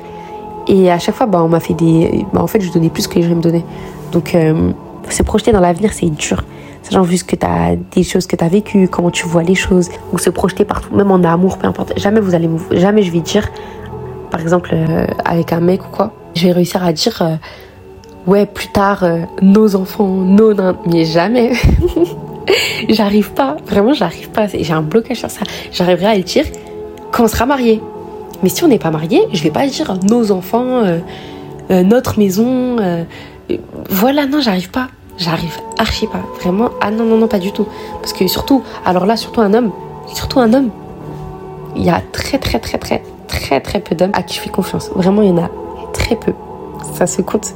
Et 0.68 0.92
à 0.92 1.00
chaque 1.00 1.16
fois, 1.16 1.26
bah, 1.26 1.44
on 1.44 1.48
m'a 1.48 1.60
fait 1.60 1.74
des. 1.74 2.26
Bah, 2.34 2.42
en 2.42 2.48
fait, 2.48 2.62
je 2.62 2.72
donnais 2.72 2.90
plus 2.90 3.08
que 3.08 3.16
les 3.16 3.24
gens 3.24 3.36
me 3.36 3.42
donnaient. 3.42 3.66
Donc, 4.12 4.36
euh, 4.36 4.72
se 5.10 5.24
projeter 5.24 5.52
dans 5.52 5.60
l'avenir, 5.60 5.92
c'est 5.94 6.10
dur. 6.10 6.44
Sachant 6.84 7.02
vu 7.02 7.18
ce 7.18 7.24
que 7.24 7.36
as, 7.46 7.76
des 7.92 8.04
choses 8.04 8.28
que 8.28 8.36
tu 8.36 8.44
as 8.44 8.50
vécues, 8.50 8.88
comment 8.88 9.12
tu 9.12 9.26
vois 9.26 9.44
les 9.44 9.56
choses. 9.56 9.90
Donc, 10.12 10.20
se 10.20 10.30
projeter 10.30 10.66
partout, 10.66 10.94
même 10.96 11.12
en 11.12 11.24
amour, 11.24 11.58
peu 11.58 11.68
importe. 11.68 11.94
Jamais 11.98 12.20
vous 12.20 12.36
allez 12.36 12.50
Jamais 12.72 13.02
je 13.02 13.12
vais 13.12 13.22
dire, 13.22 13.48
par 14.32 14.42
exemple, 14.42 14.72
euh, 14.74 15.06
avec 15.26 15.54
un 15.54 15.60
mec 15.60 15.82
ou 15.86 15.90
quoi, 15.90 16.14
je 16.36 16.48
vais 16.48 16.54
réussir 16.54 16.84
à 16.84 16.94
dire, 16.94 17.22
euh, 17.22 17.36
ouais, 18.28 18.46
plus 18.46 18.68
tard, 18.70 19.06
nos 19.42 19.76
enfants, 19.76 20.08
nos. 20.08 20.54
Mais 20.86 21.06
jamais. 21.06 21.54
j'arrive 22.90 23.32
pas. 23.32 23.58
Vraiment, 23.66 23.94
j'arrive 23.94 24.30
pas. 24.30 24.48
J'ai 24.48 24.74
un 24.74 24.82
blocage 24.82 25.18
sur 25.18 25.30
ça. 25.30 25.42
J'arriverai 25.72 26.06
à 26.06 26.16
le 26.16 26.24
dire 26.24 26.46
quand 27.12 27.24
on 27.24 27.28
sera 27.28 27.46
marié. 27.46 27.82
Mais 28.42 28.50
si 28.50 28.64
on 28.64 28.68
n'est 28.68 28.80
pas 28.80 28.92
marié, 28.92 29.28
je 29.32 29.44
vais 29.44 29.52
pas 29.52 29.68
dire 29.68 29.96
nos 30.04 30.32
enfants, 30.32 30.84
euh, 30.84 31.00
euh, 31.72 31.84
notre 31.84 32.20
maison. 32.20 32.78
Euh, 32.80 33.04
voilà, 33.90 34.26
non, 34.26 34.42
j'arrive 34.42 34.70
pas. 34.70 34.88
J'arrive 35.18 35.58
archi 35.78 36.08
pas. 36.08 36.22
Vraiment, 36.42 36.72
ah 36.82 36.90
non, 36.90 37.06
non, 37.06 37.18
non, 37.18 37.28
pas 37.28 37.40
du 37.40 37.52
tout. 37.52 37.68
Parce 38.02 38.14
que 38.14 38.28
surtout, 38.28 38.64
alors 38.86 39.06
là, 39.06 39.16
surtout 39.16 39.42
un 39.42 39.54
homme, 39.54 39.72
surtout 40.14 40.40
un 40.40 40.54
homme, 40.54 40.70
il 41.76 41.84
y 41.84 41.90
a 41.90 42.02
très, 42.12 42.40
très, 42.40 42.60
très, 42.60 42.78
très, 42.78 43.04
très, 43.28 43.62
très 43.62 43.80
peu 43.80 43.96
d'hommes 43.96 44.12
à 44.14 44.24
qui 44.24 44.36
je 44.36 44.42
fais 44.42 44.50
confiance. 44.50 44.90
Vraiment, 44.96 45.22
il 45.22 45.30
y 45.30 45.32
en 45.32 45.38
a 45.38 45.50
très 45.94 46.16
peu. 46.16 46.34
Ça 46.94 47.06
se 47.06 47.22
compte. 47.22 47.54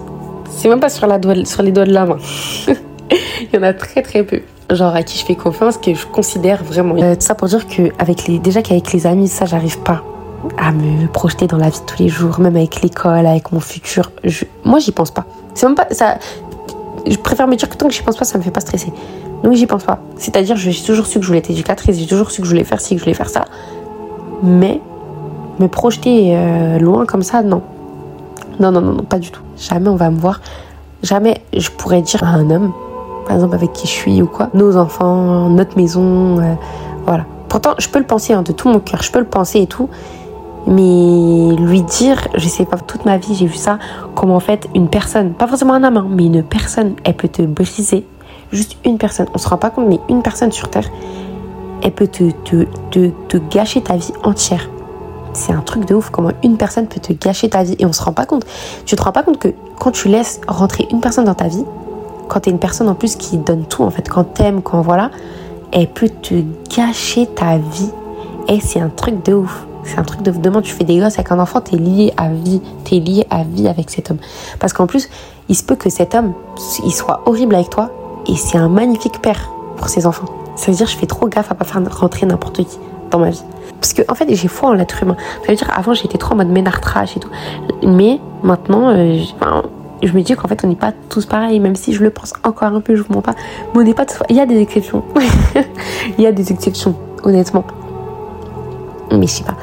C'est 0.49 0.69
même 0.69 0.79
pas 0.79 0.89
sur, 0.89 1.07
la 1.07 1.19
sur 1.45 1.63
les 1.63 1.71
doigts 1.71 1.85
de 1.85 1.93
la 1.93 2.05
main. 2.05 2.17
il 2.67 3.49
y 3.53 3.57
en 3.57 3.63
a 3.63 3.73
très, 3.73 4.01
très 4.01 4.23
peu 4.23 4.41
genre 4.71 4.95
à 4.95 5.03
qui 5.03 5.17
je 5.17 5.25
fais 5.25 5.35
confiance, 5.35 5.77
que 5.77 5.93
je 5.93 6.05
considère 6.05 6.63
vraiment. 6.63 6.95
tout 6.95 7.15
ça 7.19 7.35
pour 7.35 7.47
dire 7.47 7.67
que 7.67 7.91
avec 7.99 8.27
les, 8.27 8.39
déjà 8.39 8.61
qu'avec 8.61 8.91
les 8.91 9.07
amis, 9.07 9.27
ça 9.27 9.45
j'arrive 9.45 9.79
pas 9.79 10.03
à 10.57 10.71
me 10.71 11.07
projeter 11.07 11.47
dans 11.47 11.57
la 11.57 11.69
vie 11.69 11.79
de 11.79 11.85
tous 11.85 11.99
les 11.99 12.09
jours, 12.09 12.39
même 12.39 12.55
avec 12.55 12.81
l'école, 12.81 13.25
avec 13.25 13.51
mon 13.51 13.59
futur. 13.59 14.11
Moi, 14.63 14.79
j'y 14.79 14.91
pense 14.91 15.11
pas. 15.11 15.25
C'est 15.53 15.65
même 15.65 15.75
pas 15.75 15.87
ça. 15.91 16.17
Je 17.05 17.17
préfère 17.17 17.47
me 17.47 17.55
dire 17.55 17.69
que 17.69 17.75
tant 17.75 17.87
que 17.87 17.93
j'y 17.93 18.01
pense 18.01 18.17
pas, 18.17 18.25
ça 18.25 18.37
me 18.37 18.43
fait 18.43 18.51
pas 18.51 18.59
stresser. 18.59 18.91
Donc 19.43 19.53
j'y 19.53 19.65
pense 19.65 19.83
pas. 19.83 19.99
C'est-à-dire, 20.17 20.55
j'ai 20.55 20.73
toujours 20.73 21.05
su 21.05 21.19
que 21.19 21.23
je 21.23 21.27
voulais 21.27 21.39
être 21.39 21.49
éducatrice, 21.49 21.97
j'ai 21.97 22.07
toujours 22.07 22.31
su 22.31 22.41
que 22.41 22.47
je 22.47 22.51
voulais 22.51 22.63
faire 22.63 22.81
ci, 22.81 22.95
que 22.95 22.99
je 22.99 23.05
voulais 23.05 23.15
faire 23.15 23.29
ça. 23.29 23.45
Mais 24.43 24.81
me 25.59 25.67
projeter 25.67 26.35
euh, 26.35 26.79
loin 26.79 27.05
comme 27.05 27.23
ça, 27.23 27.41
non. 27.41 27.61
Non, 28.59 28.71
non, 28.71 28.81
non, 28.81 28.93
non, 28.93 29.03
pas 29.03 29.19
du 29.19 29.31
tout. 29.31 29.41
Jamais 29.57 29.89
on 29.89 29.95
va 29.95 30.09
me 30.09 30.19
voir. 30.19 30.41
Jamais 31.03 31.41
je 31.55 31.69
pourrais 31.69 32.01
dire 32.01 32.23
à 32.23 32.27
un 32.27 32.49
homme, 32.49 32.73
par 33.25 33.35
exemple 33.35 33.55
avec 33.55 33.73
qui 33.73 33.87
je 33.87 33.91
suis 33.91 34.21
ou 34.21 34.27
quoi, 34.27 34.49
nos 34.53 34.77
enfants, 34.77 35.49
notre 35.49 35.77
maison, 35.77 36.39
euh, 36.39 36.53
voilà. 37.05 37.25
Pourtant, 37.49 37.75
je 37.77 37.87
peux 37.87 37.99
le 37.99 38.05
penser 38.05 38.33
hein, 38.33 38.41
de 38.41 38.51
tout 38.51 38.67
mon 38.67 38.79
cœur, 38.79 39.03
je 39.03 39.11
peux 39.11 39.19
le 39.19 39.25
penser 39.25 39.61
et 39.61 39.67
tout, 39.67 39.89
mais 40.67 41.55
lui 41.55 41.81
dire, 41.81 42.27
je 42.35 42.47
sais 42.47 42.65
pas, 42.65 42.77
toute 42.77 43.05
ma 43.05 43.17
vie, 43.17 43.33
j'ai 43.33 43.47
vu 43.47 43.57
ça, 43.57 43.79
comment 44.15 44.35
en 44.35 44.41
fait 44.41 44.67
une 44.75 44.89
personne, 44.89 45.33
pas 45.33 45.47
forcément 45.47 45.73
un 45.73 45.83
homme, 45.83 45.97
hein, 45.97 46.07
mais 46.09 46.25
une 46.25 46.43
personne, 46.43 46.95
elle 47.03 47.15
peut 47.15 47.29
te 47.29 47.41
briser, 47.41 48.05
juste 48.51 48.77
une 48.85 48.97
personne, 48.97 49.27
on 49.33 49.37
se 49.37 49.47
rend 49.47 49.57
pas 49.57 49.69
compte, 49.69 49.87
mais 49.87 49.99
une 50.09 50.21
personne 50.21 50.51
sur 50.51 50.69
Terre, 50.69 50.89
elle 51.81 51.91
peut 51.91 52.07
te, 52.07 52.31
te 52.91 53.37
gâcher 53.49 53.81
ta 53.81 53.95
vie 53.95 54.13
entière. 54.23 54.69
C'est 55.33 55.53
un 55.53 55.61
truc 55.61 55.85
de 55.85 55.93
ouf 55.93 56.09
comment 56.09 56.31
une 56.43 56.57
personne 56.57 56.87
peut 56.87 56.99
te 56.99 57.13
gâcher 57.13 57.47
ta 57.49 57.61
vie 57.61 57.75
et 57.77 57.85
on 57.85 57.93
se 57.93 58.01
rend 58.01 58.11
pas 58.11 58.25
compte. 58.25 58.43
Tu 58.85 58.95
te 58.95 59.03
rends 59.03 59.11
pas 59.11 59.21
compte 59.21 59.37
que 59.37 59.49
quand 59.77 59.91
tu 59.91 60.07
laisses 60.07 60.41
rentrer 60.47 60.87
une 60.91 60.99
personne 60.99 61.25
dans 61.25 61.35
ta 61.35 61.47
vie, 61.47 61.63
quand 62.27 62.39
tu 62.39 62.49
es 62.49 62.51
une 62.51 62.57
personne 62.59 62.89
en 62.89 62.95
plus 62.95 63.15
qui 63.15 63.37
donne 63.37 63.65
tout 63.65 63.83
en 63.83 63.91
fait, 63.91 64.09
quand 64.09 64.23
t'aimes, 64.23 64.63
quand 64.63 64.81
voilà, 64.81 65.11
elle 65.71 65.87
peut 65.87 66.09
te 66.09 66.33
gâcher 66.75 67.27
ta 67.27 67.57
vie. 67.57 67.91
Et 68.47 68.59
c'est 68.59 68.79
un 68.79 68.89
truc 68.89 69.23
de 69.23 69.35
ouf. 69.35 69.66
C'est 69.87 69.99
un 69.99 70.03
truc 70.03 70.21
de 70.21 70.31
Demain, 70.31 70.61
tu 70.61 70.73
fais 70.73 70.83
des 70.83 70.99
gosses 70.99 71.15
avec 71.15 71.31
un 71.31 71.39
enfant, 71.39 71.61
t'es 71.61 71.77
lié 71.77 72.13
à 72.17 72.29
vie. 72.29 72.61
T'es 72.83 72.99
lié 72.99 73.25
à 73.29 73.43
vie 73.43 73.67
avec 73.67 73.89
cet 73.89 74.11
homme. 74.11 74.17
Parce 74.59 74.73
qu'en 74.73 74.85
plus, 74.85 75.09
il 75.49 75.55
se 75.55 75.63
peut 75.63 75.75
que 75.75 75.89
cet 75.89 76.13
homme, 76.13 76.33
il 76.83 76.91
soit 76.91 77.21
horrible 77.25 77.55
avec 77.55 77.69
toi. 77.69 77.89
Et 78.27 78.35
c'est 78.35 78.57
un 78.57 78.69
magnifique 78.69 79.21
père 79.21 79.49
pour 79.77 79.87
ses 79.87 80.05
enfants. 80.05 80.27
Ça 80.55 80.71
veut 80.71 80.77
dire, 80.77 80.87
je 80.87 80.97
fais 80.97 81.05
trop 81.05 81.27
gaffe 81.27 81.51
à 81.51 81.55
pas 81.55 81.65
faire 81.65 81.81
rentrer 81.97 82.25
n'importe 82.25 82.57
qui 82.57 82.79
dans 83.09 83.19
ma 83.19 83.29
vie. 83.29 83.43
Parce 83.79 83.93
que, 83.93 84.01
en 84.09 84.15
fait, 84.15 84.27
j'ai 84.33 84.47
foi 84.47 84.69
en 84.69 84.73
l'être 84.73 85.01
humain. 85.01 85.15
Ça 85.43 85.51
veut 85.51 85.55
dire, 85.55 85.71
avant, 85.75 85.93
j'étais 85.93 86.17
trop 86.17 86.33
en 86.33 86.37
mode 86.37 86.49
ménard 86.49 86.81
trash 86.81 87.15
et 87.15 87.19
tout. 87.19 87.29
Mais 87.83 88.19
maintenant, 88.43 88.89
euh, 88.89 89.19
je 90.03 90.13
me 90.13 90.21
dis 90.21 90.35
qu'en 90.35 90.47
fait, 90.47 90.63
on 90.63 90.67
n'est 90.67 90.75
pas 90.75 90.93
tous 91.09 91.25
pareils, 91.25 91.59
même 91.59 91.75
si 91.75 91.93
je 91.93 92.03
le 92.03 92.09
pense 92.09 92.33
encore 92.43 92.73
un 92.73 92.81
peu, 92.81 92.95
je 92.95 93.03
vous 93.03 93.13
mens 93.13 93.21
pas. 93.21 93.35
Mais 93.73 93.81
on 93.81 93.83
n'est 93.83 93.93
pas 93.93 94.05
tous. 94.05 94.21
Il 94.29 94.35
y 94.35 94.41
a 94.41 94.45
des 94.45 94.59
exceptions. 94.59 95.03
Il 96.17 96.23
y 96.23 96.27
a 96.27 96.31
des 96.31 96.51
exceptions, 96.51 96.95
honnêtement. 97.23 97.63
Mais 99.11 99.27
je 99.27 99.31
sais 99.31 99.43
pas. 99.43 99.55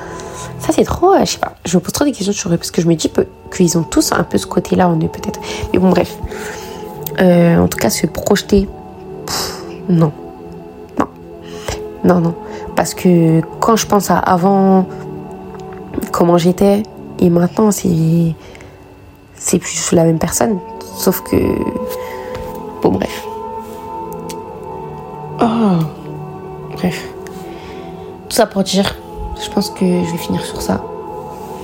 Ça, 0.58 0.72
c'est 0.72 0.84
trop. 0.84 1.12
Euh, 1.12 1.20
je 1.20 1.32
sais 1.32 1.38
pas. 1.38 1.54
Je 1.64 1.76
me 1.76 1.82
pose 1.82 1.92
trop 1.92 2.04
des 2.04 2.12
questions 2.12 2.32
sur 2.32 2.52
eux 2.52 2.56
parce 2.56 2.70
que 2.70 2.80
je 2.80 2.88
me 2.88 2.94
dis 2.94 3.12
qu'ils 3.54 3.78
ont 3.78 3.82
tous 3.82 4.12
un 4.12 4.22
peu 4.22 4.38
ce 4.38 4.46
côté-là 4.46 4.88
en 4.88 4.96
eux, 4.96 5.08
peut-être. 5.08 5.40
Mais 5.72 5.78
bon, 5.78 5.90
bref. 5.90 6.16
Euh, 7.20 7.58
en 7.58 7.68
tout 7.68 7.78
cas, 7.78 7.90
se 7.90 8.06
projeter. 8.06 8.68
non. 9.88 10.12
Non. 10.98 11.06
Non, 12.04 12.20
non. 12.20 12.34
Parce 12.76 12.94
que 12.94 13.40
quand 13.60 13.76
je 13.76 13.86
pense 13.86 14.10
à 14.10 14.18
avant, 14.18 14.86
comment 16.12 16.38
j'étais, 16.38 16.82
et 17.18 17.30
maintenant, 17.30 17.70
c'est. 17.70 18.34
C'est 19.36 19.58
plus 19.58 19.92
la 19.92 20.04
même 20.04 20.18
personne. 20.18 20.58
Sauf 20.96 21.20
que. 21.22 21.36
Bon, 22.82 22.90
bref. 22.90 23.24
Oh. 25.40 25.84
Bref. 26.72 27.08
Tout 28.28 28.36
ça 28.36 28.46
pour 28.46 28.62
dire 28.62 28.94
je 29.44 29.50
pense 29.50 29.70
que 29.70 29.84
je 29.84 30.10
vais 30.10 30.18
finir 30.18 30.44
sur 30.44 30.62
ça. 30.62 30.82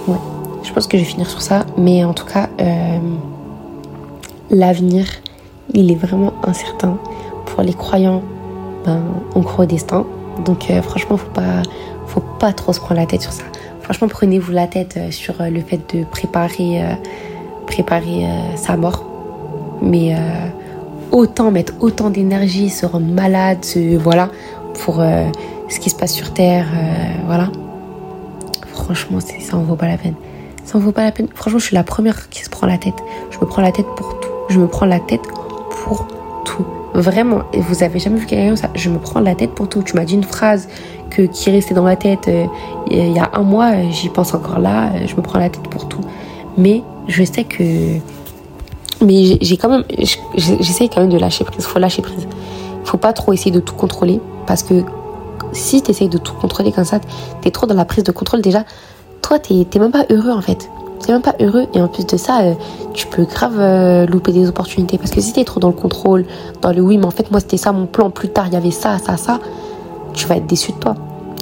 Ouais, 0.06 0.18
je 0.62 0.72
pense 0.72 0.86
que 0.86 0.98
je 0.98 1.02
vais 1.02 1.08
finir 1.08 1.28
sur 1.28 1.40
ça. 1.40 1.64
Mais 1.76 2.04
en 2.04 2.12
tout 2.12 2.26
cas, 2.26 2.48
euh, 2.60 2.98
l'avenir, 4.50 5.06
il 5.72 5.90
est 5.90 5.96
vraiment 5.96 6.32
incertain. 6.44 6.98
Pour 7.46 7.62
les 7.62 7.72
croyants, 7.72 8.22
ben, 8.84 9.02
on 9.34 9.42
croit 9.42 9.64
au 9.64 9.68
destin. 9.68 10.04
Donc 10.44 10.70
euh, 10.70 10.82
franchement, 10.82 11.16
faut 11.16 11.30
pas, 11.30 11.62
faut 12.06 12.22
pas 12.38 12.52
trop 12.52 12.72
se 12.72 12.80
prendre 12.80 13.00
la 13.00 13.06
tête 13.06 13.22
sur 13.22 13.32
ça. 13.32 13.44
Franchement, 13.82 14.08
prenez-vous 14.08 14.52
la 14.52 14.66
tête 14.66 14.96
euh, 14.96 15.10
sur 15.10 15.34
le 15.40 15.60
fait 15.60 15.94
de 15.94 16.04
préparer, 16.04 16.82
préparer 17.66 18.26
sa 18.56 18.76
mort. 18.76 19.04
Mais 19.82 20.14
autant 21.10 21.50
mettre 21.50 21.72
autant 21.80 22.10
d'énergie, 22.10 22.68
se 22.68 22.84
rendre 22.84 23.06
malade, 23.06 23.64
voilà, 23.98 24.28
pour 24.84 25.02
ce 25.68 25.80
qui 25.80 25.88
se 25.88 25.96
passe 25.96 26.12
sur 26.12 26.34
Terre, 26.34 26.66
voilà. 27.26 27.48
Franchement, 28.90 29.20
ça 29.20 29.56
en 29.56 29.60
vaut 29.60 29.76
pas 29.76 29.86
la 29.86 29.96
peine. 29.96 30.14
Ça 30.64 30.76
en 30.76 30.80
vaut 30.80 30.90
pas 30.90 31.04
la 31.04 31.12
peine. 31.12 31.28
Franchement, 31.32 31.60
je 31.60 31.66
suis 31.66 31.76
la 31.76 31.84
première 31.84 32.28
qui 32.28 32.42
se 32.42 32.50
prend 32.50 32.66
la 32.66 32.76
tête. 32.76 32.96
Je 33.30 33.38
me 33.38 33.44
prends 33.44 33.62
la 33.62 33.70
tête 33.70 33.86
pour 33.96 34.18
tout. 34.18 34.28
Je 34.48 34.58
me 34.58 34.66
prends 34.66 34.84
la 34.84 34.98
tête 34.98 35.22
pour 35.84 36.08
tout. 36.44 36.66
Vraiment. 36.92 37.42
Et 37.52 37.60
vous 37.60 37.84
avez 37.84 38.00
jamais 38.00 38.18
vu 38.18 38.26
quelqu'un 38.26 38.56
ça? 38.56 38.68
Je 38.74 38.90
me 38.90 38.98
prends 38.98 39.20
la 39.20 39.36
tête 39.36 39.52
pour 39.52 39.68
tout. 39.68 39.84
Tu 39.84 39.94
m'as 39.94 40.04
dit 40.04 40.14
une 40.14 40.24
phrase 40.24 40.68
que, 41.08 41.22
qui 41.22 41.50
est 41.50 41.52
restée 41.52 41.72
dans 41.72 41.84
ma 41.84 41.94
tête 41.94 42.26
euh, 42.26 42.46
il 42.90 43.12
y 43.12 43.20
a 43.20 43.30
un 43.32 43.42
mois. 43.42 43.74
J'y 43.90 44.08
pense 44.08 44.34
encore 44.34 44.58
là. 44.58 44.90
Je 45.06 45.14
me 45.14 45.22
prends 45.22 45.38
la 45.38 45.50
tête 45.50 45.68
pour 45.68 45.86
tout. 45.86 46.00
Mais 46.58 46.82
je 47.06 47.22
sais 47.22 47.44
que. 47.44 47.62
Mais 49.04 49.38
j'ai 49.40 49.56
quand 49.56 49.68
même. 49.68 49.84
J'essaye 50.34 50.88
quand 50.88 51.02
même 51.02 51.10
de 51.10 51.18
lâcher 51.18 51.44
prise. 51.44 51.64
Faut 51.64 51.78
lâcher 51.78 52.02
prise. 52.02 52.26
Faut 52.82 52.98
pas 52.98 53.12
trop 53.12 53.32
essayer 53.32 53.52
de 53.52 53.60
tout 53.60 53.76
contrôler. 53.76 54.20
Parce 54.48 54.64
que 54.64 54.82
si 55.52 55.82
tu 55.82 55.90
essayes 55.90 56.08
de 56.08 56.18
tout 56.18 56.34
contrôler 56.34 56.72
comme 56.72 56.84
ça, 56.84 57.00
tu 57.42 57.48
es 57.48 57.50
trop 57.50 57.66
dans 57.66 57.74
la 57.74 57.84
prise 57.84 58.04
de 58.04 58.12
contrôle 58.12 58.40
déjà, 58.40 58.64
toi, 59.22 59.38
tu 59.38 59.54
n'es 59.54 59.66
même 59.76 59.92
pas 59.92 60.04
heureux 60.10 60.30
en 60.30 60.40
fait. 60.40 60.70
Tu 61.04 61.12
même 61.12 61.22
pas 61.22 61.34
heureux 61.40 61.66
et 61.72 61.80
en 61.80 61.88
plus 61.88 62.06
de 62.06 62.16
ça, 62.16 62.42
euh, 62.42 62.54
tu 62.92 63.06
peux 63.06 63.24
grave 63.24 63.58
euh, 63.58 64.06
louper 64.06 64.32
des 64.32 64.48
opportunités. 64.48 64.98
Parce 64.98 65.10
que 65.10 65.20
si 65.20 65.32
tu 65.32 65.40
es 65.40 65.44
trop 65.44 65.58
dans 65.58 65.68
le 65.68 65.74
contrôle, 65.74 66.26
dans 66.60 66.72
le 66.72 66.82
oui, 66.82 66.98
mais 66.98 67.06
en 67.06 67.10
fait, 67.10 67.30
moi, 67.30 67.40
c'était 67.40 67.56
ça 67.56 67.72
mon 67.72 67.86
plan, 67.86 68.10
plus 68.10 68.28
tard, 68.28 68.48
il 68.48 68.52
y 68.52 68.56
avait 68.56 68.70
ça, 68.70 68.98
ça, 68.98 69.16
ça, 69.16 69.38
tu 70.12 70.26
vas 70.26 70.36
être 70.36 70.46
déçu 70.46 70.72
de 70.72 70.76
toi. 70.76 70.94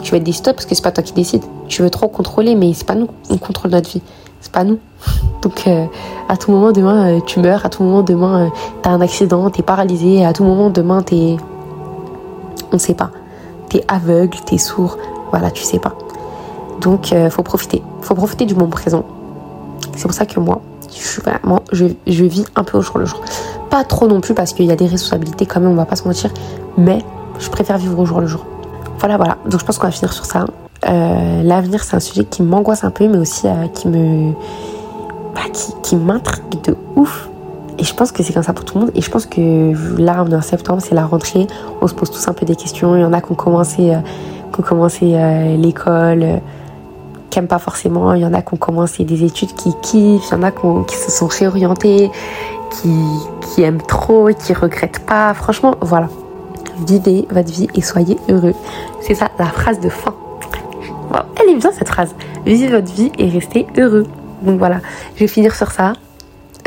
Tu 0.02 0.12
vas 0.12 0.18
être 0.18 0.24
déçu 0.24 0.38
de 0.40 0.44
toi 0.44 0.52
parce 0.52 0.64
que 0.64 0.74
c'est 0.74 0.82
pas 0.82 0.92
toi 0.92 1.02
qui 1.02 1.12
décides. 1.12 1.44
Tu 1.66 1.82
veux 1.82 1.90
trop 1.90 2.08
contrôler, 2.08 2.54
mais 2.54 2.72
c'est 2.72 2.86
pas 2.86 2.94
nous. 2.94 3.08
On 3.30 3.36
contrôle 3.36 3.72
notre 3.72 3.90
vie. 3.90 4.02
C'est 4.40 4.52
pas 4.52 4.62
nous. 4.62 4.78
Donc, 5.42 5.66
euh, 5.66 5.86
à 6.28 6.36
tout 6.36 6.52
moment, 6.52 6.70
demain, 6.70 7.18
tu 7.26 7.40
meurs. 7.40 7.66
À 7.66 7.68
tout 7.68 7.82
moment, 7.82 8.02
demain, 8.02 8.50
tu 8.82 8.88
as 8.88 8.92
un 8.92 9.00
accident, 9.00 9.50
tu 9.50 9.60
es 9.60 9.64
paralysé. 9.64 10.24
À 10.24 10.32
tout 10.32 10.44
moment, 10.44 10.70
demain, 10.70 11.02
es 11.10 11.36
On 12.72 12.78
sait 12.78 12.94
pas 12.94 13.10
t'es 13.68 13.84
aveugle, 13.88 14.38
t'es 14.46 14.58
sourd, 14.58 14.96
voilà, 15.30 15.50
tu 15.50 15.62
sais 15.62 15.78
pas. 15.78 15.94
Donc, 16.80 17.12
euh, 17.12 17.30
faut 17.30 17.42
profiter. 17.42 17.82
Faut 18.02 18.14
profiter 18.14 18.44
du 18.44 18.54
moment 18.54 18.70
présent. 18.70 19.04
C'est 19.96 20.02
pour 20.02 20.14
ça 20.14 20.26
que 20.26 20.38
moi, 20.40 20.60
je 21.72 22.24
vis 22.24 22.44
un 22.56 22.64
peu 22.64 22.78
au 22.78 22.82
jour 22.82 22.98
le 22.98 23.04
jour. 23.04 23.20
Pas 23.70 23.84
trop 23.84 24.06
non 24.06 24.20
plus 24.20 24.34
parce 24.34 24.52
qu'il 24.52 24.66
y 24.66 24.72
a 24.72 24.76
des 24.76 24.86
responsabilités 24.86 25.46
quand 25.46 25.60
même, 25.60 25.70
on 25.70 25.74
va 25.74 25.84
pas 25.86 25.96
se 25.96 26.04
mentir, 26.04 26.30
mais 26.76 27.04
je 27.38 27.50
préfère 27.50 27.78
vivre 27.78 27.98
au 27.98 28.06
jour 28.06 28.20
le 28.20 28.26
jour. 28.26 28.46
Voilà, 28.98 29.16
voilà. 29.16 29.38
Donc, 29.46 29.60
je 29.60 29.64
pense 29.64 29.78
qu'on 29.78 29.86
va 29.86 29.92
finir 29.92 30.12
sur 30.12 30.24
ça. 30.24 30.46
Euh, 30.88 31.42
l'avenir, 31.42 31.82
c'est 31.82 31.96
un 31.96 32.00
sujet 32.00 32.24
qui 32.24 32.42
m'angoisse 32.42 32.84
un 32.84 32.90
peu, 32.90 33.08
mais 33.08 33.18
aussi 33.18 33.46
euh, 33.46 33.66
qui 33.74 33.88
me, 33.88 34.32
bah, 35.34 35.42
qui 35.82 35.96
m'intrigue 35.96 36.62
de 36.62 36.76
ouf 36.96 37.28
et 37.78 37.84
je 37.84 37.94
pense 37.94 38.10
que 38.10 38.22
c'est 38.22 38.32
comme 38.32 38.42
ça 38.42 38.52
pour 38.52 38.64
tout 38.64 38.74
le 38.74 38.86
monde. 38.86 38.90
Et 38.94 39.00
je 39.00 39.10
pense 39.10 39.26
que 39.26 40.00
là, 40.00 40.24
en 40.24 40.42
septembre, 40.42 40.82
c'est 40.82 40.94
la 40.94 41.06
rentrée. 41.06 41.46
On 41.80 41.86
se 41.86 41.94
pose 41.94 42.10
tous 42.10 42.26
un 42.28 42.32
peu 42.32 42.44
des 42.44 42.56
questions. 42.56 42.96
Il 42.96 43.02
y 43.02 43.04
en 43.04 43.12
a 43.12 43.20
qui 43.20 43.30
ont 43.30 43.36
commencé, 43.36 43.94
euh, 43.94 43.98
qui 44.52 44.60
ont 44.60 44.64
commencé 44.64 45.14
euh, 45.14 45.56
l'école, 45.56 46.22
euh, 46.22 46.36
qui 47.30 47.38
n'aiment 47.38 47.48
pas 47.48 47.60
forcément. 47.60 48.14
Il 48.14 48.22
y 48.22 48.26
en 48.26 48.34
a 48.34 48.42
qui 48.42 48.54
ont 48.54 48.56
commencé 48.58 49.04
des 49.04 49.22
études 49.22 49.54
qui 49.54 49.72
kiffent. 49.80 50.28
Il 50.30 50.32
y 50.32 50.34
en 50.34 50.42
a 50.42 50.50
qui, 50.50 50.96
se 50.96 51.10
sont 51.12 51.28
réorientés, 51.28 52.10
qui, 52.70 53.62
aiment 53.62 53.82
trop, 53.82 54.28
qui 54.28 54.54
regrettent 54.54 55.04
pas. 55.06 55.32
Franchement, 55.34 55.76
voilà. 55.80 56.08
Vivez 56.86 57.26
votre 57.30 57.50
vie 57.50 57.68
et 57.74 57.80
soyez 57.80 58.18
heureux. 58.28 58.54
C'est 59.02 59.14
ça, 59.14 59.28
la 59.38 59.46
phrase 59.46 59.78
de 59.80 59.88
fin. 59.88 60.14
elle 61.40 61.50
est 61.50 61.56
bien 61.56 61.70
cette 61.72 61.88
phrase. 61.88 62.14
Vivez 62.44 62.68
votre 62.68 62.92
vie 62.92 63.12
et 63.18 63.28
restez 63.28 63.66
heureux. 63.76 64.06
Donc 64.42 64.58
voilà, 64.58 64.80
je 65.14 65.20
vais 65.20 65.26
finir 65.28 65.54
sur 65.54 65.70
ça. 65.70 65.94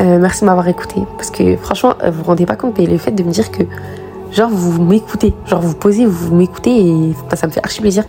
Euh, 0.01 0.17
merci 0.19 0.41
de 0.41 0.45
m'avoir 0.45 0.67
écouté. 0.67 1.03
Parce 1.17 1.29
que 1.29 1.55
franchement, 1.57 1.93
euh, 2.03 2.09
vous 2.09 2.19
vous 2.19 2.23
rendez 2.23 2.45
pas 2.45 2.55
compte, 2.55 2.77
mais 2.77 2.85
le 2.85 2.97
fait 2.97 3.11
de 3.11 3.23
me 3.23 3.31
dire 3.31 3.51
que, 3.51 3.63
genre, 4.31 4.49
vous 4.49 4.81
m'écoutez, 4.81 5.33
genre, 5.45 5.61
vous 5.61 5.75
posez, 5.75 6.05
vous 6.05 6.35
m'écoutez, 6.35 7.13
ça 7.35 7.47
me 7.47 7.51
fait 7.51 7.63
archi 7.63 7.81
plaisir. 7.81 8.03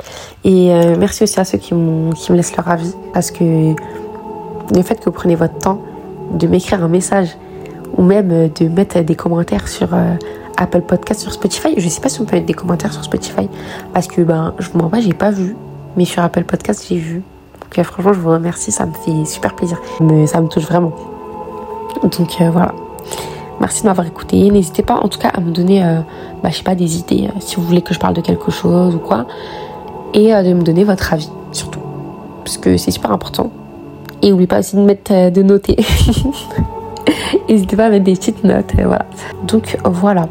Et 0.45 0.73
euh, 0.73 0.97
merci 0.99 1.25
aussi 1.25 1.39
à 1.39 1.45
ceux 1.45 1.59
qui, 1.59 1.75
qui 2.17 2.33
me 2.33 2.37
laissent 2.37 2.57
leur 2.57 2.69
avis. 2.69 2.95
Parce 3.13 3.31
que 3.31 3.75
le 4.75 4.83
fait 4.83 4.95
que 4.97 5.05
vous 5.05 5.13
prenez 5.13 5.35
votre 5.35 5.59
temps 5.59 5.83
de 6.33 6.47
m'écrire 6.47 6.83
un 6.83 6.89
message, 6.89 7.37
ou 7.97 8.03
même 8.03 8.49
de 8.49 8.69
mettre 8.69 9.01
des 9.01 9.15
commentaires 9.15 9.69
sur 9.69 9.89
Apple 10.57 10.81
Podcast, 10.81 11.21
sur 11.21 11.33
Spotify, 11.33 11.75
je 11.77 11.87
sais 11.91 12.01
pas 12.01 12.09
si 12.09 12.23
on 12.23 12.25
peut 12.25 12.37
mettre 12.37 12.47
des 12.47 12.55
commentaires 12.55 12.91
sur 12.91 13.05
Spotify, 13.05 13.51
parce 13.93 14.07
que, 14.07 14.23
ben, 14.23 14.55
je 14.59 14.71
m'en 14.75 14.89
pas, 14.89 15.01
j'ai 15.01 15.13
pas 15.13 15.31
vu. 15.31 15.55
Mais 15.99 16.07
sur 16.07 16.23
Apple 16.23 16.45
Podcast, 16.45 16.87
j'ai 16.89 16.97
vu. 16.97 17.23
Donc, 17.61 17.85
franchement, 17.85 18.15
je 18.15 18.21
vous 18.21 18.31
remercie, 18.31 18.73
ça 18.73 18.87
me 18.87 18.95
fait 18.95 19.27
super 19.27 19.55
plaisir. 19.55 19.79
Mais 20.01 20.27
ça 20.27 20.41
me 20.41 20.49
touche 20.49 20.65
vraiment. 20.65 20.95
Donc 22.03 22.41
euh, 22.41 22.51
voilà. 22.51 22.75
Merci 23.61 23.83
de 23.83 23.89
m'avoir 23.89 24.07
écouté. 24.07 24.51
N'hésitez 24.51 24.83
pas 24.83 24.97
en 24.97 25.09
tout 25.09 25.19
cas 25.19 25.29
à 25.29 25.41
me 25.41 25.51
donner, 25.51 25.85
euh, 25.85 26.01
bah, 26.43 26.51
sais 26.51 26.63
pas, 26.63 26.75
des 26.75 26.99
idées 26.99 27.29
euh, 27.29 27.41
si 27.41 27.57
vous 27.57 27.63
voulez 27.63 27.83
que 27.83 27.95
je 27.95 27.99
parle 27.99 28.15
de 28.15 28.21
quelque 28.21 28.51
chose 28.51 28.95
ou 28.95 28.99
quoi. 28.99 29.27
Et 30.15 30.31
de 30.31 30.53
me 30.53 30.63
donner 30.63 30.85
votre 30.85 31.13
avis 31.13 31.31
surtout. 31.53 31.81
Parce 32.45 32.59
que 32.59 32.77
c'est 32.77 32.91
super 32.91 33.13
important. 33.13 33.51
Et 34.21 34.31
n'oubliez 34.31 34.47
pas 34.47 34.59
aussi 34.59 34.77
de 34.77 34.83
mettre 34.83 35.31
de 35.31 35.43
noter. 35.43 35.77
N'hésitez 37.49 37.77
pas 37.77 37.87
à 37.87 37.89
mettre 37.89 38.05
des 38.05 38.15
petites 38.15 38.45
notes. 38.45 38.73
voilà. 38.77 39.07
Donc 39.45 39.79
voilà. 39.85 40.29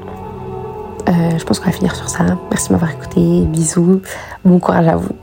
je 1.07 1.43
pense 1.43 1.59
qu'on 1.59 1.65
va 1.65 1.71
finir 1.71 1.95
sur 1.95 2.09
ça. 2.09 2.23
Merci 2.49 2.67
de 2.67 2.73
m'avoir 2.73 2.91
écouté. 2.91 3.45
Bisous. 3.45 4.01
Bon 4.45 4.59
courage 4.59 4.87
à 4.87 4.95
vous. 4.95 5.15